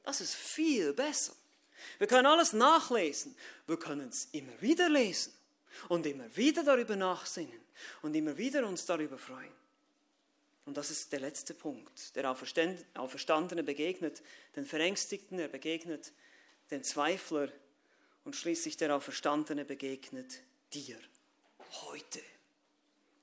Das 0.04 0.20
ist 0.20 0.34
viel 0.34 0.92
besser. 0.92 1.34
Wir 1.98 2.06
können 2.06 2.26
alles 2.26 2.52
nachlesen. 2.52 3.36
Wir 3.66 3.78
können 3.78 4.08
es 4.08 4.28
immer 4.32 4.60
wieder 4.60 4.88
lesen 4.88 5.32
und 5.88 6.06
immer 6.06 6.34
wieder 6.36 6.62
darüber 6.62 6.96
nachsinnen 6.96 7.60
und 8.02 8.14
immer 8.14 8.36
wieder 8.38 8.66
uns 8.66 8.86
darüber 8.86 9.18
freuen. 9.18 9.52
Und 10.66 10.76
das 10.76 10.90
ist 10.90 11.12
der 11.12 11.20
letzte 11.20 11.54
Punkt. 11.54 12.14
Der 12.16 12.28
Auferstandene 12.30 13.62
begegnet 13.62 14.22
den 14.56 14.66
Verängstigten, 14.66 15.38
er 15.38 15.48
begegnet 15.48 16.12
den 16.70 16.82
Zweifler 16.82 17.48
und 18.24 18.34
schließlich 18.34 18.76
der 18.76 18.94
Auferstandene 18.94 19.64
begegnet 19.64 20.42
dir 20.74 20.98
heute. 21.70 22.20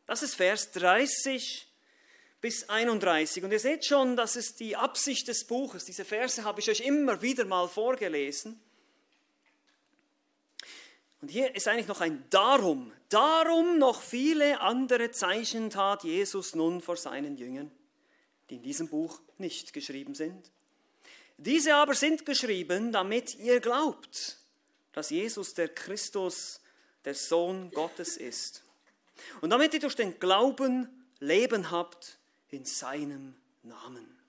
Das 0.07 0.23
ist 0.23 0.35
Vers 0.35 0.71
30 0.71 1.67
bis 2.39 2.69
31. 2.69 3.43
Und 3.43 3.51
ihr 3.51 3.59
seht 3.59 3.85
schon, 3.85 4.15
das 4.15 4.35
ist 4.37 4.59
die 4.61 4.75
Absicht 4.77 5.27
des 5.27 5.45
Buches. 5.45 5.85
Diese 5.85 6.05
Verse 6.05 6.43
habe 6.43 6.61
ich 6.61 6.69
euch 6.69 6.79
immer 6.79 7.21
wieder 7.21 7.45
mal 7.45 7.67
vorgelesen. 7.67 8.59
Und 11.23 11.29
hier 11.29 11.55
ist 11.55 11.69
eigentlich 11.69 11.87
noch 11.87 12.01
ein 12.01 12.25
Darum. 12.31 12.91
Darum 13.07 13.77
noch 13.77 14.01
viele 14.01 14.59
andere 14.59 15.09
Zeichen 15.11 15.69
tat 15.69 16.03
Jesus 16.03 16.53
nun 16.53 16.81
vor 16.81 16.97
seinen 16.97 17.37
Jüngern, 17.37 17.71
die 18.49 18.55
in 18.57 18.61
diesem 18.61 18.89
Buch 18.89 19.21
nicht 19.37 19.71
geschrieben 19.71 20.15
sind. 20.15 20.51
Diese 21.37 21.75
aber 21.75 21.93
sind 21.93 22.25
geschrieben, 22.25 22.91
damit 22.91 23.35
ihr 23.35 23.61
glaubt, 23.61 24.37
dass 24.91 25.11
Jesus 25.11 25.53
der 25.53 25.69
Christus, 25.69 26.59
der 27.05 27.15
Sohn 27.15 27.71
Gottes 27.71 28.17
ist. 28.17 28.61
Und 29.39 29.51
damit 29.51 29.73
ihr 29.73 29.79
durch 29.79 29.95
den 29.95 30.19
Glauben 30.19 30.89
Leben 31.21 31.71
habt 31.71 32.17
in 32.49 32.65
seinem 32.65 33.33
Namen. 33.61 34.19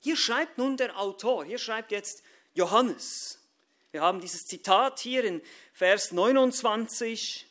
Hier 0.00 0.16
schreibt 0.16 0.58
nun 0.58 0.76
der 0.76 0.98
Autor, 0.98 1.44
hier 1.44 1.58
schreibt 1.58 1.92
jetzt 1.92 2.24
Johannes, 2.54 3.37
wir 3.90 4.02
haben 4.02 4.20
dieses 4.20 4.46
Zitat 4.46 5.00
hier 5.00 5.24
in 5.24 5.42
Vers 5.72 6.12
29. 6.12 7.46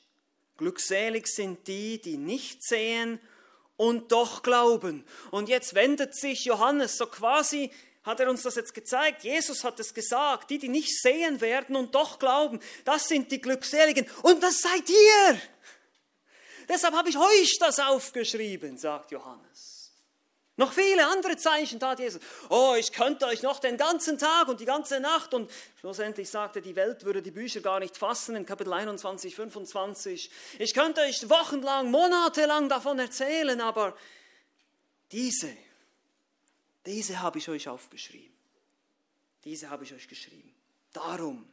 Glückselig 0.57 1.27
sind 1.27 1.67
die, 1.67 1.99
die 1.99 2.17
nicht 2.17 2.63
sehen 2.63 3.19
und 3.75 4.11
doch 4.11 4.43
glauben. 4.43 5.05
Und 5.31 5.49
jetzt 5.49 5.73
wendet 5.73 6.15
sich 6.15 6.45
Johannes 6.45 6.97
so 6.97 7.07
quasi, 7.07 7.71
hat 8.03 8.19
er 8.19 8.29
uns 8.29 8.43
das 8.43 8.55
jetzt 8.55 8.73
gezeigt. 8.73 9.23
Jesus 9.23 9.63
hat 9.63 9.79
es 9.79 9.93
gesagt. 9.93 10.49
Die, 10.49 10.59
die 10.59 10.69
nicht 10.69 10.99
sehen 11.01 11.41
werden 11.41 11.75
und 11.75 11.93
doch 11.93 12.19
glauben, 12.19 12.59
das 12.85 13.07
sind 13.07 13.31
die 13.31 13.41
Glückseligen. 13.41 14.09
Und 14.21 14.41
das 14.41 14.61
seid 14.61 14.89
ihr. 14.89 15.41
Deshalb 16.69 16.95
habe 16.95 17.09
ich 17.09 17.17
euch 17.17 17.57
das 17.59 17.79
aufgeschrieben, 17.79 18.77
sagt 18.77 19.11
Johannes. 19.11 19.76
Noch 20.59 20.73
viele 20.73 21.07
andere 21.07 21.37
Zeichen 21.37 21.79
tat 21.79 21.99
Jesus. 21.99 22.19
Oh, 22.49 22.73
ich 22.77 22.91
könnte 22.91 23.27
euch 23.27 23.43
noch 23.43 23.59
den 23.59 23.77
ganzen 23.77 24.17
Tag 24.17 24.47
und 24.47 24.59
die 24.59 24.65
ganze 24.65 24.99
Nacht 24.99 25.35
und 25.35 25.51
schlussendlich 25.79 26.29
sagte, 26.29 26.61
die 26.61 26.75
Welt 26.75 27.05
würde 27.05 27.21
die 27.21 27.29
Bücher 27.29 27.61
gar 27.61 27.79
nicht 27.79 27.95
fassen 27.95 28.35
in 28.35 28.43
Kapitel 28.43 28.73
21, 28.73 29.35
25. 29.35 30.31
Ich 30.57 30.73
könnte 30.73 31.01
euch 31.01 31.29
wochenlang, 31.29 31.91
monatelang 31.91 32.69
davon 32.69 32.97
erzählen, 32.97 33.61
aber 33.61 33.95
diese, 35.11 35.55
diese 36.87 37.21
habe 37.21 37.37
ich 37.37 37.47
euch 37.49 37.69
aufgeschrieben. 37.69 38.35
Diese 39.43 39.69
habe 39.69 39.83
ich 39.83 39.93
euch 39.93 40.07
geschrieben. 40.07 40.55
Darum 40.91 41.47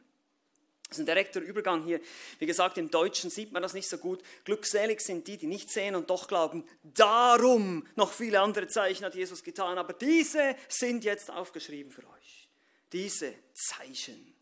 das 0.89 0.97
ist 0.97 1.03
ein 1.03 1.07
direkter 1.07 1.41
Übergang 1.41 1.83
hier. 1.83 1.99
Wie 2.37 2.45
gesagt, 2.45 2.77
im 2.77 2.91
Deutschen 2.91 3.31
sieht 3.31 3.51
man 3.51 3.63
das 3.63 3.73
nicht 3.73 3.89
so 3.89 3.97
gut. 3.97 4.21
Glückselig 4.43 5.01
sind 5.01 5.27
die, 5.27 5.37
die 5.37 5.47
nicht 5.47 5.71
sehen 5.71 5.95
und 5.95 6.09
doch 6.09 6.27
glauben. 6.27 6.63
Darum 6.83 7.87
noch 7.95 8.11
viele 8.11 8.39
andere 8.39 8.67
Zeichen 8.67 9.03
hat 9.03 9.15
Jesus 9.15 9.43
getan, 9.43 9.77
aber 9.79 9.93
diese 9.93 10.55
sind 10.69 11.03
jetzt 11.03 11.31
aufgeschrieben 11.31 11.91
für 11.91 12.03
euch. 12.03 12.49
Diese 12.91 13.33
Zeichen 13.53 14.35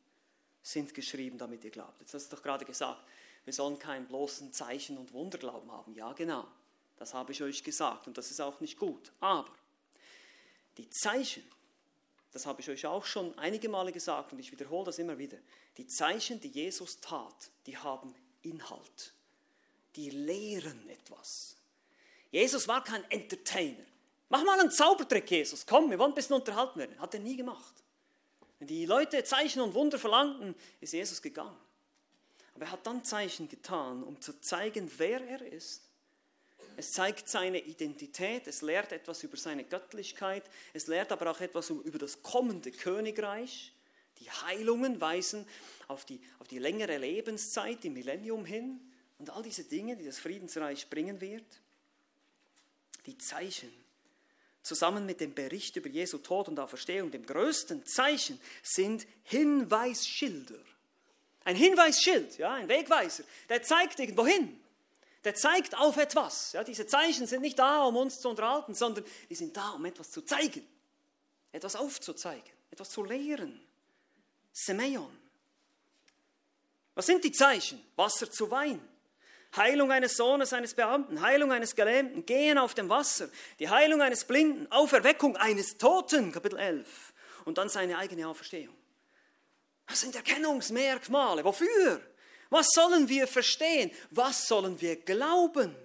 sind 0.61 0.93
geschrieben, 0.93 1.37
damit 1.37 1.63
ihr 1.63 1.71
glaubt. 1.71 2.01
Jetzt 2.01 2.13
hast 2.13 2.31
du 2.31 2.35
doch 2.35 2.43
gerade 2.43 2.65
gesagt, 2.65 3.03
wir 3.45 3.53
sollen 3.53 3.79
keinen 3.79 4.07
bloßen 4.07 4.51
Zeichen- 4.53 4.97
und 4.97 5.13
Wunderglauben 5.13 5.71
haben. 5.71 5.93
Ja, 5.95 6.11
genau, 6.13 6.45
das 6.97 7.13
habe 7.13 7.31
ich 7.31 7.41
euch 7.41 7.63
gesagt 7.63 8.07
und 8.07 8.17
das 8.17 8.31
ist 8.31 8.41
auch 8.41 8.59
nicht 8.59 8.77
gut. 8.77 9.11
Aber 9.21 9.51
die 10.77 10.89
Zeichen, 10.89 11.43
das 12.33 12.47
habe 12.47 12.61
ich 12.61 12.69
euch 12.69 12.85
auch 12.85 13.05
schon 13.05 13.37
einige 13.37 13.69
Male 13.69 13.91
gesagt 13.91 14.33
und 14.33 14.39
ich 14.39 14.51
wiederhole 14.51 14.85
das 14.85 14.99
immer 14.99 15.17
wieder, 15.17 15.37
die 15.77 15.87
Zeichen, 15.87 16.39
die 16.41 16.49
Jesus 16.49 16.99
tat, 16.99 17.51
die 17.67 17.77
haben 17.77 18.13
Inhalt. 18.41 19.13
Die 19.95 20.09
lehren 20.09 20.89
etwas. 20.89 21.55
Jesus 22.31 22.67
war 22.67 22.83
kein 22.83 23.03
Entertainer. 23.11 23.85
Mach 24.29 24.43
mal 24.43 24.59
einen 24.59 24.71
Zaubertrick, 24.71 25.29
Jesus. 25.29 25.63
Komm, 25.63 25.91
wir 25.91 25.99
wollen 25.99 26.11
ein 26.11 26.15
bisschen 26.15 26.35
unterhalten 26.35 26.79
werden. 26.79 26.99
Hat 26.99 27.13
er 27.13 27.19
nie 27.19 27.37
gemacht. 27.37 27.75
Wenn 28.57 28.67
die 28.67 28.87
Leute 28.87 29.23
Zeichen 29.23 29.61
und 29.61 29.75
Wunder 29.75 29.99
verlangten, 29.99 30.55
ist 30.81 30.93
Jesus 30.93 31.21
gegangen. 31.21 31.55
Aber 32.55 32.65
er 32.65 32.71
hat 32.71 32.87
dann 32.87 33.03
Zeichen 33.03 33.47
getan, 33.47 34.03
um 34.03 34.19
zu 34.19 34.41
zeigen, 34.41 34.91
wer 34.97 35.21
er 35.21 35.41
ist. 35.41 35.83
Es 36.77 36.91
zeigt 36.91 37.29
seine 37.29 37.59
Identität, 37.59 38.47
es 38.47 38.61
lehrt 38.61 38.91
etwas 38.91 39.23
über 39.23 39.37
seine 39.37 39.63
Göttlichkeit, 39.63 40.43
es 40.73 40.87
lehrt 40.87 41.11
aber 41.11 41.29
auch 41.31 41.41
etwas 41.41 41.69
über 41.69 41.99
das 41.99 42.21
kommende 42.21 42.71
Königreich. 42.71 43.73
Die 44.19 44.29
Heilungen 44.29 45.01
weisen 45.01 45.47
auf 45.87 46.05
die, 46.05 46.21
auf 46.39 46.47
die 46.47 46.59
längere 46.59 46.97
Lebenszeit, 46.97 47.83
die 47.83 47.89
Millennium 47.89 48.45
hin 48.45 48.79
und 49.17 49.29
all 49.29 49.43
diese 49.43 49.63
Dinge, 49.63 49.97
die 49.97 50.05
das 50.05 50.19
Friedensreich 50.19 50.89
bringen 50.89 51.19
wird. 51.21 51.45
Die 53.05 53.17
Zeichen 53.17 53.71
zusammen 54.61 55.05
mit 55.05 55.19
dem 55.19 55.33
Bericht 55.33 55.75
über 55.75 55.89
Jesu 55.89 56.19
Tod 56.19 56.47
und 56.47 56.59
Auferstehung, 56.59 57.11
dem 57.11 57.25
größten 57.25 57.85
Zeichen, 57.85 58.39
sind 58.63 59.05
Hinweisschilder. 59.23 60.59
Ein 61.43 61.57
Hinweisschild, 61.57 62.37
ja, 62.37 62.53
ein 62.53 62.69
Wegweiser, 62.69 63.25
der 63.49 63.61
zeigt 63.61 63.99
irgendwo 63.99 64.25
hin. 64.25 64.57
Der 65.23 65.35
zeigt 65.35 65.77
auf 65.77 65.97
etwas. 65.97 66.53
Ja, 66.53 66.63
diese 66.63 66.85
Zeichen 66.85 67.27
sind 67.27 67.41
nicht 67.41 67.57
da, 67.57 67.83
um 67.83 67.95
uns 67.95 68.19
zu 68.19 68.29
unterhalten, 68.29 68.73
sondern 68.73 69.05
die 69.29 69.35
sind 69.35 69.55
da, 69.55 69.69
um 69.71 69.85
etwas 69.85 70.11
zu 70.11 70.21
zeigen, 70.21 70.67
etwas 71.51 71.75
aufzuzeigen, 71.75 72.51
etwas 72.71 72.89
zu 72.89 73.03
lehren. 73.03 73.61
Semeion. 74.51 75.17
Was 76.95 77.05
sind 77.05 77.23
die 77.23 77.31
Zeichen? 77.31 77.83
Wasser 77.95 78.29
zu 78.29 78.51
Wein. 78.51 78.81
Heilung 79.55 79.91
eines 79.91 80.17
Sohnes 80.17 80.51
eines 80.51 80.73
Beamten, 80.73 81.21
Heilung 81.21 81.51
eines 81.51 81.75
Gelähmten, 81.75 82.25
Gehen 82.25 82.57
auf 82.57 82.73
dem 82.73 82.89
Wasser, 82.89 83.29
die 83.59 83.69
Heilung 83.69 84.01
eines 84.01 84.25
Blinden, 84.25 84.71
Auferweckung 84.71 85.37
eines 85.37 85.77
Toten, 85.77 86.31
Kapitel 86.31 86.57
11, 86.57 87.13
und 87.45 87.59
dann 87.59 87.69
seine 87.69 87.97
eigene 87.97 88.27
Auferstehung. 88.27 88.75
Das 89.87 90.01
sind 90.01 90.15
Erkennungsmerkmale. 90.15 91.43
Wofür? 91.43 92.01
Was 92.53 92.67
sollen 92.69 93.09
wir 93.09 93.27
verstehen? 93.27 93.89
Was 94.11 94.47
sollen 94.47 94.79
wir 94.79 94.95
glauben? 94.97 95.75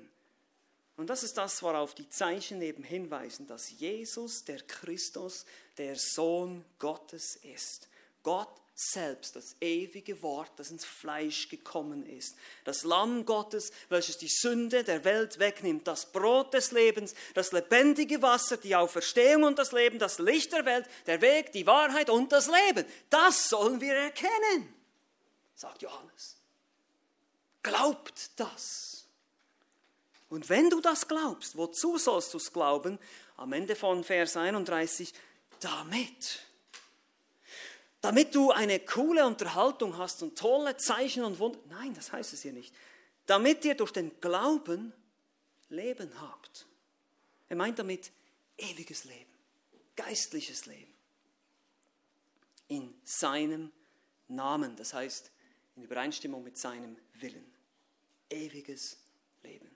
Und 0.99 1.09
das 1.09 1.23
ist 1.23 1.39
das, 1.39 1.63
worauf 1.63 1.95
die 1.95 2.11
Zeichen 2.11 2.61
eben 2.61 2.83
hinweisen, 2.83 3.47
dass 3.47 3.71
Jesus, 3.71 4.45
der 4.45 4.61
Christus, 4.61 5.47
der 5.79 5.97
Sohn 5.97 6.63
Gottes 6.79 7.37
ist. 7.37 7.89
Gott 8.23 8.53
selbst, 8.75 9.35
das 9.35 9.57
ewige 9.63 10.21
Wort, 10.23 10.51
das 10.57 10.71
ins 10.71 10.85
Fleisch 10.85 11.49
gekommen 11.49 12.05
ist. 12.05 12.37
Das 12.65 12.85
Lamm 12.85 13.25
Gottes, 13.25 13.73
welches 13.89 14.19
die 14.19 14.29
Sünde 14.29 14.85
der 14.85 15.05
Welt 15.05 15.39
wegnimmt, 15.39 15.89
das 15.89 16.13
Brot 16.13 16.53
des 16.53 16.73
Lebens, 16.73 17.15
das 17.33 17.53
lebendige 17.53 18.21
Wasser, 18.21 18.59
die 18.59 18.77
Auferstehung 18.77 19.45
und 19.45 19.59
das 19.59 19.73
Leben, 19.73 19.99
das 19.99 20.19
Licht 20.19 20.53
der 20.53 20.67
Welt, 20.67 20.87
der 21.07 21.23
Weg, 21.23 21.51
die 21.53 21.67
Wahrheit 21.67 22.11
und 22.11 22.31
das 22.31 22.47
Leben. 22.47 22.85
Das 23.09 23.49
sollen 23.49 23.81
wir 23.81 23.95
erkennen, 23.95 24.75
sagt 25.55 25.81
Johannes. 25.81 26.38
Glaubt 27.69 28.31
das. 28.37 29.07
Und 30.29 30.49
wenn 30.49 30.71
du 30.71 30.81
das 30.81 31.09
glaubst, 31.09 31.57
wozu 31.57 31.99
sollst 31.99 32.35
du 32.35 32.39
es 32.39 32.53
glauben? 32.53 32.99
Am 33.37 33.53
Ende 33.53 33.77
von 33.77 34.05
Vers 34.05 34.37
31, 34.37 35.13
damit 35.61 36.41
damit 38.01 38.35
du 38.35 38.53
eine 38.53 38.79
coole 38.81 39.27
Unterhaltung 39.27 39.99
hast 39.99 40.23
und 40.23 40.39
tolle 40.39 40.77
Zeichen 40.77 41.25
und 41.25 41.39
Wunder. 41.39 41.59
Nein, 41.69 41.95
das 41.95 42.13
heißt 42.13 42.33
es 42.33 42.43
hier 42.43 42.53
nicht. 42.53 42.75
Damit 43.27 43.65
ihr 43.65 43.75
durch 43.75 43.93
den 43.93 44.21
Glauben 44.21 44.93
Leben 45.69 46.11
habt. 46.21 46.67
Er 47.49 47.57
meint 47.57 47.79
damit 47.79 48.11
ewiges 48.57 49.05
Leben, 49.05 49.31
geistliches 49.97 50.67
Leben. 50.67 50.95
In 52.69 52.95
seinem 53.05 53.73
Namen, 54.29 54.77
das 54.77 54.95
heißt 54.95 55.31
in 55.77 55.83
Übereinstimmung 55.83 56.43
mit 56.43 56.57
seinem 56.57 56.97
Willen. 57.15 57.58
Ewiges 58.31 58.99
Leben. 59.43 59.71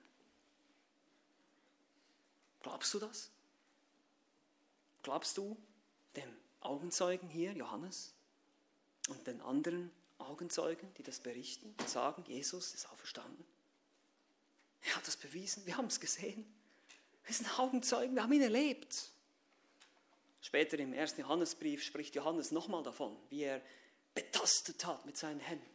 Glaubst 2.61 2.93
du 2.93 2.99
das? 2.99 3.29
Glaubst 5.01 5.37
du 5.37 5.57
dem 6.15 6.29
Augenzeugen 6.61 7.27
hier, 7.27 7.51
Johannes, 7.53 8.13
und 9.09 9.27
den 9.27 9.41
anderen 9.41 9.91
Augenzeugen, 10.17 10.93
die 10.97 11.03
das 11.03 11.19
berichten 11.19 11.75
und 11.77 11.89
sagen, 11.89 12.23
Jesus 12.27 12.73
ist 12.73 12.89
auferstanden. 12.89 13.43
Er 14.81 14.95
hat 14.95 15.07
das 15.07 15.17
bewiesen, 15.17 15.65
wir 15.65 15.77
haben 15.77 15.87
es 15.87 15.99
gesehen. 15.99 16.45
Wir 17.25 17.35
sind 17.35 17.59
Augenzeugen, 17.59 18.15
wir 18.15 18.23
haben 18.23 18.33
ihn 18.33 18.41
erlebt. 18.41 19.11
Später 20.41 20.77
im 20.77 20.93
ersten 20.93 21.21
Johannesbrief 21.21 21.83
spricht 21.83 22.15
Johannes 22.15 22.51
nochmal 22.51 22.83
davon, 22.83 23.17
wie 23.29 23.43
er 23.43 23.61
betastet 24.13 24.85
hat 24.85 25.05
mit 25.05 25.17
seinen 25.17 25.39
Händen, 25.39 25.72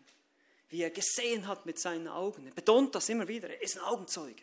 wie 0.71 0.83
er 0.83 0.91
gesehen 0.91 1.47
hat 1.47 1.67
mit 1.67 1.79
seinen 1.79 2.09
Augen. 2.09 2.47
Er 2.47 2.53
betont 2.53 2.95
das 2.95 3.09
immer 3.09 3.27
wieder, 3.27 3.49
er 3.49 3.63
ist 3.63 3.77
ein 3.77 3.85
Augenzeuge. 3.85 4.43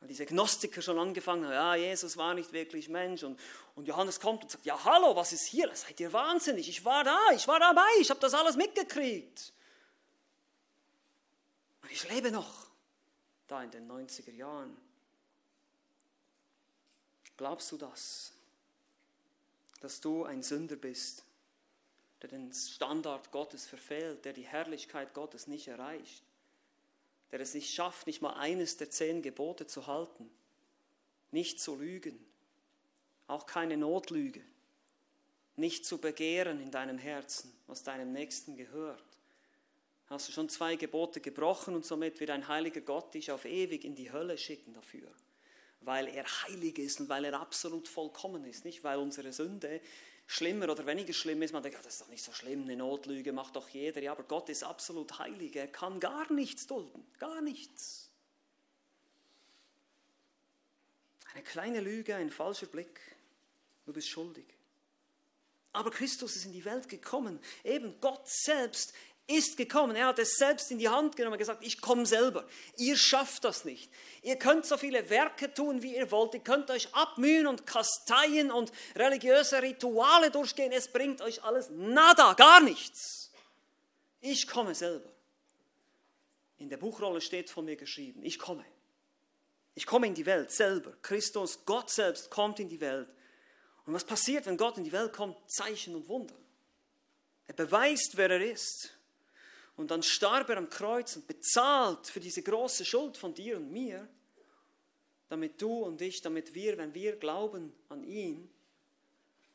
Weil 0.00 0.08
diese 0.08 0.24
Gnostiker 0.24 0.80
schon 0.80 0.98
angefangen 0.98 1.44
haben, 1.44 1.52
ja, 1.52 1.74
Jesus 1.74 2.16
war 2.16 2.32
nicht 2.32 2.52
wirklich 2.52 2.88
Mensch. 2.88 3.22
Und, 3.22 3.38
und 3.74 3.86
Johannes 3.86 4.18
kommt 4.18 4.42
und 4.42 4.50
sagt, 4.50 4.64
ja, 4.64 4.82
hallo, 4.82 5.14
was 5.14 5.32
ist 5.32 5.46
hier? 5.46 5.70
Seid 5.74 6.00
ihr 6.00 6.12
wahnsinnig? 6.12 6.68
Ich 6.68 6.84
war 6.84 7.04
da, 7.04 7.18
ich 7.34 7.46
war 7.46 7.60
dabei, 7.60 7.88
ich 8.00 8.08
habe 8.08 8.18
das 8.18 8.32
alles 8.32 8.56
mitgekriegt. 8.56 9.52
Und 11.82 11.92
ich 11.92 12.08
lebe 12.08 12.30
noch, 12.30 12.66
da 13.46 13.62
in 13.62 13.70
den 13.70 13.90
90er 13.90 14.32
Jahren. 14.32 14.74
Glaubst 17.36 17.70
du 17.72 17.76
das? 17.76 18.32
Dass 19.80 20.00
du 20.00 20.24
ein 20.24 20.42
Sünder 20.42 20.76
bist, 20.76 21.24
der 22.22 22.28
den 22.28 22.52
Standard 22.52 23.30
Gottes 23.32 23.66
verfehlt, 23.66 24.24
der 24.24 24.32
die 24.32 24.46
Herrlichkeit 24.46 25.14
Gottes 25.14 25.46
nicht 25.46 25.68
erreicht? 25.68 26.22
der 27.30 27.40
es 27.40 27.54
nicht 27.54 27.72
schafft, 27.72 28.06
nicht 28.06 28.22
mal 28.22 28.34
eines 28.34 28.76
der 28.76 28.90
zehn 28.90 29.22
Gebote 29.22 29.66
zu 29.66 29.86
halten, 29.86 30.30
nicht 31.30 31.60
zu 31.60 31.76
lügen, 31.76 32.18
auch 33.28 33.46
keine 33.46 33.76
Notlüge, 33.76 34.42
nicht 35.56 35.86
zu 35.86 35.98
begehren 35.98 36.60
in 36.60 36.70
deinem 36.70 36.98
Herzen, 36.98 37.52
was 37.66 37.82
deinem 37.82 38.12
Nächsten 38.12 38.56
gehört. 38.56 39.04
Hast 40.06 40.26
du 40.28 40.32
schon 40.32 40.48
zwei 40.48 40.74
Gebote 40.74 41.20
gebrochen 41.20 41.76
und 41.76 41.86
somit 41.86 42.18
wird 42.18 42.30
ein 42.30 42.48
heiliger 42.48 42.80
Gott 42.80 43.14
dich 43.14 43.30
auf 43.30 43.44
ewig 43.44 43.84
in 43.84 43.94
die 43.94 44.10
Hölle 44.10 44.36
schicken 44.36 44.74
dafür, 44.74 45.08
weil 45.82 46.08
er 46.08 46.24
heilig 46.42 46.78
ist 46.78 46.98
und 47.00 47.08
weil 47.08 47.24
er 47.24 47.40
absolut 47.40 47.86
vollkommen 47.86 48.44
ist, 48.44 48.64
nicht 48.64 48.82
weil 48.82 48.98
unsere 48.98 49.32
Sünde 49.32 49.80
schlimmer 50.30 50.70
oder 50.70 50.86
weniger 50.86 51.12
schlimm 51.12 51.42
ist. 51.42 51.52
Man 51.52 51.62
denkt, 51.62 51.78
das 51.84 51.94
ist 51.94 52.00
doch 52.02 52.08
nicht 52.08 52.22
so 52.22 52.32
schlimm, 52.32 52.62
eine 52.62 52.76
Notlüge 52.76 53.32
macht 53.32 53.56
doch 53.56 53.68
jeder. 53.68 54.00
Ja, 54.00 54.12
aber 54.12 54.22
Gott 54.22 54.48
ist 54.48 54.62
absolut 54.62 55.18
heilig. 55.18 55.56
Er 55.56 55.66
kann 55.66 55.98
gar 55.98 56.32
nichts 56.32 56.68
dulden. 56.68 57.04
Gar 57.18 57.40
nichts. 57.40 58.08
Eine 61.34 61.42
kleine 61.42 61.80
Lüge, 61.80 62.14
ein 62.14 62.30
falscher 62.30 62.66
Blick. 62.66 63.00
Du 63.86 63.92
bist 63.92 64.08
schuldig. 64.08 64.46
Aber 65.72 65.90
Christus 65.90 66.36
ist 66.36 66.44
in 66.44 66.52
die 66.52 66.64
Welt 66.64 66.88
gekommen. 66.88 67.40
Eben 67.64 68.00
Gott 68.00 68.28
selbst 68.28 68.92
ist 69.30 69.56
gekommen. 69.56 69.96
Er 69.96 70.06
hat 70.06 70.18
es 70.18 70.36
selbst 70.36 70.70
in 70.70 70.78
die 70.78 70.88
Hand 70.88 71.16
genommen 71.16 71.34
und 71.34 71.38
gesagt, 71.38 71.64
ich 71.64 71.80
komme 71.80 72.06
selber. 72.06 72.46
Ihr 72.76 72.96
schafft 72.96 73.44
das 73.44 73.64
nicht. 73.64 73.90
Ihr 74.22 74.36
könnt 74.36 74.66
so 74.66 74.76
viele 74.76 75.08
Werke 75.08 75.52
tun, 75.52 75.82
wie 75.82 75.96
ihr 75.96 76.10
wollt. 76.10 76.34
Ihr 76.34 76.40
könnt 76.40 76.70
euch 76.70 76.92
abmühen 76.94 77.46
und 77.46 77.66
kasteien 77.66 78.50
und 78.50 78.72
religiöse 78.96 79.62
Rituale 79.62 80.30
durchgehen. 80.30 80.72
Es 80.72 80.88
bringt 80.88 81.22
euch 81.22 81.42
alles 81.42 81.70
nada, 81.70 82.34
gar 82.34 82.60
nichts. 82.60 83.30
Ich 84.20 84.46
komme 84.46 84.74
selber. 84.74 85.10
In 86.58 86.68
der 86.68 86.76
Buchrolle 86.76 87.20
steht 87.20 87.48
von 87.48 87.64
mir 87.64 87.76
geschrieben, 87.76 88.22
ich 88.22 88.38
komme. 88.38 88.64
Ich 89.74 89.86
komme 89.86 90.06
in 90.06 90.14
die 90.14 90.26
Welt 90.26 90.50
selber. 90.50 90.94
Christus, 91.00 91.64
Gott 91.64 91.90
selbst 91.90 92.28
kommt 92.30 92.60
in 92.60 92.68
die 92.68 92.80
Welt. 92.80 93.08
Und 93.86 93.94
was 93.94 94.04
passiert, 94.04 94.46
wenn 94.46 94.58
Gott 94.58 94.76
in 94.76 94.84
die 94.84 94.92
Welt 94.92 95.12
kommt? 95.12 95.36
Zeichen 95.50 95.94
und 95.94 96.08
Wunder. 96.08 96.34
Er 97.46 97.54
beweist, 97.54 98.16
wer 98.16 98.30
er 98.30 98.44
ist. 98.44 98.94
Und 99.80 99.90
dann 99.90 100.02
starb 100.02 100.50
er 100.50 100.58
am 100.58 100.68
Kreuz 100.68 101.16
und 101.16 101.26
bezahlt 101.26 102.06
für 102.06 102.20
diese 102.20 102.42
große 102.42 102.84
Schuld 102.84 103.16
von 103.16 103.32
dir 103.32 103.56
und 103.56 103.72
mir, 103.72 104.06
damit 105.30 105.62
du 105.62 105.72
und 105.84 106.02
ich, 106.02 106.20
damit 106.20 106.52
wir, 106.52 106.76
wenn 106.76 106.92
wir 106.92 107.16
glauben 107.16 107.72
an 107.88 108.04
ihn, 108.04 108.50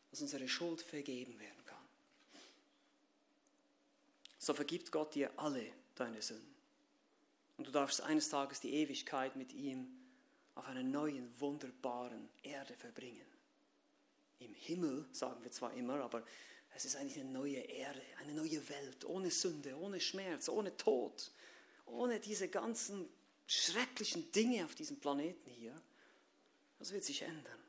dass 0.09 0.21
unsere 0.21 0.47
Schuld 0.47 0.81
vergeben 0.81 1.39
werden 1.39 1.63
kann. 1.63 1.77
So 4.39 4.55
vergibt 4.55 4.91
Gott 4.91 5.13
dir 5.13 5.29
alle 5.35 5.63
deine 5.93 6.23
Sünden. 6.23 6.55
Und 7.57 7.67
du 7.67 7.71
darfst 7.71 8.01
eines 8.01 8.27
Tages 8.27 8.59
die 8.59 8.73
Ewigkeit 8.73 9.35
mit 9.35 9.53
ihm 9.53 9.95
auf 10.55 10.65
einer 10.65 10.81
neuen, 10.81 11.39
wunderbaren 11.39 12.29
Erde 12.41 12.73
verbringen. 12.73 13.27
Im 14.39 14.55
Himmel, 14.55 15.05
sagen 15.11 15.43
wir 15.43 15.51
zwar 15.51 15.73
immer, 15.75 16.01
aber 16.01 16.23
es 16.75 16.83
ist 16.85 16.97
eigentlich 16.97 17.19
eine 17.19 17.29
neue 17.29 17.57
Erde, 17.57 18.01
eine 18.19 18.33
neue 18.33 18.67
Welt, 18.69 19.05
ohne 19.05 19.31
Sünde, 19.31 19.75
ohne 19.77 19.99
Schmerz, 19.99 20.49
ohne 20.49 20.75
Tod, 20.75 21.31
ohne 21.85 22.19
diese 22.19 22.49
ganzen 22.49 23.07
schrecklichen 23.47 24.31
Dinge 24.33 24.65
auf 24.65 24.75
diesem 24.75 24.99
Planeten 24.99 25.49
hier. 25.51 25.73
Das 26.79 26.91
wird 26.91 27.05
sich 27.05 27.21
ändern. 27.21 27.59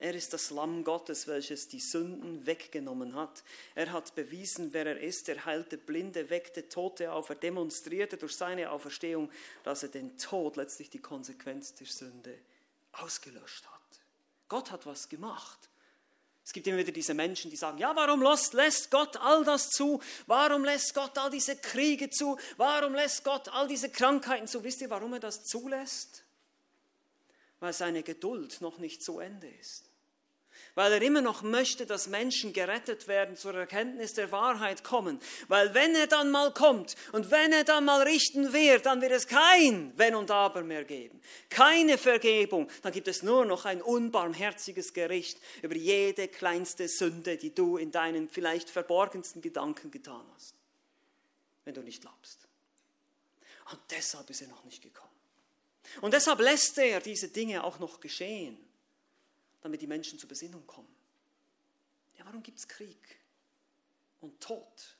Er 0.00 0.14
ist 0.14 0.32
das 0.32 0.50
Lamm 0.50 0.84
Gottes, 0.84 1.26
welches 1.26 1.66
die 1.68 1.80
Sünden 1.80 2.46
weggenommen 2.46 3.16
hat. 3.16 3.42
Er 3.74 3.90
hat 3.92 4.14
bewiesen, 4.14 4.72
wer 4.72 4.86
er 4.86 5.00
ist. 5.00 5.28
Er 5.28 5.44
heilte 5.44 5.76
Blinde, 5.76 6.30
weckte 6.30 6.68
Tote 6.68 7.12
auf. 7.12 7.30
Er 7.30 7.34
demonstrierte 7.34 8.16
durch 8.16 8.36
seine 8.36 8.70
Auferstehung, 8.70 9.30
dass 9.64 9.82
er 9.82 9.88
den 9.88 10.16
Tod, 10.16 10.56
letztlich 10.56 10.88
die 10.88 11.00
Konsequenz 11.00 11.74
der 11.74 11.88
Sünde, 11.88 12.38
ausgelöscht 12.92 13.66
hat. 13.66 14.00
Gott 14.48 14.70
hat 14.70 14.86
was 14.86 15.08
gemacht. 15.08 15.68
Es 16.48 16.54
gibt 16.54 16.66
immer 16.66 16.78
wieder 16.78 16.92
diese 16.92 17.12
Menschen, 17.12 17.50
die 17.50 17.58
sagen, 17.58 17.76
ja, 17.76 17.94
warum 17.94 18.22
lässt 18.22 18.90
Gott 18.90 19.18
all 19.18 19.44
das 19.44 19.68
zu? 19.68 20.00
Warum 20.26 20.64
lässt 20.64 20.94
Gott 20.94 21.18
all 21.18 21.28
diese 21.28 21.56
Kriege 21.56 22.08
zu? 22.08 22.38
Warum 22.56 22.94
lässt 22.94 23.22
Gott 23.22 23.50
all 23.50 23.68
diese 23.68 23.90
Krankheiten 23.90 24.48
zu? 24.48 24.64
Wisst 24.64 24.80
ihr, 24.80 24.88
warum 24.88 25.12
er 25.12 25.20
das 25.20 25.44
zulässt? 25.44 26.24
Weil 27.60 27.74
seine 27.74 28.02
Geduld 28.02 28.62
noch 28.62 28.78
nicht 28.78 29.04
zu 29.04 29.18
Ende 29.18 29.46
ist 29.46 29.87
weil 30.78 30.92
er 30.92 31.02
immer 31.02 31.22
noch 31.22 31.42
möchte, 31.42 31.86
dass 31.86 32.06
Menschen 32.06 32.52
gerettet 32.52 33.08
werden, 33.08 33.34
zur 33.34 33.52
Erkenntnis 33.52 34.14
der 34.14 34.30
Wahrheit 34.30 34.84
kommen. 34.84 35.18
Weil 35.48 35.74
wenn 35.74 35.92
er 35.96 36.06
dann 36.06 36.30
mal 36.30 36.54
kommt 36.54 36.94
und 37.10 37.32
wenn 37.32 37.52
er 37.52 37.64
dann 37.64 37.84
mal 37.84 38.02
richten 38.02 38.52
wird, 38.52 38.86
dann 38.86 39.00
wird 39.00 39.10
es 39.10 39.26
kein 39.26 39.92
Wenn 39.96 40.14
und 40.14 40.30
Aber 40.30 40.62
mehr 40.62 40.84
geben. 40.84 41.20
Keine 41.50 41.98
Vergebung. 41.98 42.70
Dann 42.82 42.92
gibt 42.92 43.08
es 43.08 43.24
nur 43.24 43.44
noch 43.44 43.64
ein 43.64 43.82
unbarmherziges 43.82 44.94
Gericht 44.94 45.40
über 45.62 45.74
jede 45.74 46.28
kleinste 46.28 46.86
Sünde, 46.86 47.38
die 47.38 47.52
du 47.52 47.76
in 47.76 47.90
deinen 47.90 48.28
vielleicht 48.28 48.70
verborgensten 48.70 49.42
Gedanken 49.42 49.90
getan 49.90 50.24
hast. 50.36 50.54
Wenn 51.64 51.74
du 51.74 51.80
nicht 51.80 52.02
glaubst. 52.02 52.46
Und 53.72 53.80
deshalb 53.90 54.30
ist 54.30 54.42
er 54.42 54.48
noch 54.48 54.62
nicht 54.62 54.80
gekommen. 54.80 55.10
Und 56.02 56.14
deshalb 56.14 56.38
lässt 56.38 56.78
er 56.78 57.00
diese 57.00 57.26
Dinge 57.26 57.64
auch 57.64 57.80
noch 57.80 57.98
geschehen 57.98 58.67
damit 59.60 59.82
die 59.82 59.86
Menschen 59.86 60.18
zur 60.18 60.28
Besinnung 60.28 60.66
kommen. 60.66 60.94
Ja, 62.16 62.24
warum 62.24 62.42
gibt 62.42 62.58
es 62.58 62.68
Krieg 62.68 63.20
und 64.20 64.40
Tod? 64.40 64.96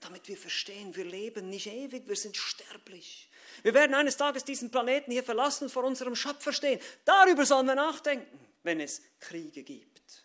Damit 0.00 0.28
wir 0.28 0.36
verstehen, 0.36 0.94
wir 0.96 1.04
leben 1.04 1.48
nicht 1.48 1.66
ewig, 1.66 2.06
wir 2.06 2.16
sind 2.16 2.36
sterblich. 2.36 3.30
Wir 3.62 3.72
werden 3.72 3.94
eines 3.94 4.16
Tages 4.16 4.44
diesen 4.44 4.70
Planeten 4.70 5.10
hier 5.10 5.24
verlassen 5.24 5.64
und 5.64 5.70
vor 5.70 5.84
unserem 5.84 6.14
Schöpfer 6.14 6.52
stehen. 6.52 6.80
Darüber 7.04 7.46
sollen 7.46 7.66
wir 7.66 7.74
nachdenken, 7.74 8.38
wenn 8.62 8.80
es 8.80 9.00
Kriege 9.20 9.62
gibt, 9.62 10.24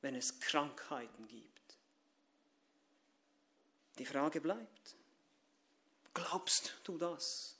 wenn 0.00 0.14
es 0.14 0.40
Krankheiten 0.40 1.26
gibt. 1.28 1.76
Die 3.98 4.06
Frage 4.06 4.40
bleibt, 4.40 4.96
glaubst 6.14 6.80
du 6.84 6.96
das? 6.96 7.58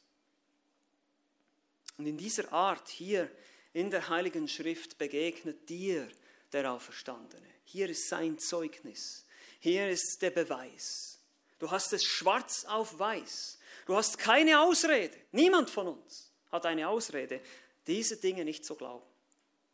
Und 1.98 2.06
in 2.06 2.18
dieser 2.18 2.52
Art 2.52 2.88
hier 2.88 3.30
in 3.76 3.90
der 3.90 4.08
Heiligen 4.08 4.48
Schrift 4.48 4.96
begegnet 4.96 5.68
dir 5.68 6.08
der 6.50 6.72
Auferstandene. 6.72 7.46
Hier 7.66 7.90
ist 7.90 8.08
sein 8.08 8.38
Zeugnis. 8.38 9.26
Hier 9.60 9.90
ist 9.90 10.22
der 10.22 10.30
Beweis. 10.30 11.20
Du 11.58 11.70
hast 11.70 11.92
es 11.92 12.02
schwarz 12.02 12.64
auf 12.64 12.98
weiß. 12.98 13.58
Du 13.84 13.94
hast 13.94 14.16
keine 14.16 14.62
Ausrede. 14.62 15.14
Niemand 15.30 15.68
von 15.68 15.88
uns 15.88 16.32
hat 16.50 16.64
eine 16.64 16.88
Ausrede, 16.88 17.42
diese 17.86 18.16
Dinge 18.16 18.46
nicht 18.46 18.64
zu 18.64 18.76
glauben. 18.76 19.04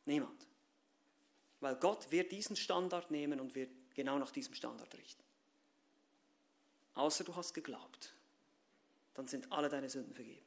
Niemand. 0.05 0.49
Weil 1.61 1.77
Gott 1.77 2.11
wird 2.11 2.33
diesen 2.33 2.57
Standard 2.57 3.09
nehmen 3.13 3.39
und 3.39 3.55
wird 3.55 3.71
genau 3.95 4.19
nach 4.19 4.33
diesem 4.33 4.55
Standard 4.55 4.93
richten. 4.99 5.23
Außer 6.95 7.23
du 7.23 7.37
hast 7.37 7.55
geglaubt. 7.55 8.13
Dann 9.15 9.29
sind 9.29 9.53
alle 9.53 9.69
deine 9.69 9.89
Sünden 9.89 10.13
vergeben. 10.13 10.45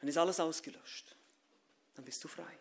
Dann 0.00 0.08
ist 0.08 0.16
alles 0.16 0.40
ausgelöscht. 0.40 1.16
Dann 1.94 2.04
bist 2.04 2.22
du 2.24 2.28
frei. 2.28 2.58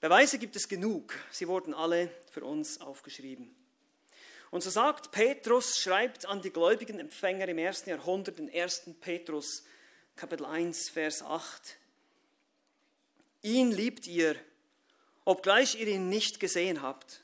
Beweise 0.00 0.38
gibt 0.38 0.56
es 0.56 0.66
genug. 0.66 1.14
Sie 1.30 1.46
wurden 1.46 1.74
alle 1.74 2.10
für 2.30 2.44
uns 2.44 2.80
aufgeschrieben. 2.80 3.54
Und 4.50 4.62
so 4.62 4.70
sagt 4.70 5.12
Petrus, 5.12 5.78
schreibt 5.78 6.26
an 6.26 6.42
die 6.42 6.50
gläubigen 6.50 6.98
Empfänger 6.98 7.46
im 7.48 7.58
ersten 7.58 7.90
Jahrhundert, 7.90 8.38
in 8.38 8.52
1. 8.52 8.82
Petrus 9.00 9.62
Kapitel 10.16 10.44
1, 10.44 10.88
Vers 10.88 11.22
8. 11.22 11.76
Ihn 13.42 13.70
liebt 13.70 14.06
ihr, 14.06 14.36
obgleich 15.24 15.78
ihr 15.80 15.86
ihn 15.86 16.08
nicht 16.08 16.40
gesehen 16.40 16.82
habt. 16.82 17.22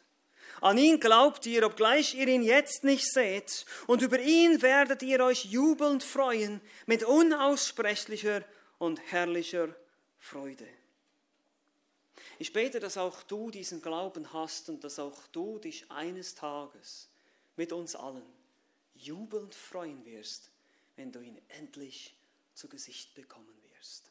An 0.60 0.78
ihn 0.78 1.00
glaubt 1.00 1.44
ihr, 1.46 1.66
obgleich 1.66 2.14
ihr 2.14 2.28
ihn 2.28 2.42
jetzt 2.42 2.84
nicht 2.84 3.10
seht. 3.12 3.66
Und 3.86 4.02
über 4.02 4.18
ihn 4.18 4.62
werdet 4.62 5.02
ihr 5.02 5.22
euch 5.22 5.44
jubelnd 5.46 6.02
freuen 6.02 6.60
mit 6.86 7.04
unaussprechlicher 7.04 8.42
und 8.78 9.00
herrlicher 9.10 9.74
Freude. 10.18 10.66
Ich 12.38 12.52
bete, 12.52 12.80
dass 12.80 12.98
auch 12.98 13.22
du 13.22 13.50
diesen 13.50 13.80
Glauben 13.80 14.32
hast 14.32 14.68
und 14.68 14.84
dass 14.84 14.98
auch 14.98 15.26
du 15.28 15.58
dich 15.58 15.90
eines 15.90 16.34
Tages 16.34 17.08
mit 17.56 17.72
uns 17.72 17.96
allen 17.96 18.22
jubelnd 18.94 19.54
freuen 19.54 20.04
wirst, 20.04 20.50
wenn 20.96 21.12
du 21.12 21.20
ihn 21.20 21.40
endlich 21.48 22.14
zu 22.54 22.68
Gesicht 22.68 23.14
bekommen 23.14 23.56
wirst. 23.74 24.10